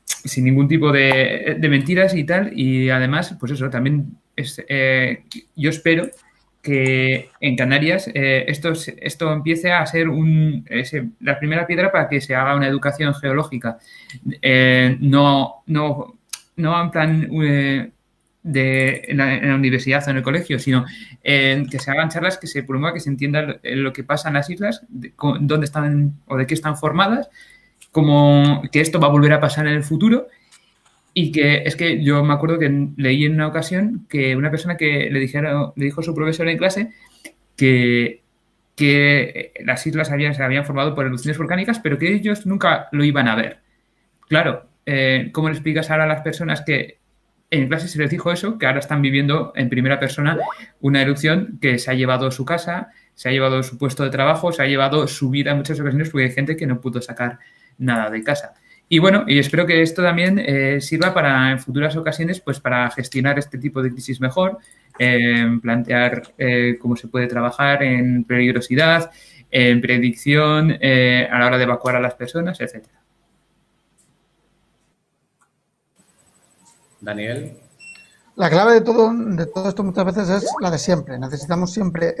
[0.05, 2.57] sin ningún tipo de, mentiras y tal.
[2.57, 5.23] Y además, pues eso, también es, eh,
[5.55, 6.09] yo espero
[6.63, 10.65] que en Canarias eh, esto, esto empiece a ser un,
[11.19, 13.77] la primera piedra para que se haga una educación geológica.
[14.41, 16.17] Eh, no, no,
[16.55, 17.29] no en plan
[18.41, 20.85] de, en la, universidad o en el colegio, sino
[21.21, 24.49] que se hagan charlas que se promueva, que se entienda lo que pasa en las
[24.49, 27.29] islas, dónde están o de qué están formadas
[27.93, 30.27] como que esto va a volver a pasar en el futuro
[31.13, 34.77] y que es que yo me acuerdo que leí en una ocasión que una persona
[34.77, 36.91] que le, dijera, le dijo a su profesor en clase
[37.55, 38.23] que,
[38.75, 43.03] que las islas habían, se habían formado por erupciones volcánicas, pero que ellos nunca lo
[43.03, 43.59] iban a ver.
[44.27, 46.97] Claro, eh, ¿cómo le explicas ahora a las personas que
[47.51, 50.39] en clase se les dijo eso, que ahora están viviendo en primera persona
[50.81, 54.51] una erupción que se ha llevado su casa, se ha llevado su puesto de trabajo,
[54.51, 57.37] se ha llevado su vida en muchas ocasiones porque hay gente que no pudo sacar
[57.77, 58.55] nada de casa.
[58.89, 62.89] Y bueno, y espero que esto también eh, sirva para en futuras ocasiones, pues para
[62.91, 64.59] gestionar este tipo de crisis mejor,
[65.61, 69.11] plantear eh, cómo se puede trabajar en peligrosidad,
[69.49, 72.99] en predicción, eh, a la hora de evacuar a las personas, etcétera.
[77.01, 77.57] Daniel.
[78.35, 81.17] La clave de todo, de todo esto muchas veces es la de siempre.
[81.19, 82.15] Necesitamos siempre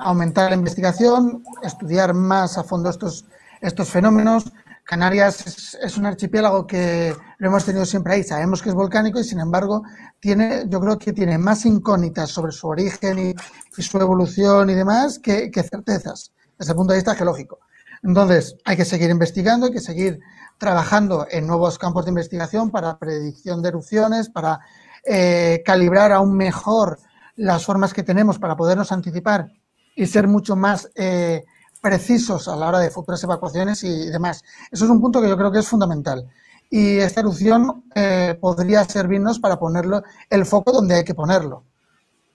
[0.00, 3.24] aumentar la investigación, estudiar más a fondo estos
[3.60, 4.52] estos fenómenos.
[4.88, 9.24] Canarias es, un archipiélago que lo hemos tenido siempre ahí, sabemos que es volcánico y
[9.24, 9.82] sin embargo
[10.18, 15.18] tiene, yo creo que tiene más incógnitas sobre su origen y, su evolución y demás
[15.18, 17.58] que, certezas desde el punto de vista geológico.
[18.02, 20.20] Entonces, hay que seguir investigando, hay que seguir
[20.56, 24.58] trabajando en nuevos campos de investigación para predicción de erupciones, para
[25.04, 26.98] eh, calibrar aún mejor
[27.36, 29.52] las formas que tenemos para podernos anticipar
[29.94, 31.44] y ser mucho más eh,
[31.88, 34.44] precisos a la hora de futuras evacuaciones y demás.
[34.70, 36.28] Eso es un punto que yo creo que es fundamental.
[36.68, 41.64] Y esta erupción eh, podría servirnos para ponerlo el foco donde hay que ponerlo.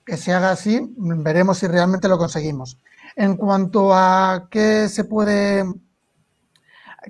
[0.04, 2.80] Que se haga así, veremos si realmente lo conseguimos.
[3.16, 5.66] En cuanto a qué se puede,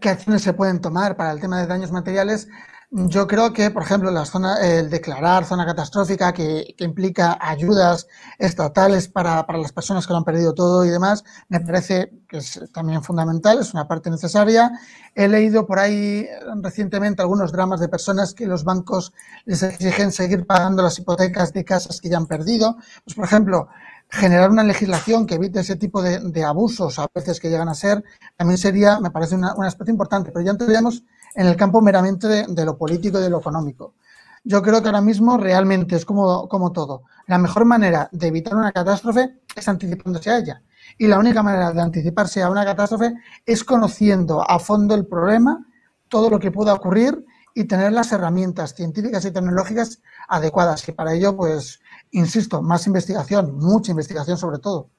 [0.02, 2.50] qué acciones se pueden tomar para el tema de daños materiales,
[2.96, 8.08] Yo creo que, por ejemplo, la zona, el declarar zona catastrófica que, implica ayudas
[8.38, 12.38] estatales para, para, las personas que lo han perdido todo y demás, me parece que
[12.38, 14.72] es también fundamental, es una parte necesaria.
[15.16, 16.28] He leído por ahí
[16.62, 19.12] recientemente algunos dramas de personas que los bancos
[19.46, 22.78] les exigen seguir pagando las hipotecas de casas que ya han perdido.
[23.04, 23.70] Pues, por ejemplo,
[24.08, 27.74] generar una legislación que evite ese tipo de, de, abusos a veces que llegan a
[27.74, 28.04] ser,
[28.38, 30.32] también sería, me parece un aspecto importante.
[30.32, 31.04] Pero ya entraríamos
[31.36, 33.96] en el campo meramente de, lo político y de lo económico.
[34.44, 37.04] Yo creo que ahora mismo realmente es como, como todo.
[37.28, 40.62] La mejor manera de evitar una catástrofe es anticipándose a ella.
[40.98, 43.14] Y la única manera de anticiparse a una catástrofe
[43.46, 45.66] es conociendo a fondo el problema,
[46.10, 50.88] todo lo que pueda ocurrir y tener las herramientas científicas y tecnológicas adecuadas.
[50.88, 51.80] Y para ello, pues,
[52.12, 54.90] insisto, más investigación, mucha investigación sobre todo.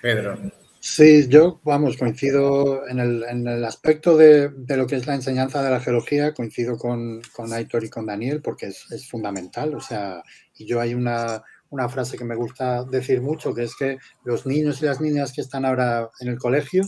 [0.00, 0.63] Pedro.
[0.86, 5.14] Sí, yo, vamos, coincido en el, en el aspecto de, de, lo que es la
[5.14, 9.74] enseñanza de la geología, coincido con, con Aitor y con Daniel, porque es, es, fundamental.
[9.74, 10.22] O sea,
[10.54, 14.44] y yo hay una, una frase que me gusta decir mucho, que es que los
[14.44, 16.82] niños y las niñas que están ahora en el colegio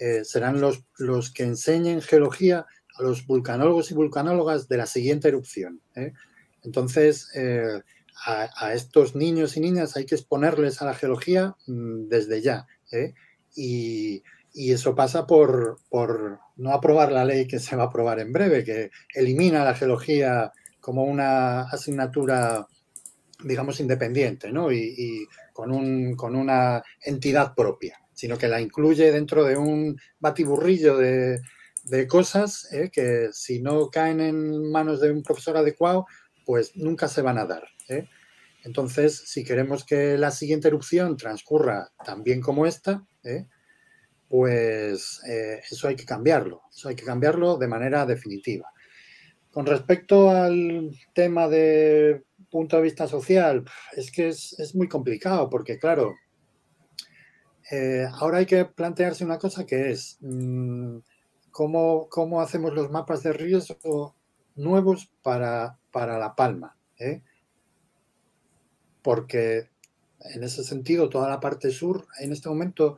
[0.00, 2.64] eh, serán los, los que enseñen geología
[2.96, 5.82] a los vulcanólogos y vulcanólogas de la siguiente erupción.
[5.96, 6.14] ¿eh?
[6.62, 7.82] Entonces, eh,
[8.24, 12.66] a, estos niños y niñas hay que exponerles a la geología mmm, desde ya.
[12.90, 13.12] ¿eh?
[13.54, 14.22] Y,
[14.54, 15.78] eso pasa por,
[16.56, 20.52] no aprobar la ley que se va a aprobar en breve, que elimina la geología
[20.80, 22.66] como una asignatura,
[23.42, 24.70] digamos, independiente, ¿no?
[24.70, 30.96] Y, con, un, con, una entidad propia, sino que la incluye dentro de un batiburrillo
[30.98, 31.40] de,
[31.84, 32.90] de cosas ¿eh?
[32.92, 36.06] que si no caen en manos de un profesor adecuado,
[36.44, 37.64] pues nunca se van a dar.
[37.88, 38.08] ¿eh?
[38.64, 43.46] Entonces, si queremos que la siguiente erupción transcurra tan bien como esta, ¿eh?
[44.28, 48.70] pues eh, eso hay que cambiarlo, eso hay que cambiarlo de manera definitiva.
[49.50, 53.64] Con respecto al tema de punto de vista social,
[53.96, 56.14] es que es, es muy complicado porque, claro,
[57.70, 60.98] eh, ahora hay que plantearse una cosa que es mmm,
[61.50, 64.16] ¿cómo, cómo, hacemos los mapas de riesgo
[64.56, 66.76] nuevos para, para La Palma.
[69.02, 69.68] Porque
[70.20, 72.96] en ese sentido, toda la parte sur, en este momento,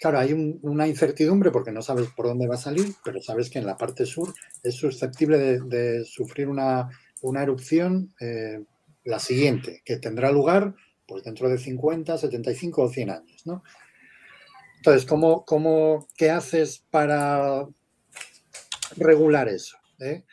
[0.00, 3.50] Claro, hay un, una incertidumbre porque no sabes por dónde va a salir, pero sabes
[3.50, 4.32] que en la parte sur
[4.62, 6.88] es susceptible de, sufrir una,
[7.22, 8.64] erupción, eh,
[9.04, 10.74] la siguiente, que tendrá lugar
[11.06, 13.42] pues dentro de 50, 75 o 100 años.
[13.44, 13.62] ¿no?
[14.76, 17.66] Entonces, ¿cómo, ¿qué haces para
[18.96, 19.76] regular eso?
[19.98, 20.24] ¿eh?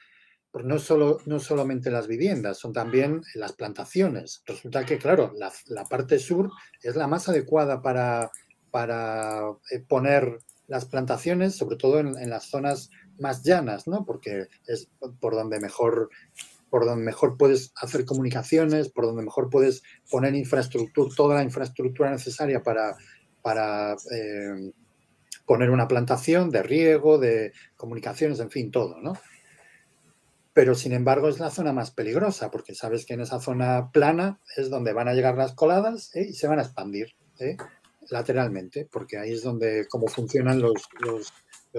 [0.50, 4.44] Pues no, solo, no solamente las viviendas, son también las plantaciones.
[4.46, 8.32] Resulta que, claro, la, la parte sur es la más adecuada para
[8.78, 9.40] para
[9.72, 10.38] eh, poner
[10.68, 14.06] las plantaciones, sobre todo en, las zonas más llanas, ¿no?
[14.06, 14.88] Porque es
[15.20, 16.12] por donde mejor
[16.70, 19.82] por donde mejor puedes hacer comunicaciones, por donde mejor puedes
[20.12, 22.96] poner infraestructura, toda la infraestructura necesaria para,
[23.42, 24.72] para eh,
[25.48, 29.14] poner una plantación de riego, de comunicaciones, en fin, todo, ¿no?
[30.54, 34.40] Pero sin embargo es la zona más peligrosa, porque sabes que en esa zona plana
[34.56, 36.28] es donde van a llegar las coladas ¿eh?
[36.30, 37.16] y se van a expandir.
[38.10, 41.34] Lateralmente, porque ahí es donde, como funcionan los, los,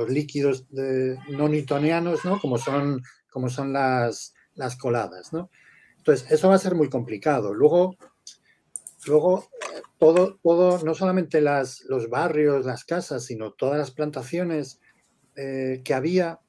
[0.09, 2.38] líquidos de, no newtonianos, ¿no?
[2.40, 5.50] Como son, como son las, las coladas, ¿no?
[5.96, 7.52] Entonces, eso va a ser muy complicado.
[7.52, 7.96] Luego,
[9.06, 9.48] luego
[9.98, 14.80] todo, todo no solamente las, los barrios, las casas, sino todas las plantaciones
[15.36, 16.40] eh, que había,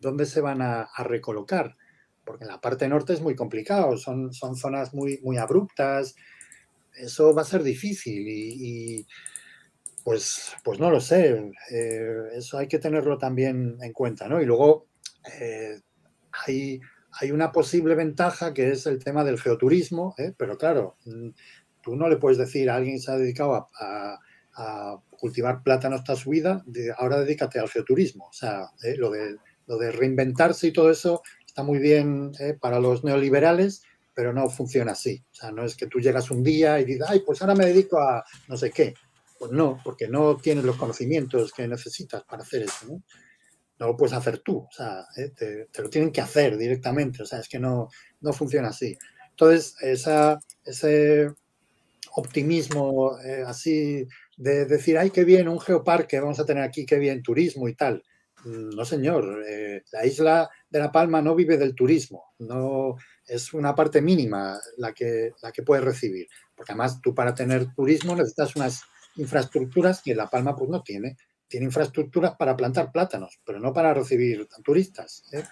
[0.00, 1.76] ¿dónde se van a, a, recolocar?
[2.24, 6.16] Porque en la parte norte es muy complicado, son, son zonas muy, muy abruptas,
[6.96, 9.06] eso va a ser difícil y,
[10.04, 14.40] pues, pues no lo sé, eh, eso hay que tenerlo también en cuenta, ¿no?
[14.40, 14.86] Y luego
[15.40, 15.80] eh,
[16.46, 16.80] hay,
[17.20, 20.32] hay, una posible ventaja que es el tema del geoturismo, ¿eh?
[20.36, 21.30] pero claro, mm,
[21.82, 24.20] tú no le puedes decir a alguien que se ha dedicado a,
[24.54, 26.64] a, cultivar plátanos toda su vida,
[26.98, 28.94] ahora dedícate al geoturismo, o sea, ¿eh?
[28.96, 29.36] lo, de,
[29.66, 33.82] lo de reinventarse y todo eso está muy bien para los neoliberales,
[34.16, 35.22] pero no funciona así.
[35.30, 37.66] O sea, no es que tú llegas un día y dices, ay, pues ahora me
[37.66, 38.94] dedico a no sé qué.
[39.38, 43.02] Pues no, porque no tienes los conocimientos que necesitas para hacer eso, ¿no?
[43.78, 45.32] No lo puedes hacer tú, o sea, ¿eh?
[45.36, 47.90] te, lo tienen que hacer directamente, o sea, es que no,
[48.22, 48.96] no funciona así.
[49.28, 51.28] Entonces, esa, ese
[52.14, 56.98] optimismo eh, así de decir, ay, qué bien, un geoparque vamos a tener aquí, qué
[56.98, 58.02] bien, turismo y tal.
[58.46, 63.74] No, señor, eh, la isla de La Palma no vive del turismo, no, es una
[63.74, 66.26] parte mínima la que, la que puedes recibir.
[66.54, 68.82] Porque además tú para tener turismo necesitas unas
[69.16, 71.16] infraestructuras que La Palma pues no tiene.
[71.48, 75.22] tiene infraestructuras para plantar plátanos, pero no para recibir turistas.
[75.32, 75.44] ¿eh?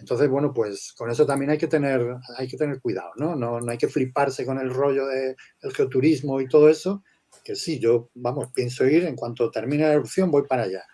[0.00, 3.36] Entonces, bueno, pues con eso también hay que tener, hay que tener cuidado, ¿no?
[3.36, 3.60] ¿no?
[3.60, 5.36] No hay que fliparse con el rollo del
[5.74, 7.04] geoturismo y todo eso,
[7.44, 10.84] que sí, yo, vamos, pienso ir, en cuanto termine la erupción voy para allá.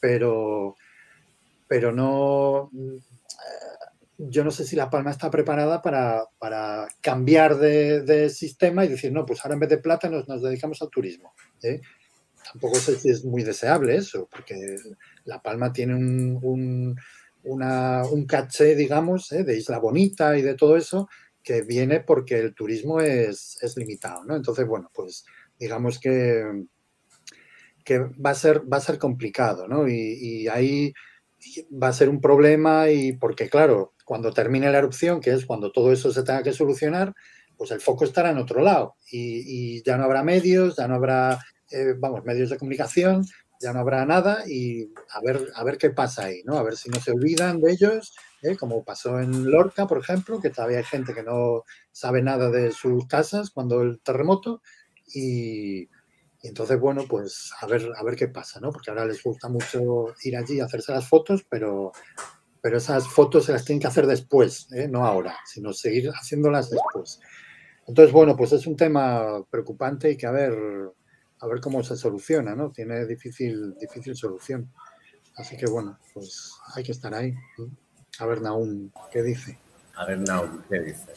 [0.00, 0.76] Pero,
[1.66, 2.70] pero no,
[4.28, 9.26] yo no sé si La Palma está preparada para, cambiar de, sistema y decir, no,
[9.26, 11.34] pues ahora en vez de plátanos nos dedicamos al turismo.
[11.62, 11.80] ¿eh?
[12.52, 14.76] Tampoco sé si es muy deseable eso, porque
[15.24, 16.96] La Palma tiene un,
[18.26, 19.44] caché, digamos, ¿eh?
[19.44, 21.08] de isla bonita y de todo eso,
[21.42, 24.36] que viene porque el turismo es, limitado, ¿no?
[24.36, 25.24] Entonces, bueno, pues
[25.58, 26.64] digamos que,
[27.84, 29.86] que va, a ser, va a ser complicado, ¿no?
[29.86, 30.94] Y, y ahí
[31.70, 35.72] va a ser un problema y porque, claro, cuando termine la erupción, que es cuando
[35.72, 37.14] todo eso se tenga que solucionar,
[37.56, 41.38] pues el foco estará en otro lado y, ya no habrá medios, ya no habrá,
[41.70, 43.24] eh, vamos, medios de comunicación,
[43.60, 46.58] ya no habrá nada y a ver, a ver qué pasa ahí, ¿no?
[46.58, 48.56] A ver si no se olvidan de ellos, ¿eh?
[48.56, 51.62] como pasó en Lorca, por ejemplo, que todavía hay gente que no
[51.92, 54.60] sabe nada de sus casas cuando el terremoto
[55.14, 55.88] y,
[56.48, 58.70] entonces, bueno, pues a ver, a ver qué pasa, ¿no?
[58.70, 61.92] Porque ahora les gusta mucho ir allí y hacerse las fotos, pero
[62.64, 64.88] pero esas fotos se las tienen que hacer después, ¿eh?
[64.88, 67.20] no ahora, sino seguir haciéndolas después.
[67.86, 70.54] Entonces, bueno, pues es un tema preocupante y que a ver,
[71.40, 72.72] a ver cómo se soluciona, ¿no?
[72.72, 74.72] Tiene difícil, difícil solución.
[75.36, 77.34] Así que bueno, pues hay que estar ahí.
[78.18, 79.58] A ver, Naum, ¿qué dice?
[79.96, 81.14] A ver, Naum, ¿qué dice?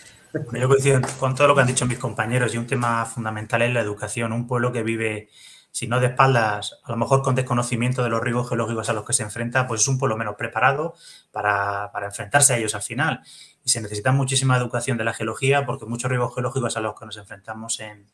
[0.53, 3.73] Yo coincido con todo lo que han dicho mis compañeros y un tema fundamental es
[3.73, 4.33] la educación.
[4.33, 5.29] Un pueblo que vive
[5.71, 9.05] si no de espaldas, a lo mejor con desconocimiento de los riesgos geológicos a los
[9.05, 10.95] que se enfrenta, pues es un pueblo menos preparado
[11.31, 13.21] para, enfrentarse a ellos al final.
[13.63, 17.05] Y se necesita muchísima educación de la geología porque muchos riesgos geológicos a los que
[17.05, 18.07] nos enfrentamos en,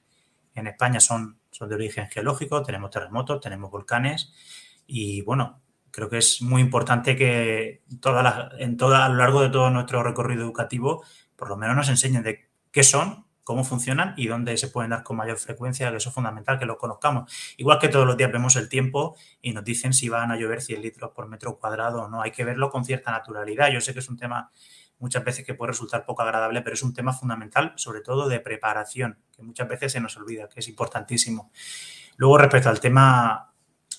[0.55, 4.33] España son, son de origen geológico, tenemos terremotos, tenemos volcanes
[4.85, 5.61] y bueno,
[5.93, 10.43] creo que es muy importante que en toda, a lo largo de todo nuestro recorrido
[10.43, 11.03] educativo
[11.35, 15.03] por lo menos nos enseñen de qué son, cómo funcionan y dónde se pueden dar
[15.03, 17.31] con mayor frecuencia, que eso es fundamental que lo conozcamos.
[17.57, 20.61] Igual que todos los días vemos el tiempo y nos dicen si van a llover
[20.61, 23.69] 100 litros por metro cuadrado o no, hay que verlo con cierta naturalidad.
[23.71, 24.49] Yo sé que es un tema
[24.97, 28.39] muchas veces que puede resultar poco agradable, pero es un tema fundamental, sobre todo de
[28.39, 31.51] preparación, que muchas veces se nos olvida, que es importantísimo.
[32.15, 33.52] Luego, respecto al tema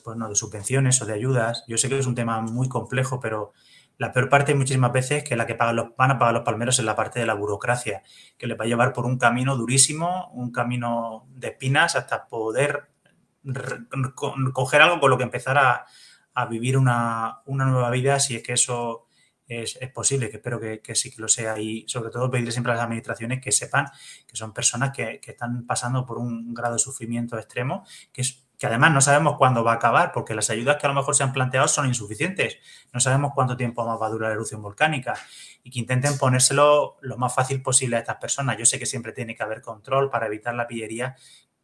[0.04, 3.20] pues no, de subvenciones o de ayudas, yo sé que es un tema muy complejo,
[3.20, 3.54] pero
[3.96, 6.78] la peor parte muchísimas veces que la que pagan los, van a pagar los palmeros
[6.78, 8.02] es la parte de la burocracia,
[8.36, 12.90] que les va a llevar por un camino durísimo, un camino de espinas hasta poder
[14.52, 15.86] coger algo con lo que empezar a,
[16.50, 19.06] vivir una, nueva vida, si es que eso
[19.46, 21.58] es, posible, que espero que, sí que lo sea.
[21.58, 23.86] Y sobre todo pedirle siempre a las administraciones que sepan
[24.26, 28.43] que son personas que, que están pasando por un grado de sufrimiento extremo, que es
[28.64, 31.14] que además no sabemos cuándo va a acabar, porque las ayudas que a lo mejor
[31.14, 32.56] se han planteado son insuficientes.
[32.94, 35.12] No sabemos cuánto tiempo más va a durar la erupción volcánica
[35.62, 38.56] y que intenten ponérselo lo más fácil posible a estas personas.
[38.56, 41.14] Yo sé que siempre tiene que haber control para evitar la pillería,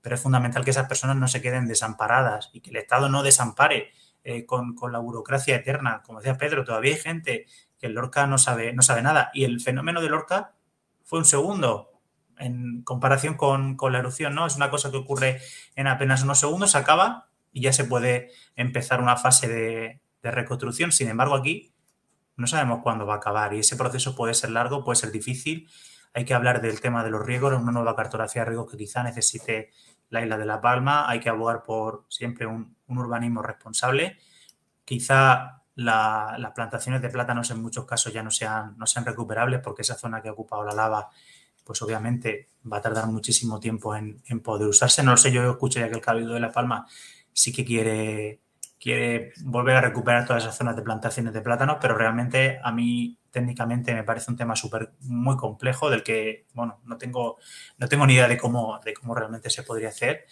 [0.03, 3.23] pero es fundamental que esas personas no se queden desamparadas y que el Estado no
[3.23, 6.03] desampare eh, con, la burocracia eterna.
[6.05, 7.47] Como decía Pedro, todavía hay gente
[7.79, 10.53] que el Lorca no sabe, no sabe nada y el fenómeno del Lorca
[11.03, 11.90] fue un segundo
[12.41, 14.47] en comparación con, la erupción, ¿no?
[14.47, 15.41] Es una cosa que ocurre
[15.77, 20.93] en apenas unos segundos, acaba y ya se puede empezar una fase de, reconstrucción.
[20.93, 21.73] Sin embargo, aquí
[22.37, 25.69] no sabemos cuándo va a acabar y ese proceso puede ser largo, puede ser difícil.
[26.13, 29.03] Hay que hablar del tema de los riesgos, una nueva cartografía de riesgos que quizá
[29.03, 29.71] necesite
[30.11, 31.09] la isla de La Palma.
[31.09, 34.19] Hay que abogar por siempre un, urbanismo responsable.
[34.85, 39.83] Quizá las plantaciones de plátanos en muchos casos ya no sean, no sean recuperables porque
[39.83, 41.09] esa zona que ha ocupado la lava
[41.65, 45.03] pues obviamente va a tardar muchísimo tiempo en, poder usarse.
[45.03, 46.87] No lo sé, yo escuché que el Cabildo de La Palma
[47.33, 48.41] sí que quiere,
[48.79, 53.19] quiere volver a recuperar todas esas zonas de plantaciones de plátanos, pero realmente a mí
[53.31, 57.39] técnicamente me parece un tema súper muy complejo del que, bueno, no tengo,
[57.79, 60.27] no tengo ni idea de cómo, de cómo realmente se podría hacer.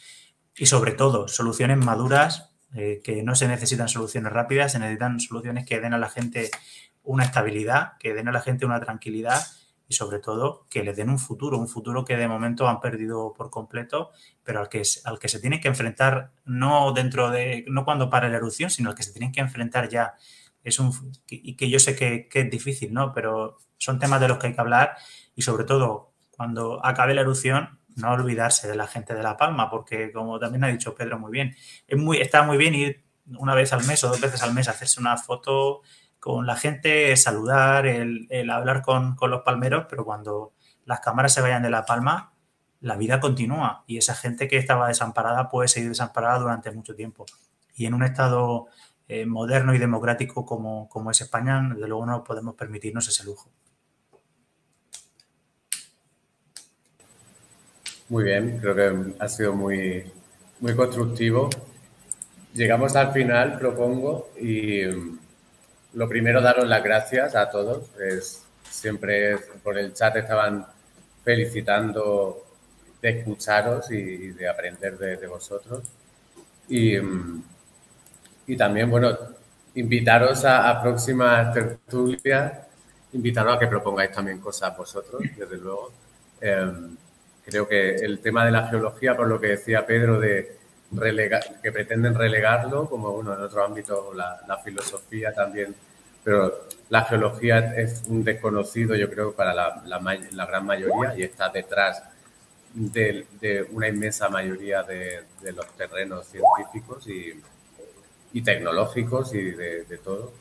[0.56, 5.64] Y sobre todo, soluciones maduras, eh, que no se necesitan soluciones rápidas, se necesitan soluciones
[5.64, 6.50] que den a la gente
[7.02, 9.40] una estabilidad, que den a la gente una tranquilidad
[9.88, 13.32] y sobre todo que le den un futuro, un futuro que de momento han perdido
[13.32, 14.10] por completo,
[14.44, 18.28] pero al que, al que se tienen que enfrentar no dentro de, no cuando para
[18.28, 20.14] la erupción, sino al que se tienen que enfrentar ya.
[20.62, 20.92] Es un,
[21.30, 23.12] y que yo sé que, es difícil, ¿no?
[23.14, 24.96] Pero son temas de los que hay que hablar
[25.34, 29.70] y sobre todo cuando acabe la erupción, no olvidarse de la gente de La Palma,
[29.70, 31.56] porque como también ha dicho Pedro muy bien,
[31.86, 33.04] es muy, está muy bien ir
[33.38, 35.82] una vez al mes o dos veces al mes a hacerse una foto
[36.20, 40.52] con la gente, saludar, el, hablar con, los palmeros, pero cuando
[40.84, 42.32] las cámaras se vayan de La Palma,
[42.80, 47.26] la vida continúa y esa gente que estaba desamparada puede seguir desamparada durante mucho tiempo.
[47.76, 48.66] y en un Estado
[49.10, 53.50] eh, moderno y democrático como, es España, desde luego no podemos permitirnos ese lujo.
[58.10, 60.12] Muy bien, creo que ha sido muy,
[60.60, 61.48] muy constructivo.
[62.52, 64.82] Llegamos al final, propongo, y
[65.94, 67.90] lo primero, daros las gracias a todos.
[67.98, 70.66] Es, siempre por el chat estaban
[71.24, 72.44] felicitando
[73.00, 75.84] de escucharos y de aprender de, vosotros.
[76.68, 76.96] Y,
[78.46, 79.16] y, también, bueno,
[79.74, 82.52] invitaros a, próximas tertulias,
[83.12, 85.92] invitaros a que propongáis también cosas vosotros, desde luego.
[86.40, 86.96] Em,
[87.48, 90.57] Creo que el tema de la geología, por lo que decía Pedro, de
[91.62, 95.74] que pretenden relegarlo, como uno en otro ámbito, la, filosofía también,
[96.24, 102.02] pero la geología es un desconocido, yo creo, para la, gran mayoría y está detrás
[102.74, 105.24] de, una inmensa mayoría de,
[105.54, 110.32] los terrenos científicos y, tecnológicos y de, todo.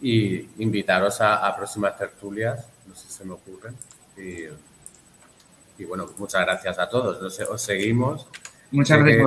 [0.00, 3.74] Y invitaros a, próximas tertulias, no sé si se me ocurren.
[5.78, 7.40] Y bueno, muchas gracias a todos.
[7.40, 8.26] Os, seguimos.
[8.70, 9.26] Muchas gracias.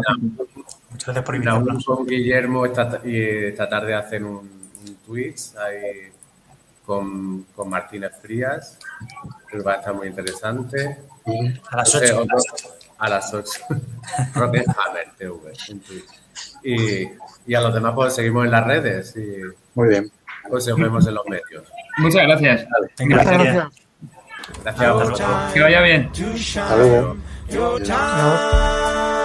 [0.89, 1.85] Muchas gracias por invitarnos.
[1.85, 6.11] Con Guillermo esta, esta tarde hacen un, un Twitch ahí
[6.85, 8.77] con, con, Martínez Frías,
[9.49, 10.97] que va a estar muy interesante.
[11.69, 12.25] A las 8.
[12.97, 13.51] a las 8.
[14.35, 14.65] Hammer
[15.17, 15.31] TV,
[15.71, 16.05] un Twitch.
[16.63, 17.07] Y,
[17.47, 19.15] y, a los demás pues seguimos en las redes.
[19.15, 19.41] Y,
[19.73, 20.11] muy bien.
[20.49, 21.67] Pues nos vemos en los medios.
[21.97, 22.67] Muchas gracias.
[22.97, 23.67] gracias.
[24.63, 25.53] Gracias.
[25.53, 26.11] Que vaya bien.
[26.11, 27.17] Hasta luego.
[27.49, 29.20] Your time,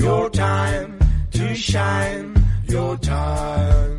[0.00, 0.98] your time
[1.30, 2.34] to shine,
[2.68, 3.89] your time.